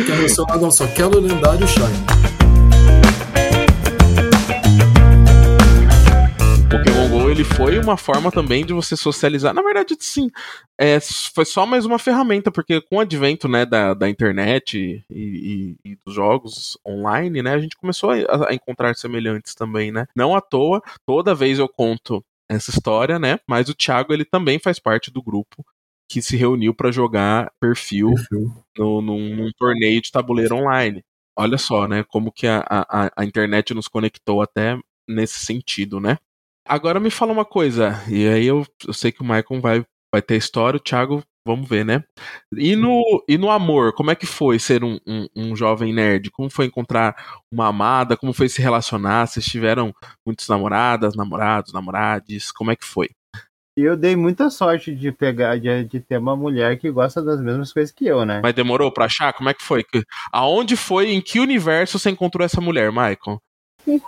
Quero 0.00 0.20
meu 0.20 0.28
celular, 0.28 0.58
não, 0.58 0.70
só 0.70 0.86
quero 0.86 1.18
o 1.18 1.20
lendário 1.20 1.66
Shine. 1.66 2.45
GO 7.26 7.30
ele 7.30 7.44
foi 7.44 7.78
uma 7.78 7.96
forma 7.96 8.30
também 8.30 8.64
de 8.64 8.72
você 8.72 8.96
socializar. 8.96 9.52
Na 9.52 9.62
verdade, 9.62 9.96
sim, 9.98 10.30
é, 10.78 10.98
foi 11.34 11.44
só 11.44 11.66
mais 11.66 11.84
uma 11.84 11.98
ferramenta, 11.98 12.50
porque 12.50 12.80
com 12.80 12.96
o 12.96 13.00
advento 13.00 13.48
né, 13.48 13.66
da, 13.66 13.94
da 13.94 14.08
internet 14.08 15.04
e, 15.10 15.14
e- 15.14 15.76
e 15.92 15.98
dos 16.04 16.14
jogos 16.14 16.78
online, 16.86 17.42
né, 17.42 17.52
a 17.54 17.58
gente 17.58 17.76
começou 17.76 18.10
a, 18.10 18.50
a 18.50 18.54
encontrar 18.54 18.94
semelhantes 18.94 19.54
também, 19.54 19.90
né? 19.90 20.06
Não 20.14 20.36
à 20.36 20.40
toa, 20.40 20.80
toda 21.06 21.34
vez 21.34 21.58
eu 21.58 21.68
conto 21.68 22.24
essa 22.48 22.70
história, 22.70 23.18
né? 23.18 23.38
Mas 23.48 23.68
o 23.68 23.74
Thiago 23.74 24.12
ele 24.12 24.24
também 24.24 24.58
faz 24.58 24.78
parte 24.78 25.10
do 25.10 25.22
grupo 25.22 25.64
que 26.08 26.22
se 26.22 26.36
reuniu 26.36 26.72
para 26.72 26.92
jogar 26.92 27.50
perfil 27.60 28.14
no, 28.78 29.02
num, 29.02 29.34
num 29.36 29.50
torneio 29.58 30.00
de 30.00 30.12
tabuleiro 30.12 30.54
online. 30.56 31.02
Olha 31.36 31.58
só, 31.58 31.88
né? 31.88 32.04
Como 32.04 32.30
que 32.30 32.46
a, 32.46 32.64
a, 32.70 33.10
a 33.16 33.24
internet 33.24 33.74
nos 33.74 33.88
conectou 33.88 34.40
até 34.40 34.78
nesse 35.08 35.40
sentido, 35.40 35.98
né? 36.00 36.18
Agora 36.68 36.98
me 36.98 37.10
fala 37.10 37.32
uma 37.32 37.44
coisa, 37.44 38.02
e 38.08 38.26
aí 38.26 38.46
eu, 38.46 38.66
eu 38.86 38.92
sei 38.92 39.12
que 39.12 39.22
o 39.22 39.24
Michael 39.24 39.60
vai, 39.60 39.84
vai 40.12 40.20
ter 40.20 40.36
história, 40.36 40.76
o 40.76 40.80
Thiago, 40.80 41.22
vamos 41.46 41.68
ver, 41.68 41.84
né? 41.84 42.02
E 42.52 42.74
no, 42.74 43.24
e 43.28 43.38
no 43.38 43.50
amor, 43.50 43.92
como 43.92 44.10
é 44.10 44.16
que 44.16 44.26
foi 44.26 44.58
ser 44.58 44.82
um, 44.82 44.98
um, 45.06 45.28
um 45.36 45.56
jovem 45.56 45.94
nerd? 45.94 46.30
Como 46.30 46.50
foi 46.50 46.66
encontrar 46.66 47.14
uma 47.52 47.68
amada? 47.68 48.16
Como 48.16 48.32
foi 48.32 48.48
se 48.48 48.60
relacionar? 48.60 49.26
Vocês 49.26 49.46
tiveram 49.46 49.94
muitas 50.26 50.48
namoradas, 50.48 51.14
namorados, 51.14 51.72
namorades? 51.72 52.50
Como 52.50 52.72
é 52.72 52.76
que 52.76 52.84
foi? 52.84 53.10
Eu 53.76 53.94
dei 53.94 54.16
muita 54.16 54.48
sorte 54.48 54.94
de 54.94 55.12
pegar, 55.12 55.60
de, 55.60 55.84
de 55.84 56.00
ter 56.00 56.18
uma 56.18 56.34
mulher 56.34 56.78
que 56.78 56.90
gosta 56.90 57.22
das 57.22 57.40
mesmas 57.40 57.72
coisas 57.72 57.92
que 57.92 58.06
eu, 58.06 58.24
né? 58.24 58.40
Mas 58.42 58.54
demorou 58.54 58.90
pra 58.90 59.04
achar? 59.04 59.34
Como 59.34 59.50
é 59.50 59.54
que 59.54 59.62
foi? 59.62 59.84
Aonde 60.32 60.76
foi, 60.76 61.12
em 61.12 61.20
que 61.20 61.38
universo 61.38 61.98
você 61.98 62.10
encontrou 62.10 62.44
essa 62.44 62.60
mulher, 62.60 62.90
Michael? 62.90 63.38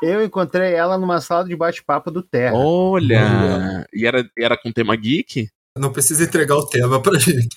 Eu 0.03 0.25
encontrei 0.25 0.75
ela 0.75 0.99
numa 0.99 1.21
sala 1.21 1.45
de 1.45 1.55
bate-papo 1.57 2.11
do 2.11 2.23
Terra. 2.23 2.57
Olha! 2.57 3.21
Olha. 3.21 3.87
E 3.93 4.07
era, 4.07 4.29
era 4.39 4.57
com 4.57 4.73
tema 4.73 4.95
geek? 4.97 5.49
Não 5.77 5.93
precisa 5.93 6.25
entregar 6.25 6.57
o 6.57 6.67
tema 6.67 7.01
pra 7.01 7.19
gente. 7.19 7.57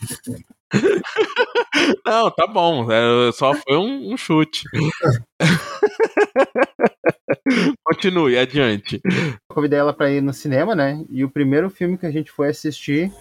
Não, 2.06 2.30
tá 2.30 2.46
bom. 2.46 2.92
é, 2.92 3.32
Só 3.32 3.54
foi 3.54 3.78
um, 3.78 4.14
um 4.14 4.18
chute. 4.18 4.64
Continue, 7.84 8.38
adiante. 8.38 9.02
Eu 9.04 9.56
convidei 9.56 9.80
ela 9.80 9.94
pra 9.94 10.12
ir 10.12 10.22
no 10.22 10.34
cinema, 10.34 10.76
né? 10.76 11.04
E 11.10 11.24
o 11.24 11.30
primeiro 11.30 11.70
filme 11.70 11.98
que 11.98 12.06
a 12.06 12.12
gente 12.12 12.32
foi 12.32 12.50
assistir 12.50 13.12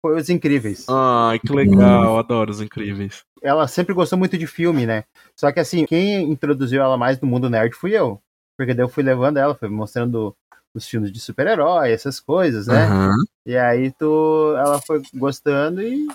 foi 0.00 0.16
Os 0.16 0.30
Incríveis. 0.30 0.86
Ai, 0.88 1.38
que 1.38 1.52
legal. 1.52 2.18
Adoro 2.18 2.50
os 2.50 2.60
incríveis. 2.60 3.24
Ela 3.42 3.66
sempre 3.66 3.94
gostou 3.94 4.18
muito 4.18 4.38
de 4.38 4.46
filme, 4.46 4.86
né? 4.86 5.04
Só 5.34 5.50
que 5.52 5.60
assim, 5.60 5.84
quem 5.84 6.30
introduziu 6.30 6.82
ela 6.82 6.96
mais 6.96 7.20
no 7.20 7.28
mundo 7.28 7.50
nerd 7.50 7.74
fui 7.74 7.92
eu. 7.92 8.20
Porque 8.56 8.74
daí 8.74 8.84
eu 8.84 8.88
fui 8.88 9.02
levando 9.02 9.36
ela, 9.36 9.54
fui 9.54 9.68
mostrando 9.68 10.34
os 10.74 10.86
filmes 10.86 11.10
de 11.12 11.20
super-herói, 11.20 11.90
essas 11.92 12.20
coisas, 12.20 12.66
né? 12.66 12.84
Aham. 12.86 13.14
E 13.46 13.56
aí 13.56 13.92
tu, 13.92 14.54
ela 14.56 14.80
foi 14.80 15.02
gostando 15.14 15.80
e 15.82 16.06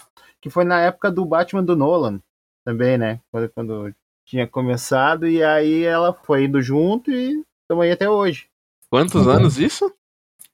que 0.41 0.49
foi 0.49 0.63
na 0.65 0.81
época 0.81 1.09
do 1.11 1.25
Batman 1.25 1.63
do 1.63 1.75
Nolan 1.75 2.19
também, 2.65 2.97
né? 2.97 3.19
Quando, 3.31 3.49
quando 3.49 3.95
tinha 4.25 4.47
começado 4.47 5.27
e 5.27 5.43
aí 5.43 5.83
ela 5.83 6.13
foi 6.13 6.45
indo 6.45 6.61
junto 6.61 7.11
e 7.11 7.43
estamos 7.63 7.83
aí 7.85 7.91
até 7.91 8.09
hoje. 8.09 8.47
Quantos 8.89 9.25
Uhum. 9.25 9.31
anos 9.31 9.57
isso? 9.57 9.91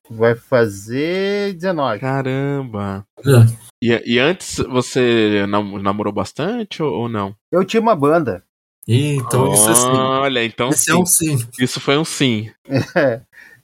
Vai 0.10 0.36
fazer 0.36 1.54
19. 1.54 2.00
Caramba. 2.00 3.06
É. 3.20 3.68
E, 3.82 4.14
e 4.16 4.20
antes 4.20 4.58
você 4.58 5.46
nam- 5.48 5.82
namorou 5.82 6.14
bastante 6.14 6.82
ou, 6.82 6.94
ou 6.94 7.10
não? 7.10 7.36
Eu 7.52 7.66
tinha 7.66 7.82
uma 7.82 7.96
banda. 7.96 8.44
Então 8.88 9.54
isso 9.54 9.70
é 9.70 9.76
sim. 9.76 9.88
Olha, 9.88 10.46
então 10.46 10.70
Esse 10.70 10.86
sim. 10.86 10.92
é 10.92 10.96
um 10.96 11.06
sim. 11.06 11.48
Isso 11.60 11.80
foi 11.80 11.98
um 11.98 12.06
sim. 12.06 12.52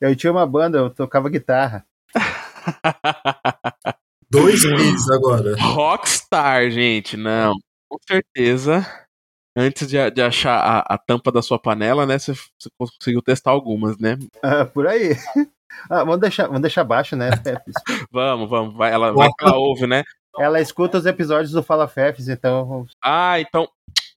Eu 0.01 0.15
tinha 0.17 0.31
uma 0.31 0.45
banda, 0.45 0.79
eu 0.79 0.89
tocava 0.89 1.29
guitarra. 1.29 1.85
Dois 4.29 4.65
meses 4.65 5.09
agora. 5.09 5.55
Rockstar, 5.57 6.69
gente. 6.71 7.15
Não, 7.15 7.53
com 7.87 7.97
certeza. 8.05 8.85
Antes 9.55 9.87
de, 9.87 10.11
de 10.11 10.21
achar 10.21 10.57
a, 10.57 10.95
a 10.95 10.97
tampa 10.97 11.31
da 11.31 11.41
sua 11.41 11.59
panela, 11.59 12.05
né? 12.05 12.17
Você, 12.17 12.33
conseguiu 12.77 13.21
testar 13.21 13.51
algumas, 13.51 13.97
né? 13.99 14.17
Ah, 14.41 14.65
por 14.65 14.87
aí. 14.87 15.15
Ah, 15.89 16.03
vamos, 16.03 16.19
deixar, 16.19 16.47
vamos 16.47 16.61
deixar 16.61 16.83
baixo, 16.83 17.15
né? 17.15 17.29
Fefes? 17.37 17.73
Vamos, 18.11 18.49
vamos. 18.49 18.75
Vai, 18.75 18.91
ela, 18.91 19.11
vai 19.11 19.29
que 19.29 19.45
ela 19.45 19.57
ouve, 19.57 19.87
né? 19.87 20.03
Ela 20.37 20.61
escuta 20.61 20.97
os 20.97 21.05
episódios 21.05 21.51
do 21.51 21.63
Fala 21.63 21.87
Fefes, 21.87 22.27
então. 22.27 22.85
Ah, 23.03 23.39
então. 23.39 23.67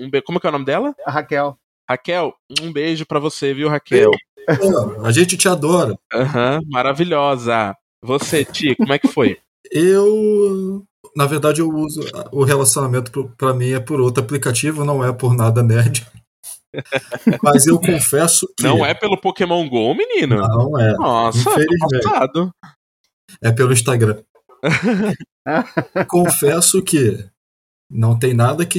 Um 0.01 0.11
be... 0.11 0.23
Como 0.23 0.41
que 0.41 0.47
é 0.47 0.51
o 0.51 0.53
nome 0.53 0.65
dela? 0.65 0.95
A 1.05 1.11
Raquel. 1.11 1.59
Raquel, 1.89 2.35
um 2.61 2.73
beijo 2.73 3.07
pra 3.07 3.19
você, 3.21 3.55
viu, 3.55 3.69
Raquel? 3.69 4.11
A 5.03 5.11
gente 5.11 5.37
te 5.37 5.49
adora. 5.49 5.99
Aham, 6.13 6.61
maravilhosa. 6.69 7.77
Você, 8.03 8.45
Ti, 8.45 8.77
como 8.77 8.93
é 8.93 8.99
que 8.99 9.09
foi? 9.09 9.39
Eu, 9.73 10.85
na 11.17 11.27
verdade, 11.27 11.61
eu 11.61 11.69
uso 11.69 12.01
o 12.31 12.45
relacionamento 12.45 13.33
pra 13.37 13.53
mim 13.53 13.71
é 13.71 13.81
por 13.81 14.01
outro 14.01 14.23
aplicativo, 14.23 14.85
não 14.85 15.05
é 15.05 15.13
por 15.13 15.35
nada 15.35 15.63
nerd. 15.63 16.07
Mas 17.43 17.67
eu 17.67 17.81
confesso 17.81 18.47
que. 18.57 18.63
Não 18.63 18.85
é 18.85 18.95
pelo 18.95 19.21
Pokémon 19.21 19.69
GO, 19.69 19.95
menino? 19.95 20.37
Não 20.37 20.79
é. 20.79 20.93
Nossa, 20.95 21.39
Infelizmente. 21.39 22.03
passado. 22.05 22.55
É 23.43 23.51
pelo 23.51 23.73
Instagram. 23.73 24.23
Confesso 26.09 26.83
que 26.83 27.25
não 27.91 28.19
tem 28.19 28.35
nada 28.35 28.65
que, 28.67 28.79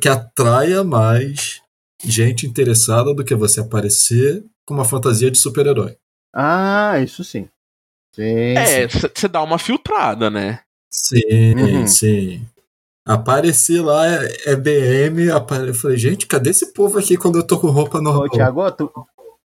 que 0.00 0.08
atraia 0.08 0.82
mais 0.84 1.60
gente 2.04 2.46
interessada 2.46 3.14
do 3.14 3.24
que 3.24 3.34
você 3.34 3.60
aparecer 3.60 4.44
com 4.66 4.74
uma 4.74 4.84
fantasia 4.84 5.30
de 5.30 5.38
super-herói. 5.38 5.96
Ah, 6.34 6.98
isso 6.98 7.22
sim. 7.24 7.48
Sim. 8.14 8.56
É, 8.56 8.86
você 8.88 9.28
dá 9.28 9.42
uma 9.42 9.58
filtrada, 9.58 10.28
né? 10.30 10.60
Sim, 10.90 11.54
Uhum. 11.56 11.86
sim. 11.86 12.46
Aparecer 13.06 13.80
lá 13.82 14.06
é, 14.06 14.52
é 14.52 14.56
DM. 14.56 15.30
apare- 15.30 15.68
Eu 15.68 15.74
falei, 15.74 15.96
gente, 15.96 16.26
cadê 16.26 16.50
esse 16.50 16.72
povo 16.72 16.98
aqui 16.98 17.16
quando 17.16 17.38
eu 17.38 17.46
tô 17.46 17.58
com 17.58 17.68
roupa 17.70 17.98
Ô, 17.98 18.02
normal? 18.02 18.28
Thiago, 18.30 18.70
tu, 18.72 18.92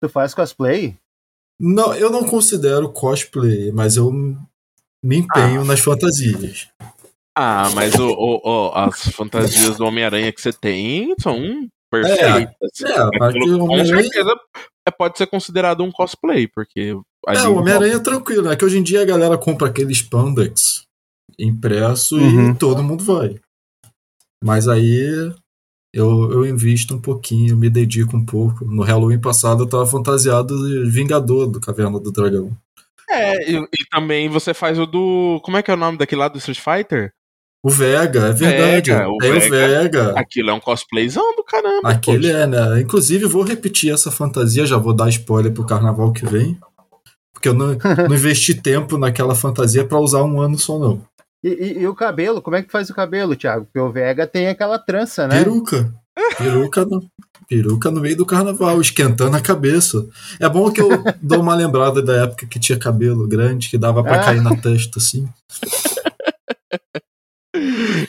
tu 0.01 0.09
faz 0.09 0.33
cosplay? 0.35 0.97
Não, 1.61 1.95
eu 1.95 2.11
não 2.11 2.25
considero 2.25 2.91
cosplay, 2.93 3.71
mas 3.73 3.97
eu 3.97 4.11
me 4.13 5.17
empenho 5.19 5.61
Ah. 5.63 5.65
nas 5.65 5.81
fantasias. 5.81 6.69
Ah, 7.37 7.69
mas 7.75 7.95
o, 7.97 8.09
o- 8.11 8.41
o- 8.45 8.73
as 8.75 9.09
fantasias 9.11 9.77
do 9.77 9.85
Homem-Aranha 9.85 10.33
que 10.33 10.41
você 10.41 10.53
tem 10.53 11.15
são 11.21 11.69
perfeitas. 11.91 12.81
É, 12.85 13.25
Aquilo, 13.25 13.59
do 13.59 13.67
com 13.67 13.85
certeza 13.85 14.35
é- 14.87 14.91
pode 14.91 15.19
ser 15.19 15.27
considerado 15.27 15.83
um 15.83 15.91
cosplay, 15.91 16.47
porque. 16.47 16.97
É, 17.27 17.43
o 17.49 17.57
Homem-Aranha 17.57 17.95
é 17.97 17.99
tranquilo, 18.01 18.51
é 18.51 18.57
que 18.57 18.65
hoje 18.65 18.79
em 18.79 18.83
dia 18.83 19.03
a 19.03 19.07
galera 19.07 19.37
compra 19.39 19.69
aquele 19.69 19.93
spandex 19.93 20.85
impresso 21.39 22.17
Uhum. 22.17 22.51
e 22.51 22.55
todo 22.55 22.83
mundo 22.83 23.03
vai. 23.03 23.35
Mas 24.43 24.69
aí 24.69 25.33
eu, 25.93 26.31
eu 26.31 26.47
invisto 26.47 26.95
um 26.95 27.01
pouquinho, 27.01 27.57
me 27.57 27.69
dedico 27.71 28.17
um 28.17 28.25
pouco. 28.25 28.65
No 28.65 28.83
Halloween 28.83 29.21
passado 29.21 29.65
eu 29.65 29.69
tava 29.69 29.87
fantasiado 29.87 30.55
de 30.69 30.89
Vingador 30.91 31.47
do 31.49 31.61
Caverna 31.61 31.99
do 31.99 32.13
Dragão. 32.13 32.51
É, 33.09 33.51
e, 33.51 33.57
e 33.57 33.87
também 33.91 34.29
você 34.29 34.53
faz 34.55 34.79
o 34.79 34.87
do. 34.87 35.41
Como 35.45 35.57
é 35.57 35.63
que 35.63 35.71
é 35.71 35.75
o 35.75 35.79
nome 35.79 35.99
daquele 35.99 36.21
lá 36.21 36.29
do 36.29 36.39
Street 36.39 36.61
Fighter? 36.61 37.13
O 37.65 37.71
Vega, 37.71 38.27
é 38.27 38.33
verdade. 38.33 38.91
Vega, 38.93 39.09
o 39.09 39.17
Tem 39.17 39.31
o 39.33 39.41
Vega. 39.41 39.49
Vega. 39.49 40.13
Aquilo 40.21 40.51
é 40.51 40.53
um 40.53 40.61
cosplayzão 40.61 41.35
do 41.35 41.43
caramba. 41.43 41.89
Aquele 41.89 42.29
poxa. 42.29 42.39
é, 42.43 42.47
né? 42.47 42.81
Inclusive, 42.83 43.25
vou 43.25 43.43
repetir 43.43 43.91
essa 43.93 44.11
fantasia, 44.11 44.67
já 44.67 44.77
vou 44.77 44.93
dar 44.95 45.09
spoiler 45.09 45.51
pro 45.51 45.65
carnaval 45.65 46.13
que 46.13 46.27
vem. 46.27 46.59
Porque 47.33 47.49
eu 47.49 47.55
não, 47.55 47.69
não 48.09 48.15
investi 48.15 48.53
tempo 48.55 48.99
naquela 48.99 49.35
fantasia 49.35 49.83
pra 49.85 49.99
usar 49.99 50.23
um 50.25 50.41
ano 50.43 50.59
só, 50.59 50.79
não. 50.79 51.01
E, 51.43 51.49
e- 51.49 51.79
e 51.81 51.87
o 51.87 51.95
cabelo? 51.95 52.43
Como 52.43 52.55
é 52.57 52.63
que 52.63 52.71
faz 52.71 52.91
o 52.91 52.95
cabelo, 52.95 53.35
Thiago? 53.35 53.65
Porque 53.65 53.79
o 53.81 53.91
Vega 53.91 54.27
tem 54.27 54.49
aquela 54.49 54.79
trança, 54.79 55.27
né? 55.27 55.39
Peruca. 55.43 55.91
Peruca 56.39 56.85
no, 56.85 57.03
peruca 57.49 57.91
no 57.91 58.01
meio 58.01 58.17
do 58.17 58.27
carnaval, 58.27 58.79
esquentando 58.81 59.37
a 59.37 59.41
cabeça. 59.41 60.07
É 60.39 60.49
bom 60.51 60.71
que 60.71 60.81
eu 60.83 60.89
dou 61.23 61.41
uma 61.41 61.55
lembrada 61.55 62.03
da 62.03 62.25
época 62.25 62.47
que 62.47 62.61
tinha 62.61 62.79
cabelo 62.79 63.27
grande, 63.27 63.69
que 63.71 63.79
dava 63.79 64.03
pra 64.03 64.17
Ah. 64.21 64.25
cair 64.25 64.43
na 64.43 64.55
testa, 64.55 64.99
assim. 64.99 65.27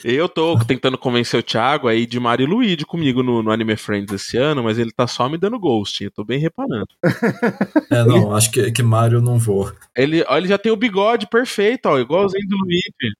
Eu 0.04 0.28
tô 0.28 0.58
tentando 0.64 0.98
convencer 0.98 1.38
o 1.38 1.42
Thiago 1.42 1.88
aí 1.88 2.06
de 2.06 2.18
Mario 2.18 2.46
e 2.46 2.50
Luigi 2.50 2.84
comigo 2.84 3.22
no, 3.22 3.42
no 3.42 3.50
Anime 3.50 3.76
Friends 3.76 4.12
esse 4.12 4.36
ano, 4.36 4.62
mas 4.62 4.78
ele 4.78 4.90
tá 4.92 5.06
só 5.06 5.28
me 5.28 5.38
dando 5.38 5.58
ghost. 5.58 6.02
Eu 6.02 6.10
tô 6.10 6.24
bem 6.24 6.38
reparando. 6.38 6.88
É, 7.90 8.02
não, 8.04 8.34
acho 8.34 8.50
que, 8.50 8.70
que 8.72 8.82
Mario 8.82 9.20
não 9.20 9.38
vou. 9.38 9.72
Ele, 9.96 10.24
ó, 10.28 10.36
ele 10.36 10.48
já 10.48 10.58
tem 10.58 10.72
o 10.72 10.76
bigode 10.76 11.28
perfeito, 11.28 11.86
ó, 11.86 11.98
igualzinho 11.98 12.46
do 12.48 12.56
Luigi. 12.56 13.14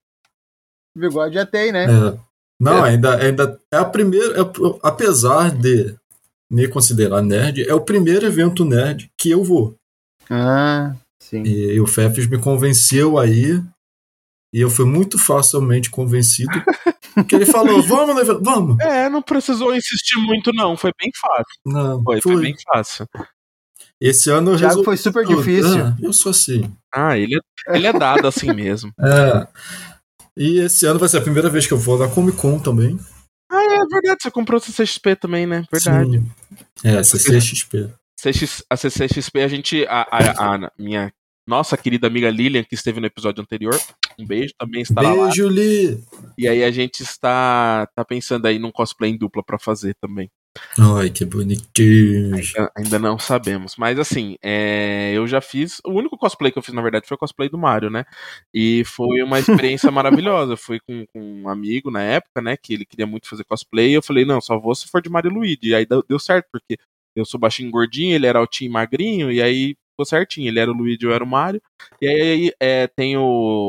O 0.97 1.01
bigode 1.01 1.35
já 1.35 1.47
tem, 1.47 1.71
né? 1.71 1.85
É. 1.85 2.19
Não, 2.59 2.83
ainda, 2.83 3.17
ainda 3.17 3.61
é 3.71 3.77
a 3.77 3.85
primeira. 3.85 4.41
é- 4.41 4.79
apesar 4.83 5.51
de 5.51 5.95
me 6.51 6.67
considerar 6.69 7.23
nerd, 7.23 7.63
é 7.69 7.75
o 7.75 7.81
primeiro 7.81 8.27
evento 8.27 8.65
nerd 8.65 9.11
que 9.17 9.31
eu 9.31 9.45
vou. 9.45 9.77
Ah, 10.29 10.95
sim. 11.21 11.43
E, 11.43 11.75
e 11.75 11.81
o 11.81 11.87
Fefes 11.87 12.27
me 12.27 12.39
convenceu 12.39 13.19
aí. 13.19 13.63
E 14.57 14.61
eu 14.63 14.71
fui 14.71 14.87
muito 14.87 15.19
facilmente 15.19 15.91
convencido. 15.91 16.51
que 17.29 17.35
ele 17.35 17.45
falou: 17.45 17.83
vamos 17.83 18.27
vamos. 18.41 18.79
É, 18.81 19.07
não 19.11 19.21
precisou 19.21 19.75
insistir 19.77 20.19
muito, 20.19 20.51
não. 20.55 20.77
Foi 20.79 20.93
bem 20.99 21.11
fácil. 21.15 21.45
Não, 21.67 22.03
Foi, 22.03 22.21
foi 22.23 22.41
bem 22.41 22.55
fácil. 22.73 23.07
Esse 24.01 24.31
ano 24.31 24.53
eu 24.53 24.57
Thiago 24.57 24.69
resolvi. 24.81 24.85
foi 24.87 24.97
super 24.97 25.27
difícil. 25.27 25.85
Ah, 25.85 25.97
eu 26.01 26.11
sou 26.13 26.31
assim. 26.31 26.75
Ah, 26.95 27.19
ele, 27.19 27.37
é- 27.37 27.77
ele 27.77 27.87
é 27.87 27.93
dado 27.93 28.27
assim 28.27 28.51
mesmo. 28.55 28.91
É. 29.03 29.47
E 30.39 30.59
esse 30.61 30.85
ano 30.87 30.99
vai 30.99 31.09
ser 31.09 31.19
a 31.19 31.23
primeira 31.23 31.49
vez 31.51 31.67
que 31.67 31.73
eu 31.73 31.79
vou 31.79 31.99
na 31.99 32.09
Comic 32.09 32.37
Con 32.39 32.59
também. 32.59 32.99
Ah, 33.51 33.63
é 33.63 33.79
verdade. 33.87 34.23
Você 34.23 34.31
comprou 34.31 34.59
o 34.59 34.63
CCXP 34.63 35.17
também, 35.17 35.47
né? 35.47 35.65
Verdade. 35.73 36.19
Sim. 36.19 36.89
É, 36.89 37.03
CCXP. 37.03 37.91
CX, 38.19 38.63
a 38.71 38.77
CCXP, 38.77 39.41
a 39.43 39.49
gente. 39.49 39.87
A, 39.87 40.01
a- 40.11 40.55
a 40.67 40.73
minha 40.79 41.13
nossa 41.47 41.77
querida 41.77 42.07
amiga 42.07 42.31
Lilian, 42.31 42.65
que 42.65 42.75
esteve 42.75 43.01
no 43.01 43.07
episódio 43.07 43.43
anterior, 43.43 43.79
um 44.19 44.27
beijo, 44.27 44.53
também 44.59 44.83
estará 44.83 45.13
lá. 45.13 45.25
Beijo, 45.27 45.49
Li. 45.49 46.03
E 46.37 46.49
aí 46.49 46.65
a 46.65 46.71
gente 46.71 47.03
está, 47.03 47.87
tá 47.95 48.05
pensando 48.05 48.47
aí 48.47 48.59
num 48.59 48.73
cosplay 48.73 49.11
em 49.11 49.19
dupla 49.19 49.43
pra 49.45 49.59
fazer 49.59 49.95
também. 50.01 50.31
Ai, 50.79 51.11
que 51.11 51.25
bonitinho. 51.25 52.35
Ainda, 52.35 52.73
ainda 52.77 52.99
não 52.99 53.19
sabemos. 53.19 53.77
Mas 53.77 53.99
assim, 53.99 54.37
é, 54.43 55.13
eu 55.15 55.27
já 55.27 55.41
fiz. 55.41 55.81
O 55.85 55.93
único 55.93 56.17
cosplay 56.17 56.51
que 56.51 56.59
eu 56.59 56.63
fiz, 56.63 56.75
na 56.75 56.83
verdade, 56.83 57.07
foi 57.07 57.15
o 57.15 57.19
cosplay 57.19 57.49
do 57.49 57.59
Mario, 57.59 57.91
né? 57.91 58.05
E 58.55 58.83
foi 58.85 59.23
uma 59.23 59.39
experiência 59.39 59.91
maravilhosa. 59.93 60.55
Eu 60.55 60.57
fui 60.57 60.81
com, 60.81 61.05
com 61.13 61.43
um 61.43 61.49
amigo 61.49 61.91
na 61.91 62.03
época, 62.03 62.41
né? 62.41 62.57
Que 62.57 62.75
ele 62.75 62.87
queria 62.87 63.07
muito 63.07 63.29
fazer 63.29 63.45
cosplay. 63.45 63.91
E 63.91 63.95
eu 63.95 64.03
falei, 64.03 64.25
não, 64.25 64.41
só 64.41 64.59
vou 64.59 64.75
se 64.75 64.89
for 64.89 65.03
de 65.03 65.11
Mario 65.11 65.31
Luigi. 65.31 65.59
E 65.63 65.75
aí 65.75 65.87
deu, 65.87 66.03
deu 66.09 66.19
certo, 66.19 66.47
porque 66.51 66.79
eu 67.15 67.25
sou 67.25 67.41
baixinho 67.41 67.69
e 67.69 67.73
gordinho, 67.73 68.15
ele 68.15 68.27
era 68.27 68.39
altinho 68.39 68.69
e 68.69 68.73
magrinho, 68.73 69.33
e 69.33 69.41
aí 69.41 69.75
certinho. 70.05 70.49
Ele 70.49 70.59
era 70.61 70.71
o 70.71 70.75
Luigi, 70.75 71.05
eu 71.05 71.13
era 71.13 71.25
o 71.25 71.27
Mario. 71.27 71.63
E 72.01 72.07
aí 72.09 72.53
é, 72.61 72.87
tem 72.87 73.17
o, 73.17 73.23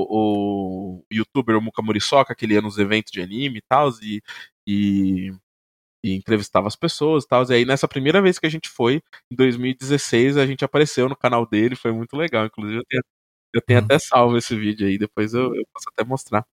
o 0.10 1.04
youtuber 1.12 1.58
o 1.58 1.62
Muka 1.62 1.82
Muriçoca, 1.82 2.36
que 2.36 2.46
ele 2.46 2.54
ia 2.56 2.62
nos 2.62 2.78
eventos 2.78 3.12
de 3.12 3.22
anime 3.22 3.60
e 3.60 3.62
tal, 3.62 3.90
e, 4.02 4.22
e, 4.68 5.32
e 6.04 6.14
entrevistava 6.16 6.68
as 6.68 6.76
pessoas 6.76 7.24
e 7.24 7.28
tal. 7.28 7.44
E 7.50 7.54
aí 7.54 7.66
nessa 7.66 7.88
primeira 7.88 8.22
vez 8.22 8.40
que 8.40 8.46
a 8.46 8.50
gente 8.50 8.70
foi, 8.70 9.02
em 9.32 9.36
2016, 9.36 10.38
a 10.38 10.46
gente 10.46 10.66
apareceu 10.66 11.08
no 11.10 11.16
canal 11.16 11.46
dele, 11.46 11.76
foi 11.76 11.92
muito 11.92 12.16
legal. 12.18 12.46
Inclusive, 12.46 12.80
eu 12.80 12.86
tenho, 12.88 13.04
eu 13.54 13.62
tenho 13.62 13.80
Uhum. 13.80 13.86
até 13.86 14.00
salvo 14.00 14.38
esse 14.38 14.56
vídeo 14.56 14.88
aí, 14.88 14.98
depois 14.98 15.34
eu, 15.34 15.56
eu 15.56 15.64
posso 15.74 15.90
até 15.94 16.04
mostrar. 16.04 16.46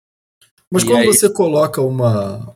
Mas 0.70 0.82
E 0.84 0.86
quando 0.86 1.00
aí- 1.00 1.06
você 1.06 1.32
coloca 1.32 1.80
uma, 1.82 2.54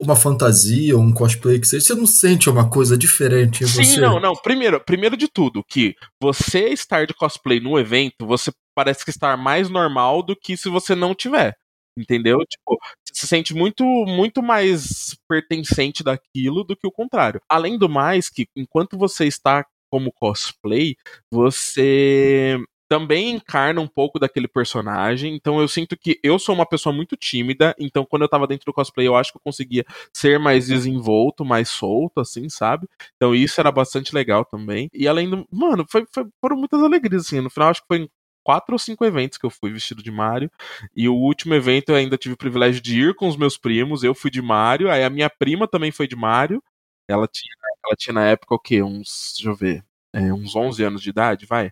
uma 0.00 0.16
fantasia, 0.16 0.98
um 0.98 1.12
cosplay 1.12 1.58
que 1.58 1.66
seja, 1.66 1.86
você 1.86 1.94
não 1.94 2.06
sente 2.06 2.50
uma 2.50 2.68
coisa 2.68 2.96
diferente 2.98 3.64
em 3.64 3.66
Sim, 3.66 3.84
você? 3.84 4.00
não, 4.00 4.20
não. 4.20 4.34
Primeiro, 4.34 4.80
primeiro 4.80 5.16
de 5.16 5.28
tudo, 5.28 5.64
que 5.64 5.94
você 6.20 6.68
estar 6.70 7.06
de 7.06 7.14
cosplay 7.14 7.60
no 7.60 7.78
evento, 7.78 8.26
você 8.26 8.52
parece 8.74 9.04
que 9.04 9.10
estar 9.10 9.36
mais 9.36 9.70
normal 9.70 10.22
do 10.22 10.34
que 10.34 10.56
se 10.56 10.68
você 10.68 10.94
não 10.94 11.14
tiver. 11.14 11.56
Entendeu? 11.96 12.38
Tipo, 12.40 12.76
você 13.06 13.20
se 13.20 13.26
sente 13.26 13.54
muito, 13.54 13.84
muito 13.84 14.42
mais 14.42 15.16
pertencente 15.28 16.02
daquilo 16.02 16.64
do 16.64 16.76
que 16.76 16.86
o 16.86 16.92
contrário. 16.92 17.40
Além 17.48 17.78
do 17.78 17.88
mais, 17.88 18.28
que 18.28 18.48
enquanto 18.56 18.98
você 18.98 19.26
está 19.26 19.64
como 19.92 20.12
cosplay, 20.12 20.96
você 21.30 22.58
também 22.88 23.30
encarna 23.30 23.80
um 23.80 23.86
pouco 23.88 24.18
daquele 24.18 24.46
personagem. 24.48 25.34
Então 25.34 25.60
eu 25.60 25.68
sinto 25.68 25.96
que 25.96 26.18
eu 26.22 26.38
sou 26.38 26.54
uma 26.54 26.66
pessoa 26.66 26.94
muito 26.94 27.16
tímida. 27.16 27.74
Então 27.78 28.04
quando 28.04 28.22
eu 28.22 28.28
tava 28.28 28.46
dentro 28.46 28.66
do 28.66 28.72
cosplay, 28.72 29.06
eu 29.06 29.16
acho 29.16 29.32
que 29.32 29.38
eu 29.38 29.42
conseguia 29.44 29.84
ser 30.14 30.38
mais 30.38 30.66
desenvolto, 30.66 31.44
mais 31.44 31.68
solto, 31.68 32.20
assim, 32.20 32.48
sabe? 32.48 32.88
Então 33.16 33.34
isso 33.34 33.60
era 33.60 33.72
bastante 33.72 34.14
legal 34.14 34.44
também. 34.44 34.88
E 34.92 35.08
além 35.08 35.28
do. 35.30 35.46
Mano, 35.50 35.84
foi, 35.90 36.06
foi- 36.12 36.26
foram 36.40 36.56
muitas 36.56 36.82
alegrias, 36.82 37.26
assim. 37.26 37.40
No 37.40 37.50
final, 37.50 37.70
acho 37.70 37.80
que 37.82 37.88
foi 37.88 38.08
quatro 38.44 38.74
ou 38.74 38.78
cinco 38.78 39.04
eventos 39.04 39.38
que 39.38 39.46
eu 39.46 39.50
fui 39.50 39.72
vestido 39.72 40.02
de 40.02 40.10
Mario. 40.10 40.50
E 40.96 41.08
o 41.08 41.14
último 41.14 41.54
evento 41.54 41.90
eu 41.90 41.96
ainda 41.96 42.16
tive 42.18 42.34
o 42.34 42.38
privilégio 42.38 42.80
de 42.80 43.00
ir 43.00 43.14
com 43.14 43.28
os 43.28 43.36
meus 43.36 43.56
primos. 43.56 44.02
Eu 44.04 44.14
fui 44.14 44.30
de 44.30 44.42
Mario. 44.42 44.90
Aí 44.90 45.02
a 45.04 45.10
minha 45.10 45.30
prima 45.30 45.66
também 45.68 45.90
foi 45.92 46.06
de 46.06 46.16
Mario. 46.16 46.62
Ela 47.08 47.26
tinha, 47.28 47.52
ela 47.84 47.96
tinha 47.96 48.14
na 48.14 48.26
época 48.26 48.54
o 48.54 48.58
quê? 48.58 48.82
Uns. 48.82 49.32
Deixa 49.36 49.50
eu 49.50 49.54
ver. 49.56 49.84
é, 50.12 50.32
uns 50.32 50.54
11 50.56 50.82
anos 50.84 51.02
de 51.02 51.10
idade, 51.10 51.46
vai. 51.46 51.70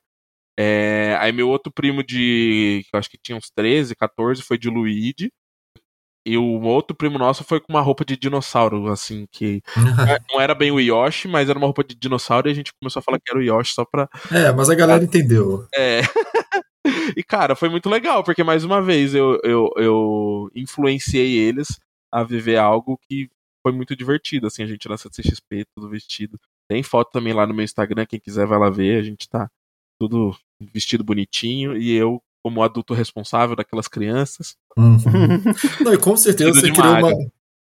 É, 0.59 1.17
aí 1.19 1.33
meu 1.33 1.49
outro 1.49 1.73
primo 1.73 2.03
de. 2.03 2.85
eu 2.93 2.99
acho 2.99 3.11
que 3.11 3.19
tinha 3.19 3.37
uns 3.37 3.51
13, 3.51 3.95
14, 3.95 4.43
foi 4.43 4.59
de 4.59 4.69
Luigi. 4.69 5.31
E 6.25 6.39
o 6.39 6.61
outro 6.61 6.97
primo 6.97 7.19
nosso 7.19 7.43
foi 7.43 7.59
com 7.59 7.73
uma 7.73 7.81
roupa 7.81 8.05
de 8.05 8.17
dinossauro, 8.17 8.87
assim, 8.87 9.27
que 9.33 9.61
não 10.31 10.41
era 10.41 10.55
bem 10.55 10.71
o 10.71 10.79
Yoshi, 10.79 11.27
mas 11.27 11.49
era 11.49 11.59
uma 11.59 11.67
roupa 11.67 11.83
de 11.83 11.97
dinossauro 11.97 12.49
e 12.49 12.53
a 12.53 12.55
gente 12.55 12.73
começou 12.81 13.01
a 13.01 13.03
falar 13.03 13.19
que 13.19 13.29
era 13.29 13.41
o 13.41 13.43
Yoshi 13.43 13.75
só 13.75 13.85
pra. 13.85 14.09
é, 14.31 14.53
mas 14.53 14.71
a 14.71 14.75
galera 14.75 15.03
entendeu. 15.03 15.67
É. 15.75 16.01
e, 17.17 17.25
cara, 17.25 17.57
foi 17.57 17.69
muito 17.69 17.91
legal, 17.91 18.23
porque 18.23 18.45
mais 18.45 18.63
uma 18.63 18.81
vez 18.81 19.17
eu, 19.17 19.41
eu, 19.43 19.69
eu 19.77 20.51
influenciei 20.55 21.39
eles 21.39 21.81
a 22.13 22.23
viver 22.23 22.57
algo 22.57 22.99
que 23.09 23.29
foi 23.67 23.73
muito 23.73 23.97
divertido, 23.97 24.47
assim, 24.47 24.63
a 24.63 24.67
gente 24.67 24.89
na 24.89 24.97
CCXP, 24.97 25.65
tudo 25.75 25.89
vestido. 25.89 26.39
Tem 26.69 26.85
foto 26.85 27.11
também 27.11 27.33
lá 27.33 27.47
no 27.47 27.55
meu 27.55 27.65
Instagram, 27.65 28.07
quem 28.07 28.21
quiser 28.21 28.47
vai 28.47 28.59
lá 28.59 28.71
ver, 28.71 29.01
a 29.01 29.03
gente 29.03 29.29
tá 29.29 29.51
tudo 30.09 30.37
vestido 30.73 31.05
bonitinho, 31.05 31.77
e 31.77 31.93
eu, 31.93 32.21
como 32.43 32.63
adulto 32.63 32.93
responsável 32.95 33.55
daquelas 33.55 33.87
crianças, 33.87 34.57
Uhum. 34.77 34.99
Não, 35.85 35.93
e 35.93 35.99
com 35.99 36.17
certeza 36.17 36.53
você 36.55 36.73
criou, 36.73 36.95
uma, 36.97 37.11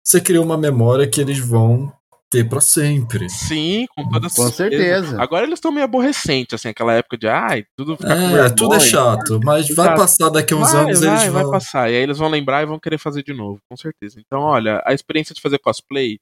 você 0.03 0.19
criou 0.21 0.43
uma 0.43 0.57
memória 0.57 1.07
que 1.07 1.21
eles 1.21 1.37
vão 1.39 1.93
ter 2.31 2.49
pra 2.49 2.59
sempre. 2.59 3.29
Sim, 3.29 3.85
com 3.95 4.09
toda 4.09 4.27
Com 4.29 4.49
certeza. 4.51 5.21
Agora 5.21 5.45
eles 5.45 5.57
estão 5.57 5.71
meio 5.71 5.85
aborrecentes, 5.85 6.55
assim, 6.55 6.69
aquela 6.69 6.93
época 6.93 7.17
de 7.17 7.27
ai, 7.27 7.63
tudo 7.77 7.95
fica 7.95 8.13
É, 8.13 8.49
tudo 8.49 8.73
é 8.73 8.79
chato, 8.79 9.39
mas 9.43 9.67
vai 9.67 9.85
Exato. 9.85 10.01
passar 10.01 10.29
daqui 10.29 10.53
a 10.53 10.57
uns 10.57 10.71
vai, 10.71 10.81
anos 10.81 10.99
vai, 10.99 11.09
eles 11.09 11.31
vai 11.31 11.43
vão. 11.43 11.51
passar. 11.51 11.91
E 11.91 11.95
aí 11.95 12.01
eles 12.01 12.17
vão 12.17 12.27
lembrar 12.27 12.63
e 12.63 12.65
vão 12.65 12.79
querer 12.79 12.97
fazer 12.97 13.23
de 13.23 13.33
novo, 13.33 13.59
com 13.69 13.77
certeza. 13.77 14.19
Então, 14.19 14.41
olha, 14.41 14.81
a 14.83 14.93
experiência 14.93 15.35
de 15.35 15.41
fazer 15.41 15.59
cosplay, 15.59 16.17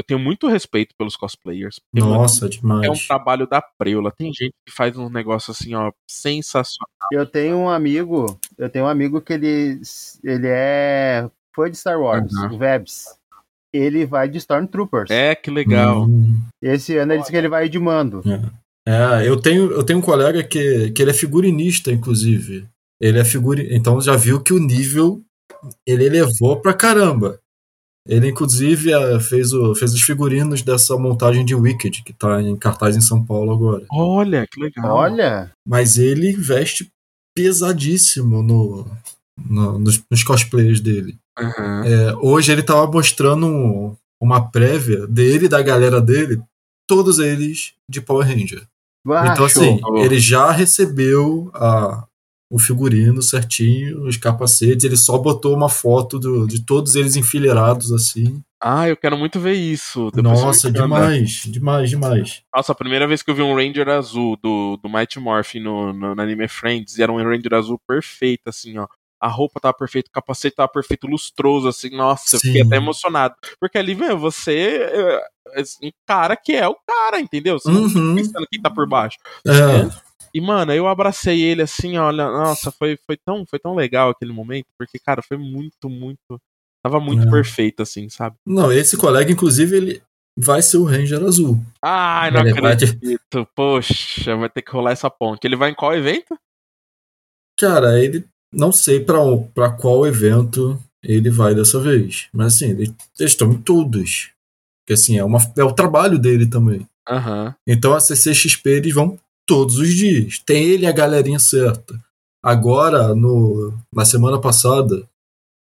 eu 0.00 0.04
tenho 0.04 0.18
muito 0.18 0.48
respeito 0.48 0.94
pelos 0.96 1.14
cosplayers. 1.14 1.78
Nossa, 1.92 2.48
demais. 2.48 2.86
é 2.86 2.90
um 2.90 3.06
trabalho 3.06 3.46
da 3.46 3.60
preula. 3.60 4.10
Tem 4.10 4.32
gente 4.32 4.54
que 4.66 4.72
faz 4.72 4.96
um 4.96 5.10
negócio 5.10 5.50
assim, 5.50 5.74
ó, 5.74 5.92
sensacional. 6.08 6.88
Eu 7.12 7.26
tenho 7.26 7.56
um 7.56 7.68
amigo, 7.68 8.38
eu 8.56 8.70
tenho 8.70 8.86
um 8.86 8.88
amigo 8.88 9.20
que 9.20 9.34
ele, 9.34 9.80
ele 10.24 10.46
é 10.48 11.28
fã 11.54 11.70
de 11.70 11.76
Star 11.76 12.00
Wars, 12.00 12.32
Uhum. 12.32 12.54
o 12.54 12.58
Vebs. 12.58 13.04
Ele 13.72 14.04
vai 14.06 14.28
de 14.28 14.38
Stormtroopers. 14.38 15.10
É, 15.10 15.34
que 15.34 15.50
legal. 15.50 16.06
Hum. 16.06 16.40
Esse 16.60 16.96
ano 16.96 17.12
ele 17.12 17.20
disse 17.20 17.30
que 17.30 17.36
ele 17.36 17.48
vai 17.48 17.68
de 17.68 17.78
mando. 17.78 18.22
É, 18.88 19.28
eu 19.28 19.40
tenho, 19.40 19.70
eu 19.70 19.84
tenho 19.84 19.98
um 19.98 20.02
colega 20.02 20.42
que, 20.42 20.90
que 20.90 21.02
ele 21.02 21.10
é 21.10 21.14
figurinista, 21.14 21.92
inclusive. 21.92 22.66
Ele 23.00 23.18
é 23.18 23.24
figuri... 23.24 23.68
Então 23.74 24.00
já 24.00 24.16
viu 24.16 24.42
que 24.42 24.52
o 24.52 24.58
nível 24.58 25.22
ele 25.86 26.04
elevou 26.06 26.60
pra 26.60 26.72
caramba. 26.74 27.38
Ele, 28.08 28.28
inclusive, 28.30 28.92
é, 28.92 29.20
fez, 29.20 29.52
o, 29.52 29.74
fez 29.74 29.92
os 29.92 30.00
figurinos 30.02 30.62
dessa 30.62 30.96
montagem 30.96 31.44
de 31.44 31.54
Wicked, 31.54 32.02
que 32.02 32.12
tá 32.12 32.40
em 32.42 32.56
cartaz 32.56 32.96
em 32.96 33.00
São 33.00 33.24
Paulo 33.24 33.52
agora. 33.52 33.84
Olha, 33.92 34.46
que 34.50 34.60
legal. 34.60 34.96
Olha, 34.96 35.52
Mas 35.66 35.98
ele 35.98 36.32
veste 36.32 36.90
pesadíssimo 37.34 38.42
no, 38.42 38.86
no- 39.38 39.78
nos, 39.78 40.02
nos 40.10 40.22
cosplays 40.24 40.80
dele. 40.80 41.18
Aham. 41.38 41.82
É, 41.84 42.14
hoje 42.16 42.52
ele 42.52 42.62
tava 42.62 42.90
mostrando 42.90 43.46
um- 43.46 43.96
uma 44.20 44.50
prévia 44.50 45.06
dele 45.06 45.46
e 45.46 45.48
da 45.48 45.62
galera 45.62 46.00
dele, 46.00 46.40
todos 46.86 47.18
eles 47.18 47.72
de 47.88 48.00
Power 48.00 48.26
Ranger. 48.26 48.62
ah, 49.08 49.28
então, 49.32 49.48
show. 49.48 49.62
assim, 49.62 49.80
ele 50.04 50.18
já 50.18 50.50
recebeu 50.50 51.50
a- 51.54 52.04
o 52.50 52.58
figurino 52.58 53.22
certinho, 53.22 54.02
os 54.06 54.16
capacetes, 54.16 54.84
ele 54.84 54.96
só 54.96 55.16
botou 55.16 55.54
uma 55.54 55.68
foto 55.68 56.18
do- 56.18 56.46
de 56.48 56.64
todos 56.64 56.96
eles 56.96 57.14
enfileirados 57.16 57.92
assim. 57.92 58.42
Ah, 58.62 58.88
eu 58.88 58.96
quero 58.96 59.16
muito 59.16 59.38
ver 59.40 59.54
isso. 59.54 60.10
Depois 60.12 60.40
Nossa, 60.42 60.70
demais, 60.70 61.42
demais, 61.46 61.88
demais. 61.90 62.42
Nossa, 62.54 62.72
a 62.72 62.74
primeira 62.74 63.06
vez 63.06 63.22
que 63.22 63.30
eu 63.30 63.34
vi 63.34 63.40
um 63.40 63.54
Ranger 63.54 63.88
azul 63.88 64.36
do, 64.42 64.76
do 64.82 64.88
Mighty 64.88 65.18
Morphin 65.20 65.60
no, 65.60 65.92
no, 65.92 66.14
no 66.14 66.20
Anime 66.22 66.46
Friends, 66.48 66.98
e 66.98 67.02
era 67.02 67.10
um 67.12 67.16
Ranger 67.16 67.54
azul 67.54 67.80
perfeito, 67.88 68.48
assim, 68.48 68.76
ó. 68.76 68.86
A 69.22 69.28
roupa 69.28 69.60
tava 69.60 69.74
perfeita, 69.74 70.08
o 70.08 70.12
capacete 70.12 70.56
tava 70.56 70.68
perfeito, 70.68 71.06
lustroso, 71.06 71.68
assim, 71.68 71.90
nossa, 71.90 72.36
eu 72.36 72.40
fiquei 72.40 72.62
Sim. 72.62 72.66
até 72.66 72.76
emocionado. 72.76 73.34
Porque 73.60 73.76
ali, 73.78 73.94
meu, 73.94 74.18
você 74.18 74.88
é, 74.90 75.60
assim, 75.60 75.92
cara 76.06 76.34
que 76.36 76.52
é 76.54 76.66
o 76.66 76.74
cara, 76.86 77.20
entendeu? 77.20 77.58
Você 77.58 77.70
não 77.70 77.82
Uhum. 77.82 78.14
tá 78.16 78.22
pensando 78.22 78.46
quem 78.50 78.60
tá 78.62 78.70
por 78.70 78.88
baixo. 78.88 79.18
É, 79.46 79.86
E, 80.32 80.40
mano, 80.40 80.72
eu 80.72 80.86
abracei 80.86 81.40
ele 81.42 81.62
assim, 81.62 81.98
olha, 81.98 82.24
nossa, 82.30 82.70
foi, 82.72 82.96
foi, 83.06 83.16
tão, 83.16 83.44
foi 83.46 83.58
tão 83.58 83.74
legal 83.74 84.10
aquele 84.10 84.32
momento, 84.32 84.66
porque, 84.78 84.98
cara, 84.98 85.22
foi 85.22 85.36
muito, 85.36 85.88
muito. 85.88 86.40
Tava 86.82 86.98
muito 87.00 87.26
É. 87.26 87.30
perfeito, 87.30 87.82
assim, 87.82 88.08
sabe? 88.08 88.36
não, 88.46 88.72
esse 88.72 88.96
colega, 88.96 89.30
inclusive, 89.30 89.76
ele 89.76 90.02
vai 90.36 90.62
ser 90.62 90.78
o 90.78 90.84
Ranger 90.84 91.22
Azul. 91.24 91.60
Ai, 91.82 92.30
não 92.30 92.40
Ele 92.40 92.60
vai 92.60 92.72
acredito. 92.72 93.46
Poxa, 93.54 94.36
vai 94.36 94.48
ter 94.48 94.62
que 94.62 94.70
rolar 94.72 94.92
essa 94.92 95.10
ponte. 95.10 95.44
Ele 95.46 95.56
vai 95.56 95.70
em 95.70 95.74
qual 95.74 95.94
evento? 95.94 96.38
Cara, 97.58 97.98
ele 98.02 98.24
não 98.52 98.72
sei 98.72 99.00
pra 99.00 99.18
pra 99.54 99.70
qual 99.72 100.06
evento 100.06 100.80
ele 101.02 101.30
vai 101.30 101.54
dessa 101.54 101.78
vez, 101.80 102.28
mas 102.32 102.54
assim, 102.54 102.70
ele- 102.70 102.94
eles 103.18 103.32
estão 103.32 103.52
em 103.52 103.60
todos. 103.60 104.30
Porque 104.82 104.94
assim, 104.94 105.18
é, 105.18 105.24
uma, 105.24 105.38
é 105.56 105.64
o 105.64 105.72
trabalho 105.74 106.18
dele 106.18 106.46
também. 106.46 106.86
Aham. 107.08 107.54
Então 107.66 107.92
a 107.94 108.00
CCXP 108.00 108.70
eles 108.70 108.94
vão 108.94 109.18
todos 109.50 109.78
os 109.78 109.92
dias. 109.92 110.38
Tem 110.38 110.62
ele 110.62 110.86
a 110.86 110.92
galerinha 110.92 111.40
certa. 111.40 112.00
Agora, 112.40 113.16
no, 113.16 113.74
na 113.92 114.04
semana 114.04 114.40
passada, 114.40 115.02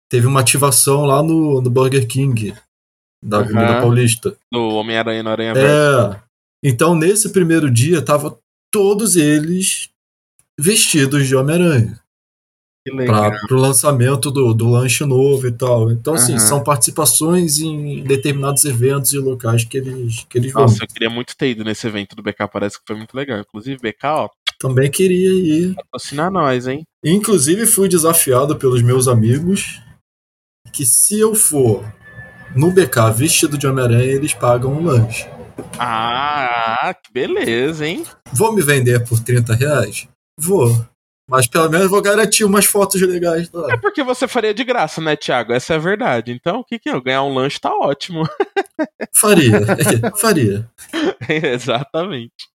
teve 0.08 0.24
uma 0.28 0.38
ativação 0.38 1.04
lá 1.04 1.20
no, 1.20 1.60
no 1.60 1.68
Burger 1.68 2.06
King 2.06 2.54
da. 3.20 3.40
Avenida 3.40 3.80
Paulista. 3.80 4.36
Do 4.52 4.68
Homem-Aranha 4.68 5.24
no 5.24 5.30
Aranha 5.30 5.52
Verde. 5.52 6.16
É. 6.16 6.22
Então, 6.64 6.94
nesse 6.94 7.30
primeiro 7.30 7.68
dia, 7.68 8.00
tava 8.00 8.38
todos 8.70 9.16
eles 9.16 9.90
vestidos 10.58 11.26
de 11.26 11.34
Homem-Aranha. 11.34 12.00
Para 13.06 13.38
o 13.54 13.60
lançamento 13.60 14.30
do, 14.30 14.52
do 14.52 14.68
lanche 14.68 15.04
novo 15.04 15.46
e 15.46 15.52
tal. 15.52 15.92
Então, 15.92 16.14
assim, 16.14 16.32
Aham. 16.32 16.40
são 16.40 16.64
participações 16.64 17.60
em 17.60 18.02
determinados 18.02 18.64
eventos 18.64 19.12
e 19.12 19.18
locais 19.18 19.64
que 19.64 19.76
eles, 19.78 20.26
que 20.28 20.36
eles 20.38 20.52
vão. 20.52 20.62
Nossa, 20.62 20.82
eu 20.82 20.88
queria 20.88 21.08
muito 21.08 21.36
ter 21.36 21.50
ido 21.50 21.62
nesse 21.62 21.86
evento 21.86 22.16
do 22.16 22.22
BK, 22.22 22.48
parece 22.52 22.78
que 22.78 22.84
foi 22.86 22.96
muito 22.96 23.14
legal. 23.16 23.38
Inclusive, 23.38 23.80
BK, 23.80 24.04
ó, 24.06 24.28
Também 24.58 24.90
queria 24.90 25.30
ir. 25.32 25.74
patrocina 25.74 26.28
nós, 26.28 26.66
hein? 26.66 26.82
Inclusive, 27.04 27.66
fui 27.66 27.88
desafiado 27.88 28.56
pelos 28.56 28.82
meus 28.82 29.06
amigos 29.06 29.80
que 30.72 30.84
se 30.84 31.20
eu 31.20 31.34
for 31.34 31.84
no 32.56 32.72
BK 32.72 33.12
vestido 33.14 33.56
de 33.56 33.66
Homem-Aranha, 33.66 34.04
eles 34.12 34.34
pagam 34.34 34.72
um 34.72 34.84
lanche. 34.84 35.28
Ah, 35.78 36.94
que 37.02 37.12
beleza, 37.12 37.86
hein? 37.86 38.04
Vou 38.32 38.52
me 38.52 38.62
vender 38.62 39.06
por 39.06 39.20
30 39.20 39.54
reais? 39.54 40.08
Vou. 40.38 40.84
Mas 41.28 41.46
pelo 41.46 41.70
menos 41.70 41.88
vou 41.88 42.02
garantir 42.02 42.44
umas 42.44 42.64
fotos 42.64 43.00
legais 43.00 43.50
É 43.70 43.76
porque 43.76 44.02
você 44.02 44.26
faria 44.26 44.52
de 44.52 44.64
graça, 44.64 45.00
né, 45.00 45.16
Thiago? 45.16 45.52
Essa 45.52 45.74
é 45.74 45.76
a 45.76 45.80
verdade. 45.80 46.32
Então, 46.32 46.60
o 46.60 46.64
que 46.64 46.78
que 46.78 46.88
é? 46.88 47.00
Ganhar 47.00 47.22
um 47.22 47.34
lanche 47.34 47.60
tá 47.60 47.72
ótimo. 47.72 48.28
Faria. 49.14 49.60
Faria. 50.18 50.68
Exatamente. 51.28 52.48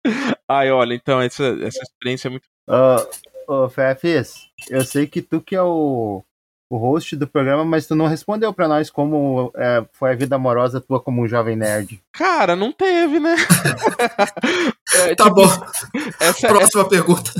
Ai, 0.47 0.71
olha, 0.71 0.93
então, 0.93 1.21
essa, 1.21 1.45
essa 1.61 1.83
experiência 1.83 2.27
é 2.27 2.31
muito. 2.31 2.47
Ô, 2.67 3.65
ô, 3.65 3.69
Fefes, 3.69 4.47
eu 4.69 4.83
sei 4.83 5.05
que 5.07 5.21
tu 5.21 5.41
que 5.41 5.55
é 5.55 5.61
o, 5.61 6.23
o 6.69 6.77
host 6.77 7.15
do 7.15 7.27
programa, 7.27 7.63
mas 7.63 7.85
tu 7.87 7.93
não 7.95 8.07
respondeu 8.07 8.51
pra 8.53 8.67
nós 8.67 8.89
como 8.89 9.51
é, 9.55 9.85
foi 9.93 10.11
a 10.11 10.15
vida 10.15 10.35
amorosa 10.35 10.81
tua 10.81 10.99
como 10.99 11.21
um 11.21 11.27
jovem 11.27 11.55
nerd. 11.55 12.01
Cara, 12.11 12.55
não 12.55 12.71
teve, 12.71 13.19
né? 13.19 13.35
É, 14.97 15.15
Tá 15.15 15.25
tipo, 15.25 15.35
bom. 15.35 15.47
Essa, 16.21 16.47
Próxima 16.47 16.87
pergunta. 16.87 17.31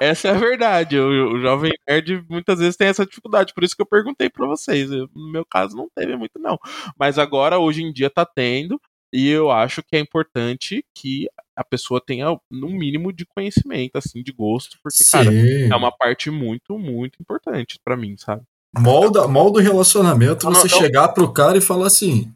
essa 0.00 0.28
é 0.28 0.30
a 0.32 0.34
verdade. 0.38 0.98
O, 0.98 1.34
o 1.34 1.40
jovem 1.40 1.72
nerd 1.88 2.24
muitas 2.28 2.58
vezes 2.58 2.76
tem 2.76 2.88
essa 2.88 3.06
dificuldade. 3.06 3.54
Por 3.54 3.64
isso 3.64 3.74
que 3.74 3.80
eu 3.82 3.86
perguntei 3.86 4.28
pra 4.28 4.46
vocês. 4.46 4.90
Eu, 4.90 5.08
no 5.14 5.30
meu 5.32 5.44
caso, 5.44 5.76
não 5.76 5.88
teve 5.94 6.16
muito, 6.16 6.38
não. 6.38 6.58
Mas 6.98 7.18
agora, 7.18 7.58
hoje 7.58 7.82
em 7.82 7.92
dia, 7.92 8.10
tá 8.10 8.26
tendo. 8.26 8.80
E 9.10 9.26
eu 9.30 9.50
acho 9.50 9.82
que 9.82 9.96
é 9.96 10.00
importante 10.00 10.84
que 10.94 11.26
a 11.56 11.64
pessoa 11.64 11.98
tenha, 12.04 12.26
no 12.50 12.68
mínimo, 12.68 13.10
de 13.10 13.24
conhecimento, 13.24 13.96
assim, 13.96 14.22
de 14.22 14.32
gosto. 14.32 14.76
Porque, 14.82 15.02
cara, 15.10 15.30
Sim. 15.30 15.72
é 15.72 15.74
uma 15.74 15.90
parte 15.90 16.30
muito, 16.30 16.78
muito 16.78 17.16
importante 17.20 17.78
pra 17.82 17.96
mim, 17.96 18.16
sabe? 18.18 18.42
Molda, 18.76 19.26
molda 19.26 19.58
o 19.58 19.62
relacionamento 19.62 20.46
Não, 20.46 20.54
você 20.54 20.68
não. 20.68 20.78
chegar 20.78 21.08
pro 21.08 21.32
cara 21.32 21.56
e 21.58 21.60
falar 21.60 21.86
assim: 21.86 22.32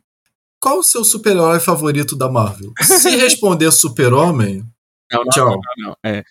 qual 0.60 0.78
o 0.78 0.82
seu 0.82 1.04
super-herói 1.04 1.60
favorito 1.60 2.16
da 2.16 2.30
Marvel? 2.30 2.72
Se 2.80 3.10
responder 3.16 3.70
super-homem, 3.70 4.64
Não, 5.12 5.20
não, 5.24 5.28
Tchau. 5.28 5.46
não, 5.50 5.54
não, 5.54 5.86
não. 5.88 5.96
É. 6.04 6.24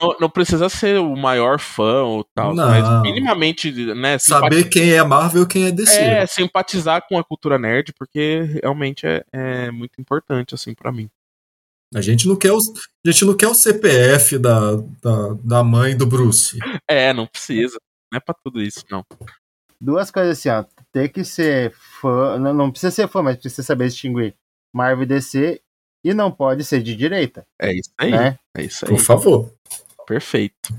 Não, 0.00 0.16
não 0.22 0.28
precisa 0.30 0.68
ser 0.68 0.98
o 0.98 1.14
maior 1.14 1.60
fã 1.60 2.02
ou 2.02 2.24
tal, 2.34 2.52
Não. 2.52 2.66
mas 2.68 3.02
minimamente, 3.02 3.70
né, 3.94 4.18
saber 4.18 4.64
quem 4.68 4.90
é 4.92 5.04
Marvel 5.04 5.44
e 5.44 5.46
quem 5.46 5.66
é 5.66 5.70
DC. 5.70 5.96
É, 5.96 6.26
simpatizar 6.26 7.06
com 7.08 7.16
a 7.16 7.22
cultura 7.22 7.56
nerd, 7.56 7.92
porque 7.96 8.58
realmente 8.60 9.06
é, 9.06 9.24
é 9.32 9.70
muito 9.70 10.00
importante, 10.00 10.56
assim, 10.56 10.74
pra 10.74 10.90
mim. 10.90 11.08
A 11.94 12.00
gente 12.00 12.26
não 12.26 12.34
quer 12.34 12.50
o, 12.50 12.56
a 12.58 13.10
gente 13.10 13.24
não 13.24 13.36
quer 13.36 13.46
o 13.46 13.54
CPF 13.54 14.38
da, 14.38 14.74
da, 15.00 15.34
da 15.44 15.62
mãe 15.62 15.96
do 15.96 16.04
Bruce. 16.06 16.58
É, 16.88 17.12
não 17.12 17.26
precisa. 17.26 17.78
Não 18.10 18.16
é 18.16 18.20
pra 18.20 18.34
tudo 18.42 18.60
isso, 18.60 18.84
não. 18.90 19.04
Duas 19.82 20.12
coisas 20.12 20.38
assim, 20.38 20.48
ó. 20.48 20.64
Tem 20.92 21.08
que 21.08 21.24
ser 21.24 21.74
fã. 22.00 22.38
Não, 22.38 22.54
não 22.54 22.70
precisa 22.70 22.92
ser 22.92 23.08
fã, 23.08 23.20
mas 23.20 23.36
precisa 23.36 23.64
saber 23.64 23.88
distinguir 23.88 24.34
Marvel 24.72 25.02
e 25.02 25.06
DC. 25.06 25.60
E 26.04 26.14
não 26.14 26.30
pode 26.30 26.64
ser 26.64 26.82
de 26.82 26.94
direita, 26.96 27.44
É 27.60 27.72
isso 27.72 27.90
aí. 27.98 28.10
né? 28.10 28.38
É 28.56 28.62
isso 28.64 28.84
aí. 28.84 28.90
Por 28.90 29.00
favor. 29.00 29.52
Perfeito. 30.06 30.72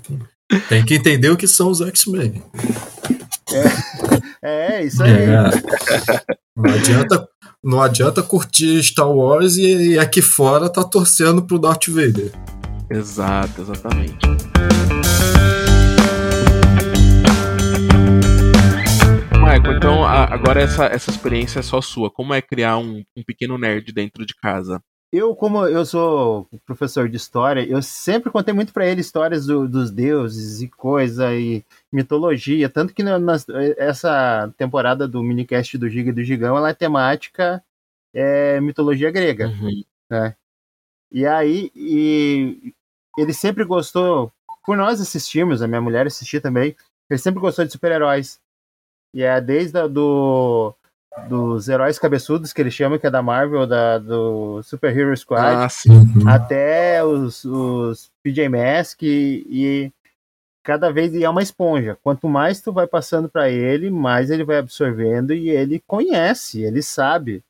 Tem 0.70 0.86
que 0.86 0.95
entender 0.95 1.30
o 1.30 1.38
que 1.38 1.47
são 1.47 1.70
os 1.70 1.82
X-Men. 1.82 2.41
É, 4.41 4.84
isso 4.84 5.01
aí. 5.04 5.12
É. 5.12 5.51
Não 6.56 6.74
adianta, 6.74 7.30
não 7.64 7.82
adianta 7.82 8.22
curtir 8.24 8.82
Star 8.84 9.10
Wars 9.10 9.58
e, 9.58 9.91
e 9.91 9.99
aqui 9.99 10.22
fora 10.22 10.70
tá 10.70 10.84
torcendo 10.84 11.43
pro 11.45 11.60
Darth 11.60 11.88
Vader. 11.88 12.32
Exato, 12.89 13.62
exatamente. 13.62 14.18
Michael, 19.43 19.77
então 19.77 20.03
a- 20.05 20.33
agora 20.33 20.61
essa, 20.61 20.85
essa 20.85 21.11
experiência 21.11 21.59
é 21.59 21.63
só 21.63 21.81
sua. 21.81 22.09
Como 22.09 22.33
é 22.33 22.41
criar 22.41 22.77
um, 22.77 23.03
um 23.15 23.23
pequeno 23.23 23.57
nerd 23.57 23.91
dentro 23.91 24.25
de 24.25 24.33
casa? 24.35 24.81
Eu, 25.11 25.35
como 25.35 25.65
eu 25.67 25.85
sou 25.85 26.47
professor 26.65 27.07
de 27.07 27.17
história, 27.17 27.63
eu 27.67 27.81
sempre 27.83 28.31
contei 28.31 28.51
muito 28.53 28.73
pra 28.73 28.87
ele 28.87 29.01
histórias 29.01 29.45
do- 29.45 29.67
dos 29.67 29.91
deuses 29.91 30.61
e 30.61 30.67
coisa 30.67 31.35
e 31.35 31.63
mitologia. 31.91 32.67
Tanto 32.67 32.93
que 32.93 33.03
na- 33.03 33.19
nas- 33.19 33.45
essa 33.77 34.51
temporada 34.57 35.07
do 35.07 35.21
minicast 35.21 35.77
do 35.77 35.87
Giga 35.87 36.09
e 36.09 36.13
do 36.13 36.23
Gigão 36.23 36.57
ela 36.57 36.69
é 36.69 36.73
temática 36.73 37.63
é 38.13 38.59
mitologia 38.61 39.11
grega. 39.11 39.47
Uhum. 39.49 39.83
né? 40.09 40.35
E 41.11 41.25
aí, 41.27 41.71
e 41.75 42.73
ele 43.17 43.33
sempre 43.33 43.63
gostou, 43.63 44.31
por 44.65 44.75
nós 44.77 44.99
assistirmos, 44.99 45.61
a 45.61 45.67
minha 45.67 45.81
mulher 45.81 46.07
assistia 46.07 46.41
também, 46.41 46.75
ele 47.09 47.19
sempre 47.19 47.39
gostou 47.39 47.63
de 47.65 47.71
super-heróis. 47.71 48.39
E 49.14 49.24
é 49.24 49.39
desde 49.39 49.78
a 49.78 49.88
do 49.88 50.74
dos 51.30 51.70
heróis 51.70 51.99
cabeçudos 51.99 52.51
que 52.51 52.59
ele 52.61 52.72
chama, 52.72 52.97
que 52.97 53.05
é 53.05 53.11
da 53.11 53.22
Marvel, 53.22 53.68
da, 53.68 53.99
do 53.99 54.64
Super 54.64 54.97
Hero 54.97 55.16
Squad, 55.16 55.55
Ah. 55.55 55.68
Uhum. 55.88 56.28
até 56.28 57.03
os, 57.03 57.45
os 57.45 58.11
PJ 58.24 58.49
Masks 58.49 59.07
e, 59.07 59.45
e 59.47 59.91
cada 60.64 60.91
vez 60.91 61.14
é 61.14 61.30
uma 61.30 61.43
esponja. 61.43 61.97
Quanto 62.01 62.28
mais 62.28 62.61
tu 62.61 62.72
vai 62.72 62.88
passando 62.88 63.30
para 63.30 63.49
ele, 63.49 63.91
mais 63.91 64.32
ele 64.32 64.43
vai 64.43 64.57
absorvendo 64.57 65.34
e 65.34 65.49
ele 65.49 65.84
conhece, 65.86 66.64
ele 66.64 66.82
sabe. 66.82 67.43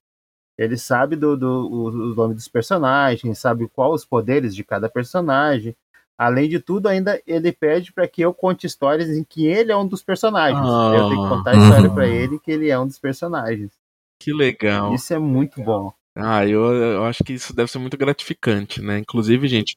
Ele 0.58 0.78
sabe 0.78 1.16
do, 1.16 1.36
do 1.38 1.48
o, 1.48 1.86
o 1.88 2.16
nome 2.16 2.36
dos 2.36 2.48
personagens, 2.48 3.40
sabe 3.40 3.68
qual 3.70 3.94
os 3.94 4.06
poderes 4.06 4.54
de 4.54 4.64
cada 4.64 4.90
personagem. 4.90 5.76
Além 6.18 6.48
de 6.48 6.60
tudo, 6.60 6.88
ainda 6.88 7.22
ele 7.26 7.52
pede 7.52 7.92
para 7.92 8.08
que 8.08 8.22
eu 8.22 8.34
conte 8.34 8.68
histórias 8.68 9.10
em 9.10 9.24
que 9.24 9.48
ele 9.48 9.72
é 9.72 9.78
um 9.78 9.88
dos 9.88 10.04
personagens. 10.04 10.62
Ah. 10.64 10.94
eu 10.96 11.10
tenho 11.10 11.24
que 11.24 11.30
contar 11.30 11.52
a 11.52 11.56
história 11.58 11.90
Uhum. 11.90 11.96
para 11.96 12.08
ele 12.08 12.40
que 12.40 12.52
ele 12.52 12.70
é 12.70 12.80
um 12.80 12.86
dos 12.88 13.00
personagens. 13.00 13.72
Que 14.20 14.32
legal. 14.32 14.94
Isso 14.94 15.14
é 15.14 15.20
muito 15.20 15.62
bom. 15.62 15.92
Ah, 16.16 16.46
eu, 16.46 16.64
eu 16.72 17.04
acho 17.06 17.24
que 17.24 17.34
isso 17.34 17.56
deve 17.56 17.72
ser 17.72 17.80
muito 17.80 17.98
gratificante, 17.98 18.82
né? 18.82 19.00
Inclusive, 19.00 19.48
gente, 19.48 19.76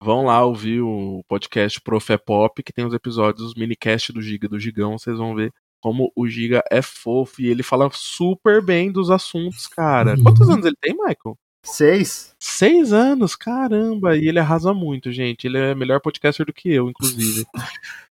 vão 0.00 0.26
lá 0.26 0.44
ouvir 0.44 0.82
o 0.82 1.22
podcast 1.26 1.80
Prof 1.80 2.12
é 2.12 2.18
Pop, 2.18 2.62
que 2.62 2.72
tem 2.72 2.84
os 2.84 2.92
episódios, 2.92 3.42
os 3.48 3.54
minicast 3.54 4.12
do 4.12 4.20
Giga, 4.20 4.46
do 4.48 4.60
Gigão, 4.60 4.98
vocês 4.98 5.16
vão 5.16 5.34
ver 5.34 5.50
como 5.80 6.12
o 6.14 6.28
Giga 6.28 6.62
é 6.70 6.80
fofo 6.82 7.40
e 7.42 7.48
ele 7.48 7.62
fala 7.62 7.88
super 7.92 8.62
bem 8.64 8.92
dos 8.92 9.10
assuntos, 9.10 9.66
cara. 9.66 10.14
Uhum. 10.16 10.22
Quantos 10.22 10.48
anos 10.48 10.64
ele 10.66 10.76
tem, 10.80 10.92
Michael? 10.92 11.36
Seis. 11.64 12.34
Seis 12.40 12.92
anos, 12.92 13.36
caramba! 13.36 14.16
E 14.16 14.26
ele 14.28 14.38
arrasa 14.40 14.74
muito, 14.74 15.12
gente. 15.12 15.46
Ele 15.46 15.58
é 15.58 15.74
melhor 15.74 16.00
podcaster 16.00 16.44
do 16.44 16.52
que 16.52 16.70
eu, 16.72 16.90
inclusive. 16.90 17.46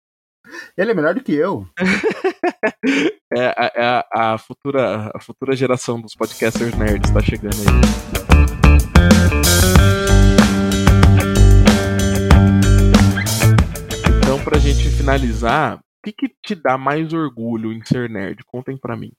Ele 0.77 0.91
é 0.91 0.95
melhor 0.95 1.15
do 1.15 1.23
que 1.23 1.33
eu. 1.33 1.67
É, 3.35 3.47
a- 3.57 3.73
é 3.75 3.85
a, 4.13 4.33
a 4.35 4.39
futura, 4.39 5.11
a 5.15 5.19
futura 5.19 5.57
geração 5.57 5.99
dos 5.99 6.15
podcasters 6.15 6.75
nerds 6.77 7.11
tá 7.11 7.21
chegando 7.23 7.55
aí. 7.55 8.83
Então, 14.19 14.43
pra 14.43 14.59
gente 14.59 14.89
finalizar, 14.91 15.79
o 15.79 15.81
que, 16.05 16.13
que 16.13 16.35
te 16.45 16.55
dá 16.55 16.77
mais 16.79 17.13
orgulho 17.13 17.73
em 17.73 17.85
ser 17.85 18.09
nerd? 18.09 18.43
Contem 18.45 18.77
pra 18.77 18.97
mim. 18.97 19.13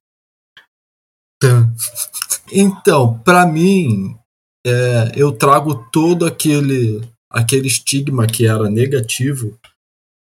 Então, 2.51 3.19
pra 3.19 3.45
mim, 3.45 4.15
é, 4.65 5.11
eu 5.15 5.31
trago 5.31 5.75
todo 5.91 6.25
aquele 6.25 7.01
aquele 7.33 7.67
estigma 7.67 8.27
que 8.27 8.45
era 8.45 8.69
negativo, 8.69 9.57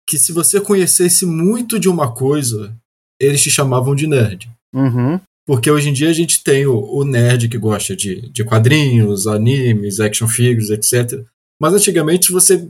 que 0.07 0.17
se 0.17 0.31
você 0.31 0.61
conhecesse 0.61 1.25
muito 1.25 1.77
de 1.77 1.89
uma 1.89 2.13
coisa, 2.13 2.73
eles 3.19 3.43
te 3.43 3.51
chamavam 3.51 3.93
de 3.93 4.07
nerd. 4.07 4.49
Uhum. 4.73 5.19
Porque 5.45 5.69
hoje 5.69 5.89
em 5.89 5.93
dia 5.93 6.09
a 6.09 6.13
gente 6.13 6.41
tem 6.41 6.65
o, 6.65 6.79
o 6.79 7.03
nerd 7.03 7.49
que 7.49 7.57
gosta 7.57 7.95
de, 7.95 8.29
de 8.31 8.43
quadrinhos, 8.45 9.27
animes, 9.27 9.99
action 9.99 10.27
figures, 10.27 10.69
etc. 10.69 11.21
Mas 11.59 11.73
antigamente, 11.73 12.27
se 12.27 12.31
você 12.31 12.67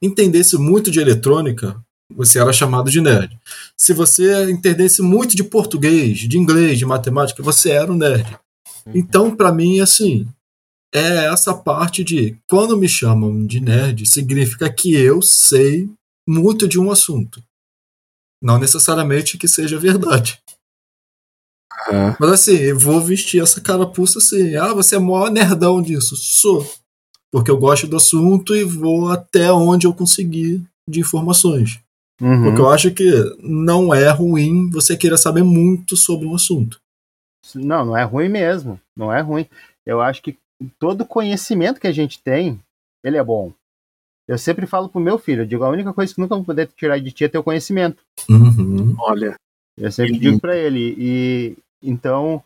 entendesse 0.00 0.56
muito 0.58 0.90
de 0.90 1.00
eletrônica, 1.00 1.82
você 2.14 2.38
era 2.38 2.52
chamado 2.52 2.90
de 2.90 3.00
nerd. 3.00 3.38
Se 3.76 3.92
você 3.92 4.50
entendesse 4.50 5.00
muito 5.00 5.34
de 5.34 5.42
português, 5.42 6.18
de 6.18 6.38
inglês, 6.38 6.78
de 6.78 6.84
matemática, 6.84 7.42
você 7.42 7.70
era 7.70 7.90
um 7.90 7.96
nerd. 7.96 8.38
Então, 8.94 9.34
pra 9.34 9.52
mim, 9.52 9.80
assim, 9.80 10.26
é 10.94 11.26
essa 11.32 11.54
parte 11.54 12.04
de 12.04 12.36
quando 12.48 12.76
me 12.76 12.88
chamam 12.88 13.46
de 13.46 13.60
nerd, 13.60 14.06
significa 14.06 14.70
que 14.72 14.94
eu 14.94 15.22
sei 15.22 15.88
muito 16.28 16.68
de 16.68 16.78
um 16.78 16.90
assunto. 16.90 17.42
Não 18.42 18.58
necessariamente 18.58 19.38
que 19.38 19.48
seja 19.48 19.78
verdade. 19.78 20.40
Ah, 21.88 22.16
Mas 22.20 22.30
assim, 22.30 22.56
eu 22.56 22.78
vou 22.78 23.00
vestir 23.00 23.42
essa 23.42 23.60
carapuça 23.60 24.18
assim. 24.18 24.54
Ah, 24.56 24.74
você 24.74 24.96
é 24.96 24.98
o 24.98 25.02
maior 25.02 25.30
nerdão 25.30 25.80
disso. 25.80 26.16
Sou. 26.16 26.68
Porque 27.30 27.50
eu 27.50 27.56
gosto 27.56 27.86
do 27.86 27.96
assunto 27.96 28.54
e 28.54 28.62
vou 28.62 29.08
até 29.08 29.50
onde 29.50 29.86
eu 29.86 29.94
conseguir 29.94 30.62
de 30.88 31.00
informações. 31.00 31.80
Uhum. 32.20 32.42
Porque 32.44 32.60
eu 32.60 32.68
acho 32.68 32.90
que 32.90 33.10
não 33.40 33.94
é 33.94 34.10
ruim 34.10 34.68
você 34.70 34.96
querer 34.96 35.16
saber 35.16 35.42
muito 35.42 35.96
sobre 35.96 36.26
um 36.26 36.34
assunto. 36.34 36.78
Não, 37.54 37.84
não 37.84 37.96
é 37.96 38.02
ruim 38.04 38.28
mesmo. 38.28 38.80
Não 38.96 39.12
é 39.12 39.20
ruim. 39.20 39.46
Eu 39.84 40.00
acho 40.00 40.22
que 40.22 40.38
todo 40.78 41.04
conhecimento 41.04 41.80
que 41.80 41.86
a 41.86 41.92
gente 41.92 42.20
tem, 42.20 42.60
ele 43.02 43.16
é 43.16 43.24
bom. 43.24 43.52
Eu 44.28 44.38
sempre 44.38 44.66
falo 44.66 44.88
pro 44.88 45.00
meu 45.00 45.18
filho, 45.18 45.42
eu 45.42 45.46
digo, 45.46 45.64
a 45.64 45.68
única 45.68 45.92
coisa 45.92 46.14
que 46.14 46.20
nunca 46.20 46.36
vou 46.36 46.44
poder 46.44 46.68
tirar 46.68 46.98
de 46.98 47.10
ti 47.10 47.24
é 47.24 47.28
teu 47.28 47.42
conhecimento. 47.42 48.02
Uhum. 48.30 48.94
olha, 48.98 49.34
Eu 49.76 49.90
sempre 49.90 50.18
digo 50.18 50.40
pra 50.40 50.56
ele. 50.56 50.94
E 50.96 51.56
então, 51.82 52.42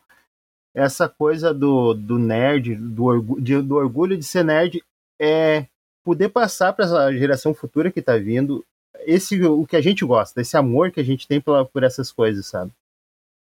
essa 0.75 1.07
coisa 1.07 1.53
do, 1.53 1.93
do 1.93 2.17
nerd, 2.17 2.75
do, 2.75 3.05
orgu- 3.05 3.39
de- 3.41 3.61
do 3.61 3.75
orgulho 3.75 4.17
de 4.17 4.23
ser 4.25 4.43
nerd, 4.43 4.83
é 5.21 5.65
poder 6.03 6.29
passar 6.29 6.73
para 6.73 6.85
essa 6.85 7.13
geração 7.13 7.53
futura 7.53 7.91
que 7.91 8.01
tá 8.01 8.17
vindo 8.17 8.63
esse 9.05 9.41
o 9.45 9.65
que 9.65 9.75
a 9.75 9.81
gente 9.81 10.03
gosta, 10.03 10.41
esse 10.41 10.57
amor 10.57 10.91
que 10.91 10.99
a 10.99 11.03
gente 11.03 11.27
tem 11.27 11.39
pela, 11.39 11.63
por 11.65 11.83
essas 11.83 12.11
coisas, 12.11 12.45
sabe? 12.47 12.71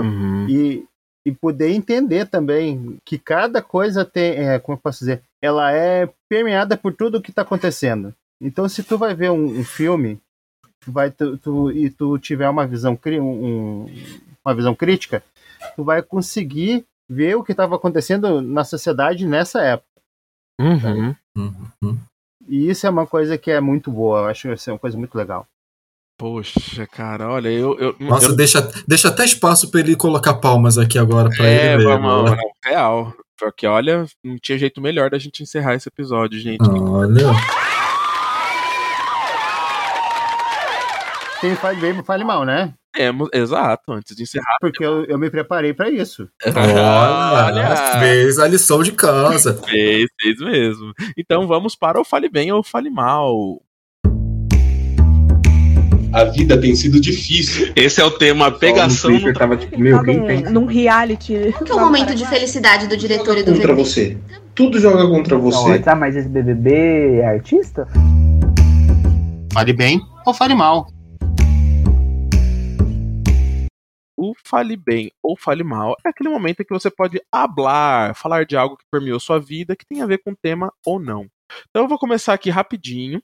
uhum, 0.00 0.48
e, 0.48 0.86
e 1.26 1.32
poder 1.32 1.70
entender 1.70 2.26
também 2.26 2.96
que 3.04 3.18
cada 3.18 3.62
coisa 3.62 4.04
tem, 4.04 4.32
é, 4.32 4.58
como 4.58 4.76
eu 4.76 4.80
posso 4.82 5.00
dizer, 5.00 5.22
ela 5.40 5.72
é 5.72 6.08
permeada 6.28 6.76
por 6.76 6.92
tudo 6.94 7.18
o 7.18 7.22
que 7.22 7.30
está 7.30 7.42
acontecendo. 7.42 8.12
Então, 8.40 8.68
se 8.68 8.82
tu 8.82 8.98
vai 8.98 9.14
ver 9.14 9.30
um, 9.30 9.60
um 9.60 9.64
filme, 9.64 10.20
vai 10.86 11.10
tu, 11.10 11.36
tu- 11.38 11.70
e 11.70 11.88
tu 11.90 12.18
tiver 12.18 12.48
uma 12.48 12.66
visão 12.66 12.98
um- 13.20 13.86
uma 14.44 14.54
visão 14.54 14.74
crítica, 14.74 15.22
tu 15.76 15.84
vai 15.84 16.02
conseguir 16.02 16.84
ver 17.08 17.36
o 17.36 17.44
que 17.44 17.52
estava 17.52 17.76
acontecendo 17.76 18.40
na 18.42 18.64
sociedade 18.64 19.26
nessa 19.26 19.62
época. 19.62 19.86
uhum. 20.60 21.14
Uhum. 21.36 21.98
E 22.48 22.68
isso 22.68 22.86
é 22.86 22.90
uma 22.90 23.06
coisa 23.06 23.38
que 23.38 23.50
é 23.50 23.60
muito 23.60 23.90
boa. 23.90 24.20
Eu 24.20 24.24
acho 24.26 24.42
que 24.56 24.70
é 24.70 24.72
uma 24.72 24.78
coisa 24.78 24.98
muito 24.98 25.14
legal. 25.16 25.46
Poxa, 26.22 26.86
cara, 26.86 27.28
olha, 27.28 27.48
eu. 27.48 27.76
eu 27.80 27.96
Nossa, 27.98 28.28
eu, 28.28 28.36
deixa, 28.36 28.60
deixa 28.86 29.08
até 29.08 29.24
espaço 29.24 29.68
pra 29.72 29.80
ele 29.80 29.96
colocar 29.96 30.34
palmas 30.34 30.78
aqui 30.78 30.96
agora 30.96 31.28
pra 31.28 31.44
é, 31.44 31.74
ele. 31.74 31.82
vamos, 31.82 32.22
mesmo, 32.22 32.36
né? 32.36 32.36
não, 32.36 32.70
real. 32.70 33.12
Porque, 33.36 33.66
olha, 33.66 34.06
não 34.22 34.38
tinha 34.38 34.56
jeito 34.56 34.80
melhor 34.80 35.10
da 35.10 35.18
gente 35.18 35.42
encerrar 35.42 35.74
esse 35.74 35.88
episódio, 35.88 36.38
gente. 36.38 36.62
Olha. 36.62 37.24
Quem 41.40 41.56
fale 41.56 41.80
bem, 41.80 42.04
fale 42.04 42.22
mal, 42.22 42.44
né? 42.44 42.72
Temos, 42.92 43.28
exato, 43.32 43.90
antes 43.90 44.14
de 44.14 44.22
encerrar. 44.22 44.58
Porque 44.60 44.84
eu, 44.84 45.04
eu 45.06 45.18
me 45.18 45.28
preparei 45.28 45.74
para 45.74 45.90
isso. 45.90 46.28
Olha, 46.46 47.98
fez 47.98 48.38
a 48.38 48.46
lição 48.46 48.80
de 48.80 48.92
casa. 48.92 49.54
Fez, 49.68 50.06
fez 50.20 50.38
mesmo. 50.38 50.92
Então 51.18 51.48
vamos 51.48 51.74
para 51.74 52.00
o 52.00 52.04
Fale 52.04 52.28
Bem 52.28 52.52
ou 52.52 52.62
Fale 52.62 52.90
Mal. 52.90 53.60
A 56.12 56.24
vida 56.24 56.60
tem 56.60 56.74
sido 56.74 57.00
difícil. 57.00 57.72
Esse 57.74 57.98
é 57.98 58.04
o 58.04 58.10
tema 58.10 58.50
pegação 58.50 59.10
no 59.10 59.16
Twitter 59.16 59.34
tava 59.34 59.56
tipo, 59.56 59.80
meu, 59.80 60.02
quem 60.02 60.22
pensa 60.26 60.50
num, 60.50 60.60
num 60.60 60.66
reality. 60.66 61.52
Qual 61.52 61.64
que 61.64 61.72
é 61.72 61.74
o 61.74 61.80
momento 61.80 62.14
de 62.14 62.26
felicidade 62.28 62.86
do 62.86 62.96
diretor 62.98 63.38
e 63.38 63.42
do 63.42 63.52
contra 63.52 63.72
VP? 63.72 63.82
você? 63.82 64.18
Tudo 64.54 64.78
joga 64.78 65.06
contra 65.06 65.38
você. 65.38 65.78
tá, 65.78 65.94
mas 65.94 66.14
esse 66.14 66.28
BBB 66.28 67.20
é 67.20 67.26
artista? 67.26 67.88
Fale 69.54 69.72
bem 69.72 70.02
ou 70.26 70.34
fale 70.34 70.54
mal. 70.54 70.86
O 74.14 74.34
Fale 74.44 74.76
Bem 74.76 75.10
ou 75.20 75.36
Fale 75.36 75.64
Mal 75.64 75.96
é 76.06 76.10
aquele 76.10 76.28
momento 76.28 76.60
em 76.60 76.64
que 76.64 76.72
você 76.72 76.88
pode 76.88 77.20
hablar, 77.32 78.14
falar 78.14 78.44
de 78.46 78.56
algo 78.56 78.76
que 78.76 78.84
permeou 78.88 79.18
sua 79.18 79.40
vida, 79.40 79.74
que 79.74 79.84
tem 79.84 80.00
a 80.00 80.06
ver 80.06 80.18
com 80.18 80.30
o 80.30 80.36
tema 80.40 80.72
ou 80.86 81.00
não. 81.00 81.26
Então 81.70 81.82
eu 81.82 81.88
vou 81.88 81.98
começar 81.98 82.32
aqui 82.32 82.48
rapidinho. 82.48 83.20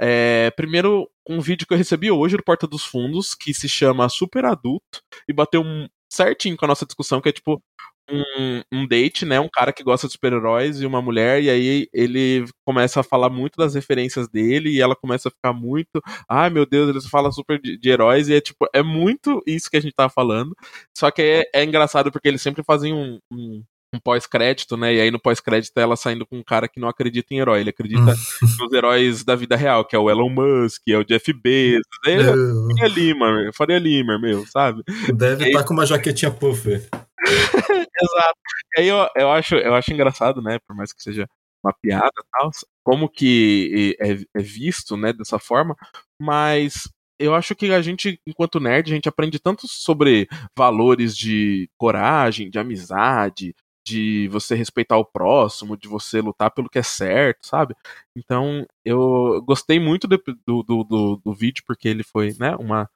É, 0.00 0.50
primeiro, 0.56 1.08
um 1.28 1.40
vídeo 1.40 1.66
que 1.66 1.74
eu 1.74 1.78
recebi 1.78 2.10
hoje 2.10 2.36
do 2.36 2.42
Porta 2.42 2.66
dos 2.66 2.84
Fundos, 2.84 3.34
que 3.34 3.54
se 3.54 3.68
chama 3.68 4.08
Super 4.08 4.44
Adulto, 4.44 5.00
e 5.28 5.32
bateu 5.32 5.62
um 5.62 5.88
certinho 6.10 6.56
com 6.56 6.64
a 6.64 6.68
nossa 6.68 6.86
discussão, 6.86 7.20
que 7.20 7.28
é 7.28 7.32
tipo 7.32 7.62
um, 8.10 8.62
um 8.72 8.86
date, 8.86 9.24
né? 9.24 9.40
Um 9.40 9.48
cara 9.48 9.72
que 9.72 9.82
gosta 9.82 10.06
de 10.06 10.12
super-heróis 10.14 10.80
e 10.80 10.86
uma 10.86 11.00
mulher, 11.00 11.42
e 11.42 11.50
aí 11.50 11.88
ele 11.92 12.44
começa 12.66 13.00
a 13.00 13.02
falar 13.02 13.30
muito 13.30 13.56
das 13.56 13.74
referências 13.74 14.28
dele, 14.28 14.70
e 14.70 14.80
ela 14.80 14.96
começa 14.96 15.28
a 15.28 15.32
ficar 15.32 15.52
muito. 15.52 16.02
Ai 16.28 16.50
meu 16.50 16.66
Deus, 16.66 16.88
eles 16.90 17.06
falam 17.06 17.32
super 17.32 17.60
de, 17.60 17.78
de 17.78 17.90
heróis, 17.90 18.28
e 18.28 18.34
é 18.34 18.40
tipo, 18.40 18.66
é 18.74 18.82
muito 18.82 19.42
isso 19.46 19.70
que 19.70 19.76
a 19.76 19.80
gente 19.80 19.94
tava 19.94 20.10
falando. 20.10 20.54
Só 20.96 21.10
que 21.10 21.22
é, 21.22 21.44
é 21.54 21.64
engraçado 21.64 22.10
porque 22.12 22.28
eles 22.28 22.42
sempre 22.42 22.62
fazem 22.64 22.92
um, 22.92 23.18
um, 23.32 23.62
um 23.94 23.98
pós-crédito, 24.00 24.76
né? 24.76 24.94
E 24.94 25.00
aí 25.00 25.10
no 25.10 25.20
pós-crédito 25.20 25.76
ela 25.78 25.96
saindo 25.96 26.26
com 26.26 26.38
um 26.38 26.42
cara 26.42 26.68
que 26.68 26.80
não 26.80 26.88
acredita 26.88 27.34
em 27.34 27.38
herói, 27.38 27.60
ele 27.60 27.70
acredita 27.70 28.00
nos 28.60 28.72
heróis 28.72 29.24
da 29.24 29.34
vida 29.36 29.56
real, 29.56 29.84
que 29.84 29.94
é 29.94 29.98
o 29.98 30.10
Elon 30.10 30.30
Musk, 30.30 30.82
é 30.88 30.96
o 30.96 31.04
Jeff 31.04 31.32
Bezos, 31.32 31.82
é 32.06 32.16
Eu- 32.16 32.66
Faria 32.76 32.88
Limer, 32.88 33.52
Faria 33.54 33.78
Limer, 33.78 34.20
meu, 34.20 34.46
sabe? 34.46 34.82
Deve 35.14 35.46
estar 35.48 35.64
com 35.64 35.74
uma 35.74 35.86
jaquetinha 35.86 36.30
puffer. 36.30 36.88
Exato. 38.02 38.38
E 38.76 38.80
aí 38.80 38.88
eu, 38.88 39.06
eu, 39.16 39.30
acho, 39.30 39.54
eu 39.56 39.74
acho 39.74 39.92
engraçado, 39.92 40.40
né? 40.42 40.58
Por 40.66 40.74
mais 40.74 40.92
que 40.92 41.02
seja 41.02 41.28
uma 41.64 41.72
piada 41.72 42.10
e 42.18 42.24
tal, 42.32 42.50
como 42.82 43.08
que 43.08 43.96
é, 44.00 44.12
é 44.34 44.42
visto, 44.42 44.96
né, 44.96 45.12
dessa 45.12 45.38
forma, 45.38 45.76
mas 46.20 46.88
eu 47.20 47.36
acho 47.36 47.54
que 47.54 47.72
a 47.72 47.80
gente, 47.80 48.18
enquanto 48.26 48.58
nerd, 48.58 48.90
a 48.90 48.94
gente 48.96 49.08
aprende 49.08 49.38
tanto 49.38 49.68
sobre 49.68 50.28
valores 50.58 51.16
de 51.16 51.70
coragem, 51.78 52.50
de 52.50 52.58
amizade, 52.58 53.54
de 53.84 54.28
você 54.28 54.54
respeitar 54.54 54.96
o 54.96 55.04
próximo, 55.04 55.76
de 55.76 55.88
você 55.88 56.20
lutar 56.20 56.50
pelo 56.50 56.68
que 56.68 56.78
é 56.78 56.82
certo, 56.82 57.46
sabe? 57.46 57.74
Então, 58.16 58.66
eu 58.84 59.42
gostei 59.42 59.80
muito 59.80 60.06
do, 60.06 60.22
do, 60.46 60.84
do, 60.84 61.16
do 61.24 61.32
vídeo, 61.32 61.64
porque 61.66 61.88
ele 61.88 62.02
foi, 62.02 62.34
né, 62.38 62.54
uma, 62.56 62.88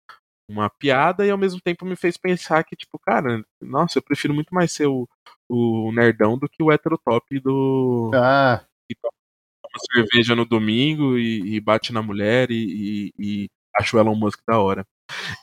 uma 0.48 0.70
piada 0.70 1.26
e 1.26 1.30
ao 1.30 1.38
mesmo 1.38 1.60
tempo 1.60 1.84
me 1.84 1.96
fez 1.96 2.16
pensar 2.16 2.62
que, 2.64 2.76
tipo, 2.76 2.98
cara, 2.98 3.44
nossa, 3.60 3.98
eu 3.98 4.02
prefiro 4.02 4.32
muito 4.32 4.54
mais 4.54 4.72
ser 4.72 4.86
o, 4.86 5.08
o 5.48 5.90
nerdão 5.92 6.38
do 6.38 6.48
que 6.48 6.62
o 6.62 6.70
heterotop 6.70 7.40
do. 7.40 8.10
Ah. 8.14 8.64
Que 8.88 8.96
toma 9.00 9.84
cerveja 9.92 10.34
no 10.36 10.44
domingo 10.44 11.18
e, 11.18 11.56
e 11.56 11.60
bate 11.60 11.92
na 11.92 12.02
mulher 12.02 12.50
e, 12.50 13.12
e, 13.18 13.44
e 13.44 13.50
acho 13.78 13.96
o 13.96 14.00
Elon 14.00 14.14
Musk 14.14 14.40
da 14.46 14.58
hora. 14.60 14.86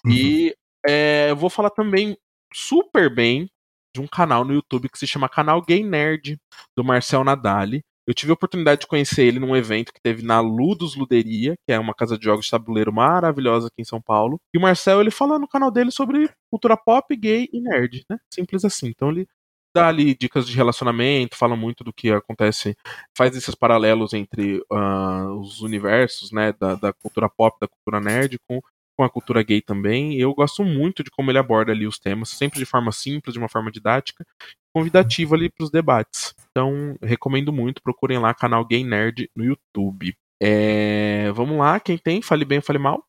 Uhum. 0.05 0.11
E 0.11 0.55
é, 0.85 1.31
eu 1.31 1.35
vou 1.35 1.49
falar 1.49 1.69
também 1.69 2.17
super 2.53 3.13
bem 3.13 3.49
de 3.93 4.01
um 4.01 4.07
canal 4.07 4.43
no 4.43 4.53
YouTube 4.53 4.89
que 4.89 4.97
se 4.97 5.07
chama 5.07 5.29
Canal 5.29 5.61
Gay 5.61 5.83
Nerd, 5.83 6.37
do 6.75 6.83
Marcel 6.83 7.23
Nadali. 7.23 7.81
Eu 8.05 8.13
tive 8.13 8.31
a 8.31 8.33
oportunidade 8.33 8.81
de 8.81 8.87
conhecer 8.87 9.23
ele 9.23 9.39
num 9.39 9.55
evento 9.55 9.93
que 9.93 10.01
teve 10.01 10.23
na 10.23 10.41
Ludus 10.41 10.95
Luderia, 10.95 11.55
que 11.65 11.71
é 11.71 11.79
uma 11.79 11.93
casa 11.93 12.17
de 12.17 12.25
jogos 12.25 12.45
de 12.45 12.51
tabuleiro 12.51 12.91
maravilhosa 12.91 13.67
aqui 13.67 13.81
em 13.81 13.85
São 13.85 14.01
Paulo. 14.01 14.39
E 14.53 14.57
o 14.57 14.61
Marcel, 14.61 14.99
ele 14.99 15.11
fala 15.11 15.39
no 15.39 15.47
canal 15.47 15.71
dele 15.71 15.89
sobre 15.89 16.29
cultura 16.51 16.75
pop, 16.75 17.15
gay 17.15 17.47
e 17.53 17.61
nerd, 17.61 18.03
né? 18.09 18.17
Simples 18.33 18.65
assim. 18.65 18.87
Então 18.87 19.09
ele 19.09 19.25
dá 19.73 19.87
ali 19.87 20.15
dicas 20.15 20.47
de 20.47 20.55
relacionamento, 20.55 21.35
fala 21.35 21.55
muito 21.55 21.83
do 21.83 21.91
que 21.91 22.11
acontece, 22.11 22.75
faz 23.17 23.35
esses 23.35 23.55
paralelos 23.55 24.13
entre 24.13 24.57
uh, 24.71 25.39
os 25.39 25.61
universos, 25.61 26.31
né, 26.31 26.53
da, 26.53 26.75
da, 26.75 26.93
cultura 26.93 27.27
pop, 27.27 27.57
da 27.59 27.67
cultura 27.67 27.99
nerd 27.99 28.37
com, 28.47 28.61
com 28.95 29.03
a 29.03 29.09
cultura 29.09 29.43
gay 29.43 29.61
também. 29.61 30.13
E 30.13 30.21
eu 30.21 30.33
gosto 30.33 30.63
muito 30.63 31.03
de 31.03 31.11
como 31.11 31.31
ele 31.31 31.37
aborda 31.37 31.71
ali 31.71 31.87
os 31.87 31.99
temas, 31.99 32.29
sempre 32.29 32.59
de 32.59 32.65
forma 32.65 32.91
simples, 32.91 33.33
de 33.33 33.39
uma 33.39 33.49
forma 33.49 33.71
didática, 33.71 34.25
convidativa 34.73 35.35
ali 35.35 35.49
para 35.49 35.63
os 35.63 35.71
debates. 35.71 36.33
Então, 36.51 36.97
recomendo 37.01 37.51
muito, 37.51 37.81
procurem 37.81 38.19
lá 38.19 38.33
canal 38.33 38.65
Gay 38.65 38.83
Nerd 38.83 39.29
no 39.35 39.43
YouTube. 39.43 40.15
É, 40.41 41.31
vamos 41.31 41.57
lá, 41.57 41.79
quem 41.79 41.97
tem? 41.97 42.21
Fale 42.21 42.45
bem 42.45 42.57
ou 42.57 42.63
fale 42.63 42.79
mal? 42.79 43.05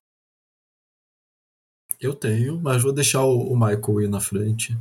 Eu 2.01 2.15
tenho, 2.15 2.61
mas 2.61 2.83
vou 2.83 2.93
deixar 2.93 3.25
o, 3.25 3.53
o 3.53 3.55
Michael 3.55 4.03
ir 4.03 4.09
na 4.09 4.21
frente. 4.21 4.77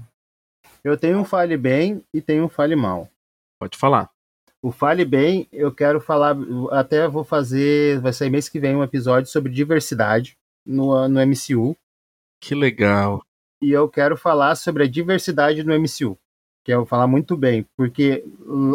Eu 0.84 0.98
tenho 0.98 1.20
um 1.20 1.26
fale 1.26 1.56
bem 1.58 2.04
e 2.14 2.22
tenho 2.22 2.46
um 2.46 2.50
fale 2.50 2.76
mal. 2.76 3.10
Pode 3.60 3.78
falar. 3.78 4.10
O 4.62 4.72
fale 4.72 5.04
bem, 5.04 5.48
eu 5.52 5.74
quero 5.74 6.00
falar, 6.00 6.36
até 6.72 7.08
vou 7.08 7.24
fazer, 7.24 8.00
vai 8.00 8.14
sair 8.14 8.30
mês 8.30 8.48
que 8.48 8.60
vem 8.60 8.76
um 8.76 8.84
episódio 8.84 9.30
sobre 9.30 9.52
diversidade 9.52 10.38
no, 10.66 11.08
no 11.08 11.20
MCU. 11.26 11.76
Que 12.42 12.56
legal. 12.56 13.24
E 13.62 13.72
eu 13.72 13.88
quero 13.88 14.18
falar 14.18 14.56
sobre 14.56 14.84
a 14.84 14.88
diversidade 14.88 15.64
no 15.64 15.74
MCU. 15.74 16.18
Que 16.66 16.74
eu 16.74 16.80
vou 16.80 16.86
falar 16.86 17.08
muito 17.08 17.36
bem, 17.36 17.66
porque 17.76 18.24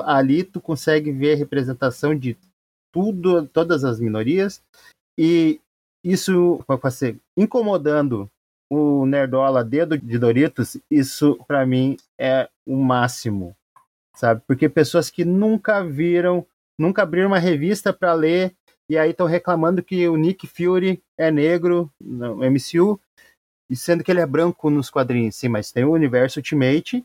ali 0.05 0.45
tu 0.45 0.61
consegue 0.61 1.11
ver 1.11 1.35
a 1.35 1.37
representação 1.37 2.15
de 2.15 2.37
tudo, 2.93 3.47
todas 3.47 3.85
as 3.85 4.01
minorias, 4.01 4.63
e 5.19 5.61
isso 6.05 6.63
vai 6.67 6.91
ser 6.91 7.19
incomodando 7.37 8.31
o 8.71 9.07
Nerdola 9.07 9.65
dedo 9.65 9.97
de 9.97 10.19
Doritos, 10.19 10.77
isso 10.91 11.39
para 11.47 11.65
mim 11.65 11.97
é 12.19 12.49
o 12.67 12.77
máximo, 12.77 13.57
sabe? 14.15 14.43
Porque 14.47 14.69
pessoas 14.69 15.11
que 15.11 15.25
nunca 15.25 15.83
viram, 15.83 16.47
nunca 16.79 17.03
abriram 17.03 17.29
uma 17.29 17.39
revista 17.39 17.93
para 17.93 18.13
ler 18.13 18.55
e 18.89 18.97
aí 18.97 19.11
estão 19.11 19.27
reclamando 19.27 19.83
que 19.83 20.09
o 20.09 20.17
Nick 20.17 20.47
Fury 20.47 21.03
é 21.17 21.31
negro 21.31 21.91
no 22.01 22.39
MCU, 22.39 23.01
e 23.71 23.77
sendo 23.77 24.03
que 24.03 24.11
ele 24.11 24.21
é 24.21 24.27
branco 24.27 24.71
nos 24.71 24.89
quadrinhos, 24.89 25.37
sim, 25.37 25.49
mas 25.49 25.71
tem 25.71 25.85
o 25.85 25.93
universo 25.93 26.39
Ultimate, 26.39 27.05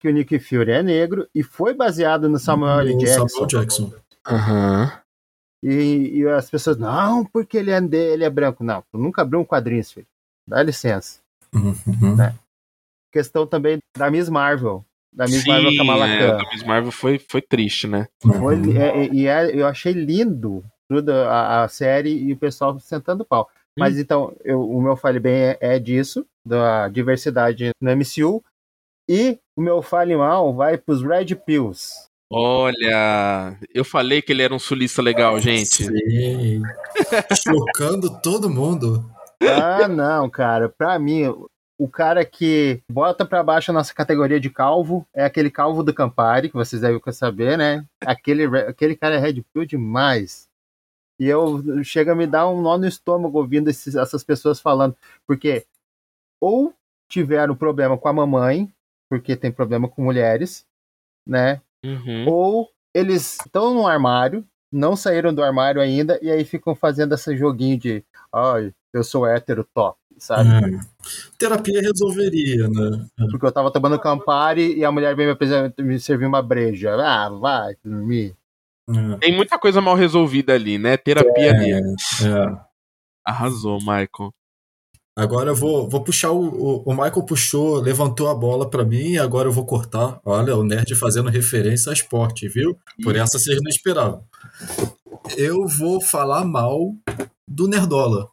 que 0.00 0.08
o 0.08 0.12
Nick 0.12 0.38
Fury 0.38 0.70
é 0.70 0.82
negro 0.82 1.28
e 1.34 1.42
foi 1.42 1.74
baseado 1.74 2.28
no 2.28 2.38
Samuel 2.38 2.80
L. 2.80 2.98
Jackson. 2.98 3.28
Samuel 3.28 3.46
Jackson. 3.46 3.92
Uhum. 4.28 4.90
E, 5.62 6.18
e, 6.18 6.28
as 6.28 6.48
pessoas, 6.48 6.76
não, 6.76 7.24
porque 7.24 7.56
ele 7.56 7.70
é, 7.70 7.78
ele 7.78 8.24
é 8.24 8.30
branco. 8.30 8.62
Não, 8.62 8.82
tu 8.92 8.98
nunca 8.98 9.22
abriu 9.22 9.40
um 9.40 9.44
quadrinho, 9.44 9.82
filho. 9.84 10.06
Dá 10.46 10.62
licença. 10.62 11.18
Uhum. 11.52 12.14
Né? 12.14 12.34
Questão 13.12 13.46
também 13.46 13.78
da 13.96 14.10
Miss 14.10 14.28
Marvel. 14.28 14.84
Da 15.12 15.24
Miss 15.24 15.42
Sim, 15.42 15.48
Marvel 15.48 15.76
Kamala 15.76 16.08
é, 16.08 16.18
Khan. 16.18 16.36
da 16.36 16.50
Miss 16.50 16.62
Marvel 16.62 16.92
foi, 16.92 17.18
foi 17.18 17.40
triste, 17.40 17.86
né? 17.86 18.06
Foi, 18.20 18.76
é, 18.76 19.08
e 19.12 19.26
é, 19.26 19.58
eu 19.58 19.66
achei 19.66 19.92
lindo 19.92 20.62
tudo 20.88 21.10
a, 21.12 21.64
a, 21.64 21.68
série 21.68 22.10
e 22.10 22.32
o 22.32 22.36
pessoal 22.36 22.78
sentando 22.78 23.24
pau. 23.24 23.48
Mas 23.78 23.96
hum. 23.96 24.00
então, 24.00 24.36
eu, 24.44 24.60
o 24.60 24.80
meu 24.80 24.96
fale 24.96 25.20
bem 25.20 25.34
é, 25.34 25.58
é, 25.60 25.78
disso, 25.78 26.26
da 26.44 26.88
diversidade 26.88 27.70
no 27.80 27.90
MCU. 27.96 28.42
E 29.08 29.38
o 29.56 29.62
meu 29.62 29.82
fale 29.82 30.16
mal 30.16 30.54
vai 30.54 30.76
pros 30.76 31.02
Red 31.02 31.34
Pills. 31.46 32.06
Olha, 32.30 33.56
eu 33.72 33.84
falei 33.84 34.20
que 34.20 34.32
ele 34.32 34.42
era 34.42 34.52
um 34.52 34.58
sulista 34.58 35.00
legal, 35.00 35.38
gente. 35.38 35.84
Sim. 35.84 36.62
Chocando 37.46 38.20
todo 38.20 38.50
mundo. 38.50 39.08
Ah, 39.40 39.86
não, 39.86 40.28
cara. 40.28 40.68
Pra 40.68 40.98
mim, 40.98 41.32
o 41.78 41.88
cara 41.88 42.24
que 42.24 42.80
bota 42.90 43.24
pra 43.24 43.42
baixo 43.42 43.70
a 43.70 43.74
nossa 43.74 43.94
categoria 43.94 44.40
de 44.40 44.50
calvo 44.50 45.06
é 45.14 45.24
aquele 45.24 45.50
calvo 45.50 45.82
do 45.82 45.94
Campari, 45.94 46.48
que 46.48 46.56
vocês 46.56 46.82
devem 46.82 47.00
saber, 47.12 47.56
né? 47.56 47.84
Aquele, 48.04 48.44
aquele 48.58 48.96
cara 48.96 49.16
é 49.16 49.18
Red 49.18 49.42
Pill 49.52 49.66
demais. 49.66 50.48
E 51.18 51.26
eu 51.26 51.82
chega 51.82 52.12
a 52.12 52.14
me 52.14 52.26
dar 52.26 52.48
um 52.48 52.60
nó 52.60 52.76
no 52.76 52.86
estômago 52.86 53.38
ouvindo 53.38 53.68
esses, 53.68 53.94
essas 53.94 54.22
pessoas 54.22 54.60
falando. 54.60 54.96
Porque 55.26 55.64
ou 56.40 56.74
tiveram 57.08 57.54
problema 57.54 57.96
com 57.96 58.08
a 58.08 58.12
mamãe, 58.12 58.70
porque 59.08 59.36
tem 59.36 59.50
problema 59.50 59.88
com 59.88 60.02
mulheres, 60.02 60.66
né? 61.26 61.60
Uhum. 61.84 62.28
Ou 62.28 62.70
eles 62.94 63.38
estão 63.40 63.74
no 63.74 63.86
armário, 63.86 64.44
não 64.72 64.96
saíram 64.96 65.32
do 65.32 65.42
armário 65.42 65.80
ainda, 65.80 66.18
e 66.22 66.30
aí 66.30 66.44
ficam 66.44 66.74
fazendo 66.74 67.14
esse 67.14 67.36
joguinho 67.36 67.78
de 67.78 68.04
ai, 68.32 68.72
eu 68.92 69.04
sou 69.04 69.26
hétero 69.26 69.66
top, 69.72 69.98
sabe? 70.18 70.48
É. 70.48 70.80
Terapia 71.38 71.80
resolveria, 71.80 72.68
né? 72.68 73.06
É. 73.20 73.26
Porque 73.30 73.46
eu 73.46 73.52
tava 73.52 73.70
tomando 73.70 73.98
Campari 73.98 74.76
e 74.76 74.84
a 74.84 74.90
mulher 74.90 75.14
veio 75.14 75.36
me, 75.38 75.84
me 75.84 76.00
servir 76.00 76.26
uma 76.26 76.42
breja. 76.42 76.94
Ah, 76.94 77.28
vai 77.28 77.76
dormir. 77.84 78.34
É. 78.88 79.18
Tem 79.18 79.34
muita 79.34 79.58
coisa 79.58 79.80
mal 79.80 79.94
resolvida 79.94 80.54
ali, 80.54 80.78
né? 80.78 80.96
Terapia 80.96 81.50
ali. 81.50 81.72
É. 81.72 81.82
Arrasou, 83.24 83.78
Michael. 83.78 84.32
Agora 85.18 85.50
eu 85.50 85.56
vou, 85.56 85.88
vou 85.88 86.04
puxar 86.04 86.30
o, 86.30 86.44
o, 86.44 86.82
o 86.84 86.90
Michael 86.90 87.22
puxou, 87.24 87.80
levantou 87.80 88.28
a 88.28 88.34
bola 88.34 88.68
para 88.68 88.84
mim 88.84 89.12
e 89.12 89.18
agora 89.18 89.48
eu 89.48 89.52
vou 89.52 89.64
cortar. 89.64 90.20
Olha, 90.22 90.54
o 90.54 90.62
nerd 90.62 90.94
fazendo 90.94 91.30
referência 91.30 91.90
a 91.90 91.94
esporte, 91.94 92.46
viu? 92.48 92.78
Por 93.02 93.16
essa 93.16 93.38
vocês 93.38 93.58
não 93.62 93.70
esperavam. 93.70 94.22
Eu 95.34 95.66
vou 95.66 96.02
falar 96.02 96.44
mal 96.44 96.94
do 97.48 97.66
Nerdola. 97.66 98.28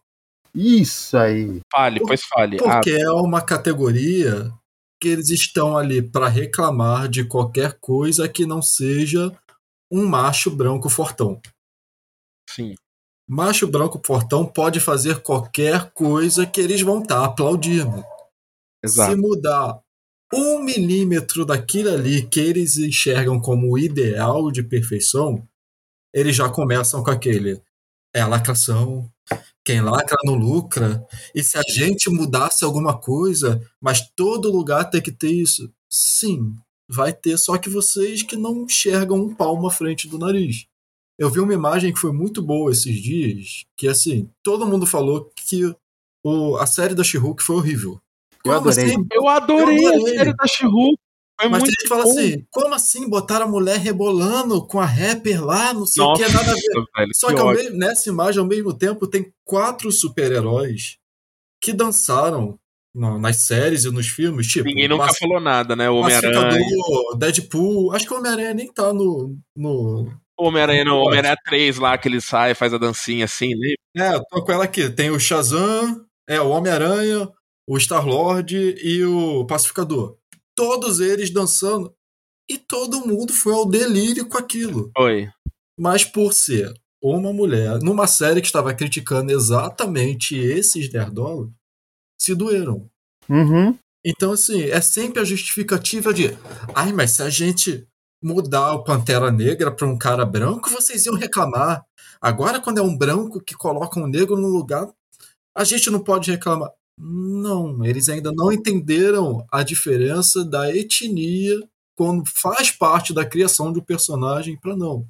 Isso 0.53 1.17
aí. 1.17 1.61
Fale, 1.71 2.01
pois 2.01 2.21
fale. 2.25 2.57
Porque 2.57 2.91
ah. 2.91 2.99
é 2.99 3.09
uma 3.11 3.41
categoria 3.41 4.51
que 4.99 5.07
eles 5.07 5.29
estão 5.29 5.77
ali 5.77 6.01
para 6.01 6.27
reclamar 6.27 7.07
de 7.07 7.23
qualquer 7.23 7.77
coisa 7.79 8.27
que 8.27 8.45
não 8.45 8.61
seja 8.61 9.31
um 9.91 10.05
macho 10.05 10.49
branco 10.49 10.89
fortão. 10.89 11.41
Sim. 12.49 12.75
Macho 13.27 13.67
branco 13.67 14.01
fortão 14.05 14.45
pode 14.45 14.79
fazer 14.79 15.21
qualquer 15.21 15.91
coisa 15.91 16.45
que 16.45 16.59
eles 16.59 16.81
vão 16.81 17.01
estar 17.01 17.21
tá 17.21 17.25
aplaudindo. 17.25 18.03
Exato. 18.83 19.11
Se 19.11 19.17
mudar 19.17 19.79
um 20.33 20.59
milímetro 20.59 21.45
daquilo 21.45 21.89
ali 21.89 22.27
que 22.27 22.39
eles 22.39 22.77
enxergam 22.77 23.39
como 23.39 23.71
o 23.71 23.77
ideal 23.77 24.51
de 24.51 24.63
perfeição, 24.63 25.47
eles 26.13 26.35
já 26.35 26.49
começam 26.49 27.03
com 27.03 27.11
aquele. 27.11 27.61
É 28.15 28.21
a 28.21 28.27
lacração, 28.27 29.09
quem 29.65 29.81
lacra 29.81 30.17
não 30.23 30.35
lucra. 30.35 31.05
E 31.33 31.43
se 31.43 31.57
a 31.57 31.61
gente 31.61 32.09
mudasse 32.09 32.65
alguma 32.65 32.97
coisa, 32.97 33.61
mas 33.79 34.01
todo 34.15 34.51
lugar 34.51 34.89
tem 34.89 35.01
que 35.01 35.11
ter 35.11 35.31
isso? 35.31 35.71
Sim, 35.89 36.55
vai 36.93 37.11
ter, 37.11 37.37
só 37.37 37.57
que 37.57 37.69
vocês 37.69 38.21
que 38.21 38.35
não 38.35 38.63
enxergam 38.63 39.17
um 39.17 39.33
palmo 39.33 39.67
à 39.67 39.71
frente 39.71 40.07
do 40.07 40.19
nariz. 40.19 40.65
Eu 41.17 41.29
vi 41.29 41.39
uma 41.39 41.53
imagem 41.53 41.93
que 41.93 41.99
foi 41.99 42.11
muito 42.11 42.41
boa 42.41 42.71
esses 42.71 42.95
dias, 43.01 43.65
que 43.77 43.87
assim, 43.87 44.29
todo 44.41 44.65
mundo 44.65 44.85
falou 44.85 45.31
que 45.35 45.73
o, 46.23 46.57
a 46.57 46.65
série 46.65 46.95
da 46.95 47.03
she 47.03 47.19
foi 47.39 47.55
horrível. 47.55 47.99
Eu 48.45 48.51
adorei. 48.53 48.85
Assim? 48.85 49.07
Eu 49.11 49.27
adorei, 49.27 49.85
eu 49.85 49.93
adorei 49.93 50.13
a 50.13 50.17
série 50.17 50.35
da 50.35 50.47
she 50.47 50.65
mas 51.49 51.63
tem 51.63 51.71
gente 51.71 51.83
que 51.83 51.87
fala 51.87 52.03
assim, 52.03 52.45
como 52.49 52.73
assim 52.73 53.09
botaram 53.09 53.47
a 53.47 53.49
mulher 53.49 53.77
rebolando 53.77 54.65
com 54.65 54.79
a 54.79 54.85
rapper 54.85 55.43
lá, 55.43 55.73
não 55.73 55.85
sei 55.85 56.03
Nossa, 56.03 56.21
o 56.21 56.25
que, 56.25 56.31
nada 56.31 56.51
a 56.51 56.53
ver. 56.53 56.61
Velho, 56.97 57.11
Só 57.13 57.27
que 57.27 57.35
que 57.35 57.43
mesmo, 57.43 57.77
nessa 57.77 58.09
imagem, 58.09 58.39
ao 58.39 58.47
mesmo 58.47 58.73
tempo, 58.73 59.07
tem 59.07 59.33
quatro 59.43 59.91
super-heróis 59.91 60.97
que 61.61 61.73
dançaram 61.73 62.57
na- 62.93 63.17
nas 63.17 63.37
séries 63.45 63.85
e 63.85 63.91
nos 63.91 64.07
filmes, 64.07 64.47
tipo. 64.47 64.65
Ninguém 64.65 64.87
nunca 64.87 65.05
Mas- 65.07 65.17
falou 65.17 65.39
nada, 65.39 65.75
né? 65.75 65.89
O 65.89 65.95
Homem-Aranha. 65.97 66.33
Pacificador, 66.49 67.17
Deadpool. 67.17 67.91
Acho 67.93 68.05
que 68.07 68.13
o 68.13 68.17
Homem-Aranha 68.17 68.53
nem 68.53 68.71
tá 68.71 68.93
no. 68.93 69.37
no... 69.55 70.11
O 70.37 70.47
Homem-Aranha 70.47 70.83
no 70.83 70.97
Homem-Aranha 70.97 71.37
3 71.45 71.77
lá, 71.77 71.97
que 71.97 72.07
ele 72.07 72.19
sai, 72.19 72.55
faz 72.55 72.73
a 72.73 72.77
dancinha 72.77 73.25
assim, 73.25 73.49
né? 73.55 73.73
É, 73.95 74.15
eu 74.15 74.23
tô 74.25 74.43
com 74.43 74.51
ela 74.51 74.63
aqui. 74.63 74.89
Tem 74.89 75.11
o 75.11 75.19
Shazam, 75.19 76.03
é 76.27 76.41
o 76.41 76.49
Homem-Aranha, 76.49 77.29
o 77.69 77.77
Star-Lord 77.79 78.55
e 78.83 79.03
o 79.05 79.45
Pacificador. 79.45 80.17
Todos 80.55 80.99
eles 80.99 81.29
dançando. 81.29 81.93
E 82.49 82.57
todo 82.57 83.05
mundo 83.07 83.31
foi 83.31 83.53
ao 83.53 83.65
delírio 83.69 84.27
com 84.27 84.37
aquilo. 84.37 84.91
Oi. 84.97 85.29
Mas 85.79 86.03
por 86.03 86.33
ser 86.33 86.73
uma 87.01 87.31
mulher, 87.31 87.79
numa 87.81 88.05
série 88.07 88.41
que 88.41 88.47
estava 88.47 88.73
criticando 88.73 89.31
exatamente 89.31 90.35
esses 90.35 90.91
nerdolos, 90.91 91.49
se 92.23 92.33
doeram. 92.33 92.89
Uhum. 93.29 93.77
Então, 94.05 94.31
assim, 94.31 94.63
é 94.63 94.79
sempre 94.79 95.19
a 95.19 95.25
justificativa 95.25 96.13
de 96.13 96.37
ai, 96.73 96.93
mas 96.93 97.11
se 97.11 97.23
a 97.23 97.29
gente 97.29 97.85
mudar 98.21 98.73
o 98.73 98.83
Pantera 98.83 99.29
Negra 99.29 99.69
para 99.69 99.87
um 99.87 99.97
cara 99.97 100.25
branco, 100.25 100.69
vocês 100.69 101.05
iam 101.05 101.15
reclamar. 101.15 101.85
Agora, 102.21 102.61
quando 102.61 102.77
é 102.77 102.81
um 102.81 102.97
branco 102.97 103.41
que 103.41 103.53
coloca 103.53 103.99
um 103.99 104.07
negro 104.07 104.37
no 104.37 104.47
lugar, 104.47 104.89
a 105.55 105.63
gente 105.65 105.89
não 105.89 106.01
pode 106.01 106.31
reclamar. 106.31 106.71
Não, 106.97 107.83
eles 107.83 108.07
ainda 108.07 108.31
não 108.31 108.51
entenderam 108.51 109.45
a 109.51 109.63
diferença 109.63 110.45
da 110.45 110.73
etnia 110.73 111.59
quando 111.97 112.23
faz 112.25 112.71
parte 112.71 113.13
da 113.13 113.25
criação 113.25 113.73
de 113.73 113.79
um 113.79 113.83
personagem 113.83 114.57
para 114.57 114.75
não. 114.75 115.05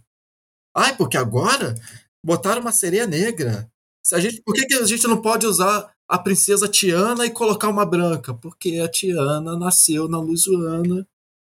Ai, 0.76 0.98
porque 0.98 1.18
agora 1.18 1.76
botaram 2.26 2.62
uma 2.62 2.72
sereia 2.72 3.06
negra. 3.06 3.70
Se 4.04 4.16
a 4.16 4.20
gente, 4.20 4.42
por 4.42 4.56
que, 4.56 4.66
que 4.66 4.74
a 4.74 4.86
gente 4.86 5.08
não 5.08 5.22
pode 5.22 5.46
usar 5.46 5.93
a 6.10 6.18
princesa 6.18 6.68
Tiana 6.68 7.26
e 7.26 7.32
colocar 7.32 7.70
uma 7.70 7.86
branca? 7.86 8.34
Porque 8.34 8.80
a 8.80 8.88
Tiana 8.90 9.58
nasceu 9.58 10.08
na 10.08 10.20
Louisiana, 10.20 11.08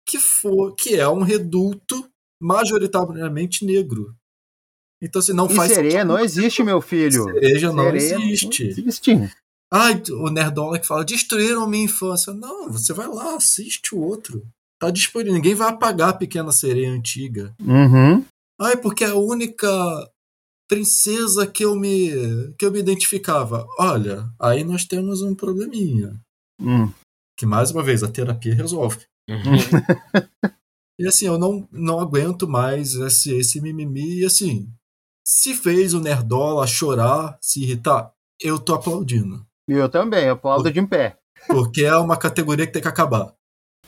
que, 0.07 0.19
for, 0.19 0.75
que 0.75 0.97
é 0.97 1.09
um 1.09 1.23
reduto 1.23 2.09
majoritariamente 2.41 3.65
negro. 3.65 4.15
Então, 5.03 5.21
assim, 5.21 5.33
não 5.33 5.47
E 5.47 5.55
faz 5.55 5.73
sereia 5.73 5.91
sentido. 5.93 6.09
não 6.09 6.19
existe, 6.19 6.63
meu 6.63 6.81
filho. 6.81 7.25
Cereja 7.25 7.73
não 7.73 7.85
Sereia 7.85 8.15
existe. 8.17 8.65
Não 8.65 8.71
existe. 8.71 9.31
Ai, 9.73 10.03
o 10.11 10.31
Nerdola 10.31 10.79
que 10.79 10.87
fala, 10.87 11.05
destruíram 11.05 11.69
minha 11.69 11.85
infância. 11.85 12.33
Não, 12.33 12.71
você 12.73 12.93
vai 12.93 13.07
lá, 13.07 13.37
assiste 13.37 13.95
o 13.95 14.01
outro. 14.01 14.43
Tá 14.81 14.91
disponível. 14.91 15.35
Ninguém 15.35 15.55
vai 15.55 15.69
apagar 15.69 16.09
a 16.11 16.15
pequena 16.15 16.51
sereia 16.51 16.91
antiga. 16.91 17.55
Uhum. 17.61 18.25
Ai, 18.61 18.77
porque 18.77 19.05
é 19.05 19.09
a 19.09 19.17
única 19.17 19.69
princesa 20.69 21.47
que 21.47 21.65
eu 21.65 21.75
me 21.75 22.11
que 22.59 22.65
eu 22.65 22.71
me 22.71 22.79
identificava. 22.79 23.67
Olha, 23.79 24.29
aí 24.41 24.63
nós 24.63 24.85
temos 24.85 25.23
um 25.23 25.35
probleminha. 25.35 26.21
Hum. 26.61 26.93
Que 27.37 27.47
mais 27.47 27.71
uma 27.71 27.83
vez 27.83 28.03
a 28.03 28.09
terapia 28.09 28.55
resolve. 28.55 29.07
E 31.01 31.07
assim, 31.07 31.27
eu 31.27 31.39
não, 31.39 31.67
não 31.71 32.01
aguento 32.01 32.49
mais 32.49 32.95
esse, 32.95 33.33
esse 33.37 33.61
mimimi. 33.61 34.21
E 34.21 34.25
assim, 34.25 34.69
se 35.25 35.55
fez 35.55 35.95
o 35.95 36.01
Nerdola 36.01 36.67
chorar, 36.67 37.39
se 37.41 37.63
irritar, 37.63 38.13
eu 38.41 38.59
tô 38.59 38.75
aplaudindo. 38.75 39.47
E 39.69 39.75
eu 39.75 39.89
também, 39.89 40.25
eu 40.25 40.33
aplaudo 40.33 40.71
de 40.71 40.81
em 40.81 40.87
pé. 40.87 41.17
Porque 41.47 41.85
é 41.85 41.97
uma 41.97 42.17
categoria 42.17 42.67
que 42.67 42.73
tem 42.73 42.83
que 42.83 42.89
acabar. 42.89 43.33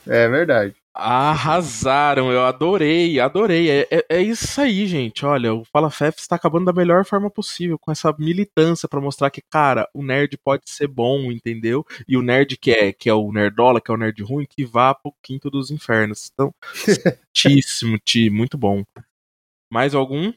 É 0.06 0.28
verdade. 0.28 0.76
Arrasaram, 0.93 2.32
eu 2.32 2.45
adorei, 2.45 3.20
adorei. 3.20 3.70
É, 3.70 3.88
é, 3.91 4.07
é 4.09 4.22
isso 4.22 4.61
aí, 4.61 4.86
gente. 4.86 5.24
Olha, 5.24 5.55
o 5.55 5.64
Fala 5.64 5.88
Fef 5.88 6.18
está 6.18 6.34
acabando 6.34 6.64
da 6.64 6.72
melhor 6.72 7.05
forma 7.05 7.30
possível, 7.30 7.78
com 7.78 7.93
essa 7.93 8.12
militância 8.18 8.88
pra 8.88 9.01
mostrar 9.01 9.30
que, 9.30 9.41
cara, 9.41 9.88
o 9.95 10.03
nerd 10.03 10.36
pode 10.38 10.68
ser 10.68 10.88
bom, 10.88 11.30
entendeu? 11.30 11.86
E 12.09 12.16
o 12.16 12.22
nerd 12.22 12.57
que 12.57 12.72
é, 12.72 12.93
que 12.93 13.09
é 13.09 13.14
o 13.14 13.30
nerdola, 13.30 13.80
que 13.80 13.91
é 13.91 13.95
o 13.95 13.97
nerd 13.97 14.20
ruim, 14.22 14.47
que 14.47 14.64
vá 14.64 14.93
pro 14.93 15.14
quinto 15.22 15.49
dos 15.49 15.70
infernos. 15.70 16.28
Então, 16.32 16.53
muitíssimo, 17.34 17.97
Ti, 17.99 18.28
muito 18.28 18.59
bom. 18.59 18.84
Mais 19.72 19.95
algum? 19.95 20.32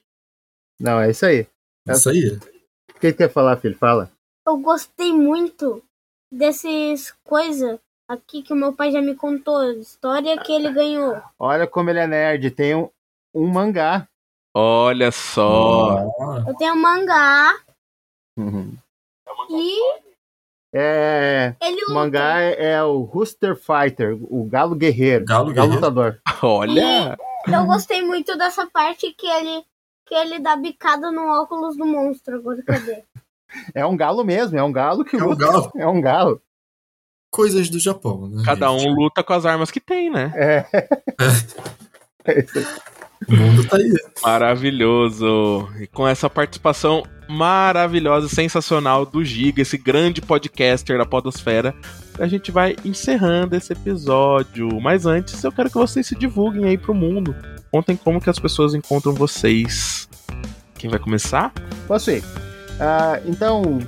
Não, 0.79 0.99
é 0.99 1.09
isso 1.09 1.25
aí. 1.25 1.47
Isso 1.89 2.09
aí. 2.09 2.27
O 2.27 2.99
que 2.99 3.11
que 3.11 3.13
quer 3.13 3.29
falar, 3.29 3.57
filho? 3.57 3.75
Fala. 3.75 4.11
Eu 4.47 4.57
gostei 4.57 5.11
muito 5.11 5.83
desses 6.31 7.11
coisas 7.23 7.79
aqui 8.07 8.41
que 8.41 8.53
o 8.53 8.55
meu 8.55 8.73
pai 8.73 8.91
já 8.91 9.01
me 9.01 9.15
contou. 9.15 9.63
História 9.73 10.37
que 10.37 10.51
ele 10.51 10.71
ganhou. 10.71 11.21
Olha 11.39 11.65
como 11.67 11.89
ele 11.89 11.99
é 11.99 12.07
nerd. 12.07 12.51
Tem 12.51 12.75
um, 12.75 12.89
um 13.33 13.47
mangá. 13.47 14.07
Olha 14.55 15.11
só. 15.11 15.99
Eu 16.47 16.55
tenho 16.57 16.73
um 16.73 16.81
mangá 16.81 17.55
Uhum. 18.37 18.75
e 19.49 19.99
É. 20.73 21.55
ele 21.61 21.85
O 21.85 21.93
mangá 21.93 22.41
é, 22.41 22.71
é 22.73 22.83
o 22.83 23.01
Rooster 23.01 23.55
Fighter, 23.55 24.17
o 24.21 24.43
Galo 24.45 24.75
Guerreiro. 24.75 25.25
Galo 25.25 25.53
Galo. 25.53 25.73
Lutador. 25.75 26.19
Olha. 26.41 27.17
Eu 27.47 27.65
gostei 27.65 28.01
muito 28.03 28.37
dessa 28.37 28.65
parte 28.67 29.11
que 29.13 29.27
ele 29.27 29.63
que 30.05 30.13
ele 30.15 30.39
dá 30.39 30.55
bicada 30.57 31.11
no 31.11 31.27
óculos 31.41 31.77
do 31.77 31.85
monstro. 31.85 32.35
Agora 32.37 32.61
cadê? 32.63 33.03
É 33.75 33.85
um 33.85 33.95
galo 33.95 34.23
mesmo, 34.23 34.57
é 34.57 34.63
um 34.63 34.71
galo 34.71 35.05
que 35.05 35.15
É 35.15 35.23
um 35.23 35.29
luta. 35.29 35.45
galo. 35.45 35.71
É 35.75 35.87
um 35.87 36.01
galo. 36.01 36.41
Coisas 37.33 37.67
do 37.67 37.79
Japão, 37.79 38.29
né? 38.29 38.43
Cada 38.45 38.69
gente? 38.69 38.87
um 38.87 38.93
luta 38.93 39.23
com 39.23 39.33
as 39.33 39.43
armas 39.43 39.71
que 39.71 39.79
tem, 39.79 40.11
né? 40.11 40.31
É. 40.35 40.65
É. 42.27 42.45
O 43.25 43.37
mundo 43.37 43.65
tá 43.65 43.77
aí. 43.77 43.93
Maravilhoso. 44.21 45.69
E 45.79 45.87
com 45.87 46.05
essa 46.05 46.29
participação 46.29 47.03
maravilhosa, 47.29 48.27
sensacional 48.27 49.05
do 49.05 49.23
Giga, 49.23 49.61
esse 49.61 49.77
grande 49.77 50.21
podcaster 50.21 50.97
da 50.97 51.05
Podosfera, 51.05 51.73
a 52.19 52.27
gente 52.27 52.51
vai 52.51 52.75
encerrando 52.83 53.55
esse 53.55 53.71
episódio. 53.71 54.67
Mas 54.81 55.05
antes, 55.05 55.41
eu 55.41 55.53
quero 55.53 55.69
que 55.69 55.77
vocês 55.77 56.05
se 56.05 56.17
divulguem 56.17 56.65
aí 56.65 56.77
pro 56.77 56.93
mundo. 56.93 57.33
Contem 57.71 57.95
como 57.95 58.19
que 58.19 58.29
as 58.29 58.39
pessoas 58.39 58.73
encontram 58.73 59.13
vocês. 59.13 60.09
Quem 60.75 60.89
vai 60.89 60.99
começar? 60.99 61.53
Posso 61.87 62.11
ir? 62.11 62.25
Ah, 62.77 63.21
então, 63.25 63.79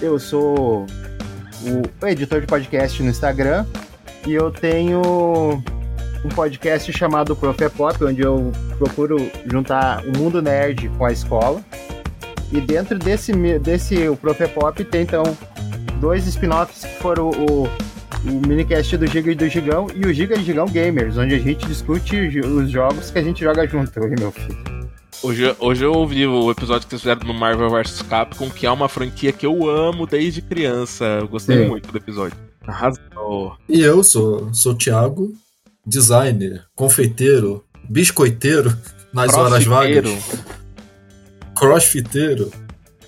eu 0.00 0.18
sou 0.18 0.86
o 1.62 2.06
editor 2.06 2.40
de 2.40 2.46
podcast 2.46 3.02
no 3.02 3.10
Instagram 3.10 3.66
e 4.26 4.32
eu 4.32 4.50
tenho 4.50 5.62
um 6.24 6.28
podcast 6.28 6.92
chamado 6.92 7.34
Prof. 7.36 7.62
é 7.62 7.68
Pop, 7.68 8.04
onde 8.04 8.22
eu 8.22 8.52
procuro 8.76 9.30
juntar 9.46 10.04
o 10.04 10.18
mundo 10.18 10.42
nerd 10.42 10.88
com 10.90 11.04
a 11.04 11.12
escola. 11.12 11.60
E 12.50 12.60
dentro 12.60 12.98
desse, 12.98 13.32
desse 13.58 14.08
o 14.08 14.16
Prof. 14.16 14.42
é 14.42 14.48
Pop 14.48 14.84
tem 14.84 15.02
então 15.02 15.22
dois 16.00 16.26
spin-offs 16.26 16.84
que 16.84 17.02
foram 17.02 17.30
o, 17.30 17.64
o 17.64 18.46
minicast 18.46 18.96
do 18.96 19.06
Giga 19.06 19.32
e 19.32 19.34
do 19.34 19.48
Gigão 19.48 19.86
e 19.94 20.06
o 20.06 20.12
Giga 20.12 20.36
e 20.36 20.42
Gigão 20.42 20.66
Gamers, 20.66 21.16
onde 21.16 21.34
a 21.34 21.38
gente 21.38 21.66
discute 21.66 22.16
os 22.40 22.70
jogos 22.70 23.10
que 23.10 23.18
a 23.18 23.22
gente 23.22 23.42
joga 23.42 23.66
junto, 23.66 23.92
eu 23.98 24.08
meu 24.18 24.32
filho. 24.32 24.77
Hoje, 25.20 25.56
hoje 25.58 25.84
eu 25.84 25.92
ouvi 25.92 26.24
o 26.26 26.48
episódio 26.48 26.86
que 26.86 26.90
vocês 26.90 27.02
fizeram 27.02 27.26
no 27.26 27.34
Marvel 27.34 27.68
vs 27.70 28.02
Capcom, 28.02 28.48
que 28.48 28.66
é 28.66 28.70
uma 28.70 28.88
franquia 28.88 29.32
que 29.32 29.44
eu 29.44 29.68
amo 29.68 30.06
desde 30.06 30.40
criança. 30.40 31.04
Eu 31.20 31.26
gostei 31.26 31.64
Sim. 31.64 31.68
muito 31.68 31.90
do 31.90 31.98
episódio. 31.98 32.38
Arrasou. 32.64 33.56
E 33.68 33.80
eu 33.80 34.04
sou, 34.04 34.52
sou 34.54 34.72
o 34.72 34.74
Thiago, 34.76 35.32
designer, 35.84 36.64
confeiteiro, 36.76 37.64
biscoiteiro 37.88 38.76
nas 39.12 39.34
horas 39.34 39.64
vagas, 39.64 40.08
crossfiteiro. 41.56 42.52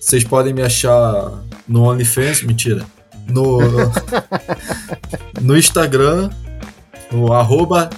Vocês 0.01 0.25
podem 0.25 0.53
me 0.53 0.63
achar 0.63 1.45
no 1.69 1.85
OnlyFans, 1.85 2.43
mentira. 2.43 2.85
No, 3.29 3.59
no 5.41 5.57
Instagram, 5.57 6.31
no 7.13 7.33
arroba 7.33 7.89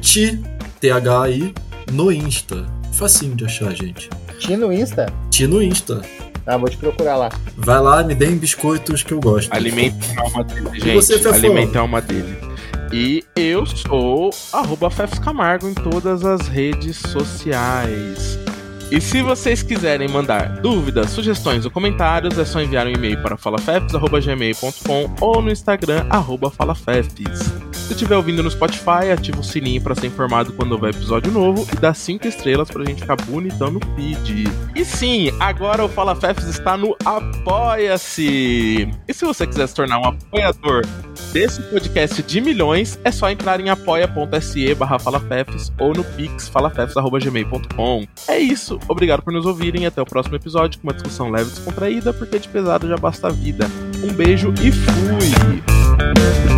ti, 0.00 0.42
T-H-I, 0.80 1.52
no 1.92 2.10
Insta. 2.10 2.81
Facinho 2.92 3.34
de 3.34 3.44
achar, 3.44 3.74
gente. 3.74 4.08
Tinha 4.38 4.58
no 4.58 4.72
Insta? 4.72 5.06
Ti 5.30 5.46
no 5.46 5.62
Insta. 5.62 6.02
Tá, 6.44 6.56
vou 6.56 6.68
te 6.68 6.76
procurar 6.76 7.16
lá. 7.16 7.30
Vai 7.56 7.80
lá, 7.80 8.02
me 8.02 8.14
deem 8.14 8.36
biscoitos 8.36 9.02
que 9.02 9.12
eu 9.12 9.20
gosto. 9.20 9.52
Alimente 9.52 9.96
a 10.18 10.22
alma 10.22 10.42
dele, 10.44 10.68
E 10.74 10.80
gente. 10.80 10.94
você, 10.94 11.14
Fefão? 11.18 11.34
Alimente 11.34 11.78
a 11.78 11.80
alma 11.80 12.00
dele. 12.00 12.36
E 12.92 13.24
eu 13.36 13.64
sou 13.64 14.30
arroba 14.52 14.90
Camargo 15.24 15.68
em 15.68 15.74
todas 15.74 16.24
as 16.24 16.48
redes 16.48 16.96
sociais. 16.98 18.38
E 18.90 19.00
se 19.00 19.22
vocês 19.22 19.62
quiserem 19.62 20.06
mandar 20.08 20.60
dúvidas, 20.60 21.08
sugestões 21.10 21.64
ou 21.64 21.70
comentários, 21.70 22.36
é 22.36 22.44
só 22.44 22.60
enviar 22.60 22.86
um 22.86 22.90
e-mail 22.90 23.22
para 23.22 23.38
falafefs.gmail.com 23.38 25.14
ou 25.18 25.40
no 25.40 25.50
Instagram, 25.50 26.06
arroba 26.10 26.50
falafefs. 26.50 27.40
Se 27.86 27.92
estiver 27.92 28.16
ouvindo 28.16 28.42
no 28.42 28.50
Spotify, 28.50 29.10
ativa 29.12 29.40
o 29.40 29.44
sininho 29.44 29.82
para 29.82 29.94
ser 29.94 30.06
informado 30.06 30.52
quando 30.52 30.72
houver 30.72 30.94
episódio 30.94 31.30
novo 31.30 31.66
e 31.70 31.76
dá 31.76 31.92
5 31.92 32.26
estrelas 32.26 32.70
pra 32.70 32.84
gente 32.84 33.02
ficar 33.02 33.16
bonitão 33.16 33.70
no 33.70 33.80
feed. 33.94 34.44
E 34.74 34.84
sim, 34.84 35.30
agora 35.38 35.84
o 35.84 35.88
Fala 35.88 36.16
Fefs 36.16 36.46
está 36.46 36.76
no 36.76 36.96
Apoia-se! 37.04 38.88
E 39.06 39.14
se 39.14 39.24
você 39.24 39.46
quiser 39.46 39.66
se 39.66 39.74
tornar 39.74 39.98
um 39.98 40.06
apoiador 40.06 40.86
desse 41.32 41.60
podcast 41.62 42.22
de 42.22 42.40
milhões, 42.40 42.98
é 43.04 43.10
só 43.10 43.30
entrar 43.30 43.60
em 43.60 43.68
apoia.se 43.68 44.74
barra 44.74 44.98
falafefs 44.98 45.72
ou 45.78 45.92
no 45.92 46.04
pix. 46.04 46.50
É 48.28 48.38
isso, 48.38 48.78
obrigado 48.88 49.22
por 49.22 49.32
nos 49.32 49.44
ouvirem 49.44 49.82
e 49.82 49.86
até 49.86 50.00
o 50.00 50.06
próximo 50.06 50.36
episódio 50.36 50.80
com 50.80 50.86
uma 50.86 50.94
discussão 50.94 51.30
leve 51.30 51.50
e 51.50 51.52
descontraída, 51.52 52.12
porque 52.12 52.38
de 52.38 52.48
pesado 52.48 52.88
já 52.88 52.96
basta 52.96 53.28
a 53.28 53.30
vida. 53.30 53.66
Um 54.02 54.12
beijo 54.12 54.54
e 54.62 54.70
fui! 54.70 56.51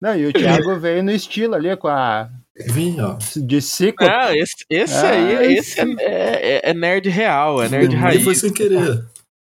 Não, 0.00 0.14
e 0.16 0.26
o 0.26 0.32
Thiago 0.32 0.78
veio 0.78 1.02
no 1.02 1.10
estilo 1.10 1.54
ali 1.54 1.76
com 1.76 1.88
a. 1.88 2.28
Vinha. 2.66 3.16
De 3.36 3.60
ciclo. 3.62 4.06
Ah, 4.08 4.36
esse, 4.36 4.54
esse 4.70 4.94
Ah, 4.94 5.10
aí, 5.10 5.56
esse 5.56 5.80
esse- 5.80 5.96
é, 6.02 6.56
é- 6.66 6.70
é 6.70 6.74
nerd 6.74 7.08
real, 7.08 7.62
é 7.62 7.68
nerd 7.68 7.92
E 7.92 7.96
raiz. 7.96 8.22
foi 8.24 8.34
sem 8.34 8.52
querer. 8.52 9.04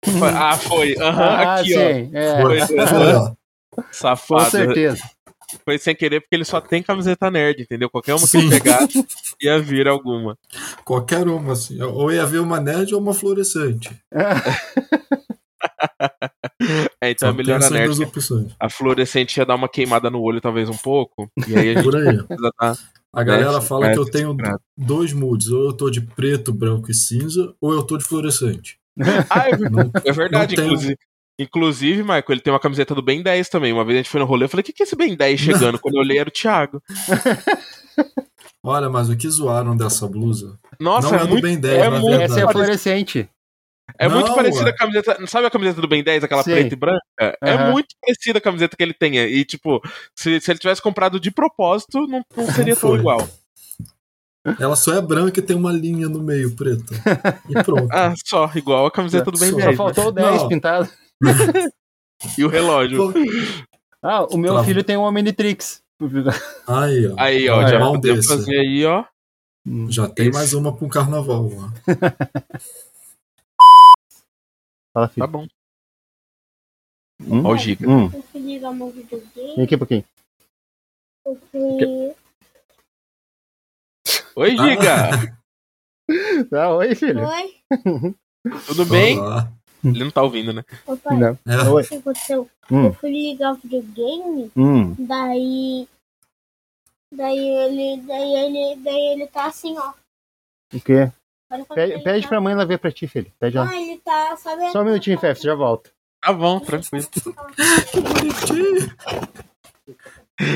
Foi- 0.05 0.29
Ah, 0.29 0.57
foi. 0.57 0.97
Aham, 0.99 1.23
Ah, 1.25 1.55
aqui, 1.61 1.73
sim. 1.75 2.11
É, 2.13 2.43
Foi, 2.43 2.61
Foi, 2.61 3.15
ó. 3.15 3.35
ó. 3.77 3.83
Safado. 3.93 4.45
com 4.45 4.51
certeza. 4.51 5.03
Foi 5.65 5.79
sem 5.79 5.95
querer 5.95 6.21
porque 6.21 6.35
ele 6.37 6.45
só 6.45 6.61
tem 6.61 6.83
camiseta 6.83 7.31
nerd, 7.31 7.63
entendeu? 7.63 7.89
Qualquer 7.89 8.13
uma 8.15 8.21
que 8.21 8.27
Sim. 8.29 8.39
ele 8.39 8.51
pegasse 8.51 9.07
ia 9.41 9.59
vir 9.61 9.89
alguma. 9.89 10.37
Qualquer 10.85 11.27
uma, 11.27 11.53
assim. 11.55 11.81
Ou 11.81 12.13
ia 12.13 12.27
ver 12.27 12.41
uma 12.41 12.61
nerd 12.61 12.95
ou 12.95 13.01
uma 13.01 13.15
fluorescente. 13.15 13.91
É, 14.13 14.19
então 17.03 17.29
Só 17.29 17.35
é 17.35 17.37
melhor 17.37 17.63
a 17.63 17.71
nerd. 17.71 17.99
A 18.61 18.69
fluorescente 18.69 19.39
ia 19.39 19.47
dar 19.47 19.55
uma 19.55 19.69
queimada 19.69 20.11
no 20.11 20.21
olho, 20.21 20.41
talvez 20.41 20.69
um 20.69 20.77
pouco. 20.77 21.31
E 21.47 21.57
aí 21.57 21.71
a 21.71 21.75
gente 21.75 21.85
Por 21.85 21.97
aí. 21.97 22.17
dar. 22.61 22.77
A 23.13 23.23
galera 23.25 23.57
É, 23.57 23.61
fala 23.61 23.87
é, 23.89 23.93
que 23.95 23.99
eu 23.99 24.05
tenho 24.05 24.29
desesperado. 24.35 24.61
dois 24.77 25.13
moods. 25.13 25.49
Ou 25.51 25.65
eu 25.67 25.73
tô 25.73 25.89
de 25.91 26.01
preto, 26.01 26.53
branco 26.53 26.91
e 26.91 26.95
cinza, 26.95 27.55
ou 27.61 27.73
eu 27.73 27.83
tô 27.83 27.97
de 27.97 28.05
fluorescente. 28.05 28.79
Ah, 29.31 29.49
é, 29.49 29.57
Não- 29.57 29.91
é 30.05 30.13
verdade, 30.13 30.55
inclusive. 30.55 30.97
Inclusive, 31.41 32.03
Michael, 32.03 32.25
ele 32.31 32.41
tem 32.41 32.53
uma 32.53 32.59
camiseta 32.59 32.97
do 32.97 33.01
Ben 33.03 33.23
10 33.23 33.49
também. 33.49 33.73
Uma 33.73 33.85
vez 33.85 33.95
a 33.95 33.99
gente 34.03 34.11
foi 34.11 34.19
no 34.19 34.27
rolê, 34.27 34.45
eu 34.45 34.49
falei, 34.49 34.63
o 34.63 34.65
que, 34.65 34.73
que 34.73 34.83
é 34.83 34.85
esse 34.87 34.97
Ben 34.97 35.15
10 35.17 35.39
chegando? 35.39 35.79
Quando 35.79 35.95
eu 35.95 36.01
olhei 36.01 36.19
era 36.19 36.29
o 36.29 36.33
Thiago. 36.33 36.83
Olha, 38.63 38.91
mas 38.91 39.09
o 39.09 39.17
que 39.17 39.29
zoaram 39.31 39.77
dessa 39.77 40.07
blusa? 40.09 40.59
Nossa, 40.81 41.11
Não 41.11 41.15
é 41.19 41.23
é 41.23 41.25
do 41.25 41.29
muito, 41.31 41.43
Ben 41.43 41.59
10, 41.59 41.75
é 41.79 41.85
na 41.85 41.91
muito, 41.91 42.09
verdade. 42.09 42.25
Essa 42.33 42.41
é 42.41 42.45
a 42.45 42.51
fluorescente. 42.51 43.29
É 43.99 44.09
muito 44.09 44.29
Não, 44.29 44.35
parecida 44.35 44.65
ué. 44.65 44.71
a 44.71 44.75
camiseta. 44.77 45.27
Sabe 45.27 45.47
a 45.47 45.51
camiseta 45.51 45.81
do 45.81 45.89
Ben 45.89 46.03
10, 46.03 46.25
aquela 46.25 46.43
Sim. 46.43 46.51
preta 46.53 46.75
e 46.75 46.77
branca? 46.77 47.03
É 47.21 47.53
Aham. 47.53 47.73
muito 47.73 47.89
parecida 48.01 48.39
a 48.39 48.43
camiseta 48.43 48.77
que 48.77 48.83
ele 48.83 48.95
tem. 48.95 49.17
E, 49.19 49.45
tipo, 49.45 49.81
se, 50.17 50.41
se 50.41 50.51
ele 50.51 50.59
tivesse 50.59 50.83
comprado 50.83 51.19
de 51.21 51.31
propósito, 51.31 52.07
não, 52.07 52.23
não 52.37 52.47
seria 52.53 52.77
tão 52.77 52.95
igual. 52.97 53.29
Ela 54.59 54.77
só 54.77 54.95
é 54.95 55.01
branca 55.03 55.41
e 55.41 55.43
tem 55.43 55.57
uma 55.57 55.73
linha 55.73 56.09
no 56.09 56.23
meio 56.23 56.55
preta. 56.57 56.85
E 57.49 57.63
pronto. 57.63 57.89
Ah, 57.93 58.15
só, 58.25 58.51
igual 58.55 58.87
a 58.87 58.91
camiseta 58.91 59.31
do 59.31 59.39
Ben 59.39 59.51
Só 59.51 59.57
10. 59.57 59.65
Só 59.65 59.71
né? 59.71 59.77
faltou 59.77 60.07
o 60.09 60.13
10 60.13 60.43
Não. 60.43 60.49
pintado. 60.49 60.89
E 62.37 62.45
o 62.45 62.49
relógio. 62.49 63.15
Ah, 64.03 64.25
o 64.25 64.37
meu 64.37 64.53
Trava. 64.55 64.67
filho 64.67 64.83
tem 64.83 64.97
um 64.97 65.03
Omnitrix. 65.03 65.81
Aí, 66.67 67.07
ó. 67.07 67.15
Aí, 67.17 67.49
ó, 67.49 67.61
Ah, 67.61 67.67
já 67.69 67.79
podemos 67.79 68.17
desse. 68.27 68.29
fazer 68.29 68.59
aí, 68.59 68.85
ó. 68.85 69.05
Já 69.89 70.09
tem 70.09 70.29
Esse. 70.29 70.37
mais 70.37 70.53
uma 70.53 70.75
pro 70.75 70.89
carnaval. 70.89 71.49
Ó. 71.53 71.69
Fala, 74.99 75.09
Tá 75.09 75.15
filho. 75.15 75.29
bom. 75.29 75.47
Hum? 77.21 77.45
Ó 77.47 77.53
o 77.53 77.57
Giga. 77.57 77.89
Hum. 77.89 78.11
Eu 78.13 78.23
fui 78.23 78.41
ligar 78.41 78.73
meu 78.73 78.91
videogame. 78.91 79.55
Vem 79.57 79.65
aqui 79.65 79.75
um 79.75 79.79
pouquinho. 79.79 80.05
Oi, 84.37 84.51
Giga! 84.57 85.39
Ah, 86.51 86.71
oi, 86.75 86.95
filho. 86.95 87.21
Oi? 87.29 87.61
Tudo 88.67 88.87
bem? 88.87 89.19
Olá. 89.19 89.53
Ele 89.85 90.05
não 90.05 90.11
tá 90.11 90.23
ouvindo, 90.23 90.55
né? 90.55 90.65
Ô, 90.87 90.97
pai, 90.97 91.19
Não. 91.19 91.39
É, 91.47 91.69
Oi. 91.69 91.83
o 91.83 91.87
que 91.87 91.95
aconteceu? 91.97 92.51
Hum. 92.73 92.87
Eu 92.87 92.95
fui 92.95 93.11
ligar 93.11 93.53
o 93.53 93.57
videogame, 93.57 94.51
Hum. 94.57 94.95
daí. 94.99 95.87
Daí 97.13 97.39
ele. 97.39 98.01
Daí 98.07 98.33
ele. 98.37 98.83
Daí 98.83 99.13
ele 99.13 99.27
tá 99.27 99.45
assim, 99.49 99.77
ó. 99.77 99.93
O 100.73 100.81
quê? 100.81 101.13
Pede, 101.75 102.03
pede 102.03 102.23
tá... 102.23 102.29
pra 102.29 102.41
mãe 102.41 102.55
lá 102.55 102.65
ver 102.65 102.79
pra 102.79 102.93
ti, 102.93 103.07
filho. 103.07 103.33
Pede 103.39 103.57
lá. 103.57 103.69
Ah, 103.71 103.81
ele 103.81 103.99
tá, 104.01 104.37
sabe? 104.37 104.71
Só 104.71 104.83
um 104.83 104.85
minutinho, 104.85 105.19
Fef, 105.19 105.43
já 105.43 105.55
volto. 105.55 105.91
Tá 106.21 106.33
bom, 106.33 106.61
tranquilo. 106.61 107.07
que 107.91 108.01
bonitinho. 108.01 108.95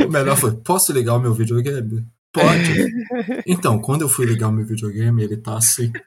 O 0.07 0.11
melhor 0.11 0.37
foi, 0.37 0.53
posso 0.57 0.93
ligar 0.93 1.15
o 1.15 1.21
meu 1.21 1.33
videogame? 1.35 2.07
Pode. 2.33 3.43
Então, 3.47 3.79
quando 3.81 4.03
eu 4.03 4.09
fui 4.09 4.27
ligar 4.27 4.49
o 4.49 4.53
meu 4.53 4.65
videogame, 4.65 5.23
ele 5.23 5.37
tá 5.37 5.57
assim. 5.57 5.93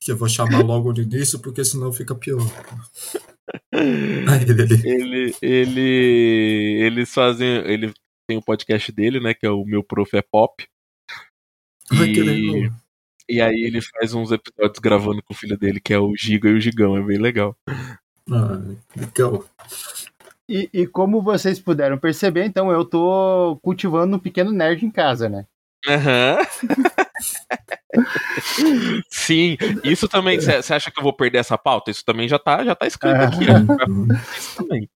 Que 0.00 0.12
eu 0.12 0.16
vou 0.16 0.28
chamar 0.28 0.64
logo 0.64 0.90
no 0.94 1.02
início, 1.02 1.38
porque 1.38 1.62
senão 1.62 1.92
fica 1.92 2.14
pior. 2.14 2.40
Aí 3.72 4.42
ele, 4.48 4.62
ele 4.62 4.82
ele, 4.84 5.36
ele, 5.42 6.82
eles 6.82 7.12
fazem, 7.12 7.46
ele 7.70 7.92
tem 8.26 8.38
o 8.38 8.42
podcast 8.42 8.90
dele, 8.90 9.20
né, 9.20 9.34
que 9.34 9.46
é 9.46 9.50
o 9.50 9.64
meu 9.64 9.84
prof 9.84 10.16
é 10.16 10.22
pop. 10.22 10.66
Ai, 11.92 12.12
que 12.12 12.20
E, 12.20 12.22
legal. 12.22 12.72
e 13.28 13.40
aí 13.40 13.60
ele 13.62 13.80
faz 13.80 14.14
uns 14.14 14.30
episódios 14.32 14.78
gravando 14.78 15.22
com 15.22 15.34
o 15.34 15.36
filho 15.36 15.58
dele, 15.58 15.80
que 15.80 15.92
é 15.92 15.98
o 15.98 16.14
Giga 16.16 16.48
e 16.48 16.54
o 16.54 16.60
Gigão, 16.60 16.96
é 16.96 17.02
bem 17.02 17.18
legal. 17.18 17.56
Ah, 18.30 18.60
legal. 18.96 19.44
E, 20.48 20.68
e 20.72 20.86
como 20.86 21.22
vocês 21.22 21.60
puderam 21.60 21.98
perceber, 21.98 22.44
então 22.44 22.70
eu 22.72 22.84
tô 22.84 23.58
cultivando 23.62 24.16
um 24.16 24.20
pequeno 24.20 24.50
nerd 24.50 24.84
em 24.84 24.90
casa, 24.90 25.28
né? 25.28 25.46
Aham. 25.88 26.38
Sim, 29.08 29.56
isso 29.84 30.08
também. 30.08 30.40
Você 30.40 30.74
acha 30.74 30.90
que 30.90 30.98
eu 30.98 31.02
vou 31.04 31.12
perder 31.12 31.38
essa 31.38 31.56
pauta? 31.56 31.90
Isso 31.90 32.04
também 32.04 32.28
já 32.28 32.38
tá, 32.38 32.64
já 32.64 32.74
tá 32.74 32.86
escrito 32.86 33.14
aqui. 33.16 33.46
ó. 33.48 33.56
Isso 34.36 34.56
também. 34.56 34.88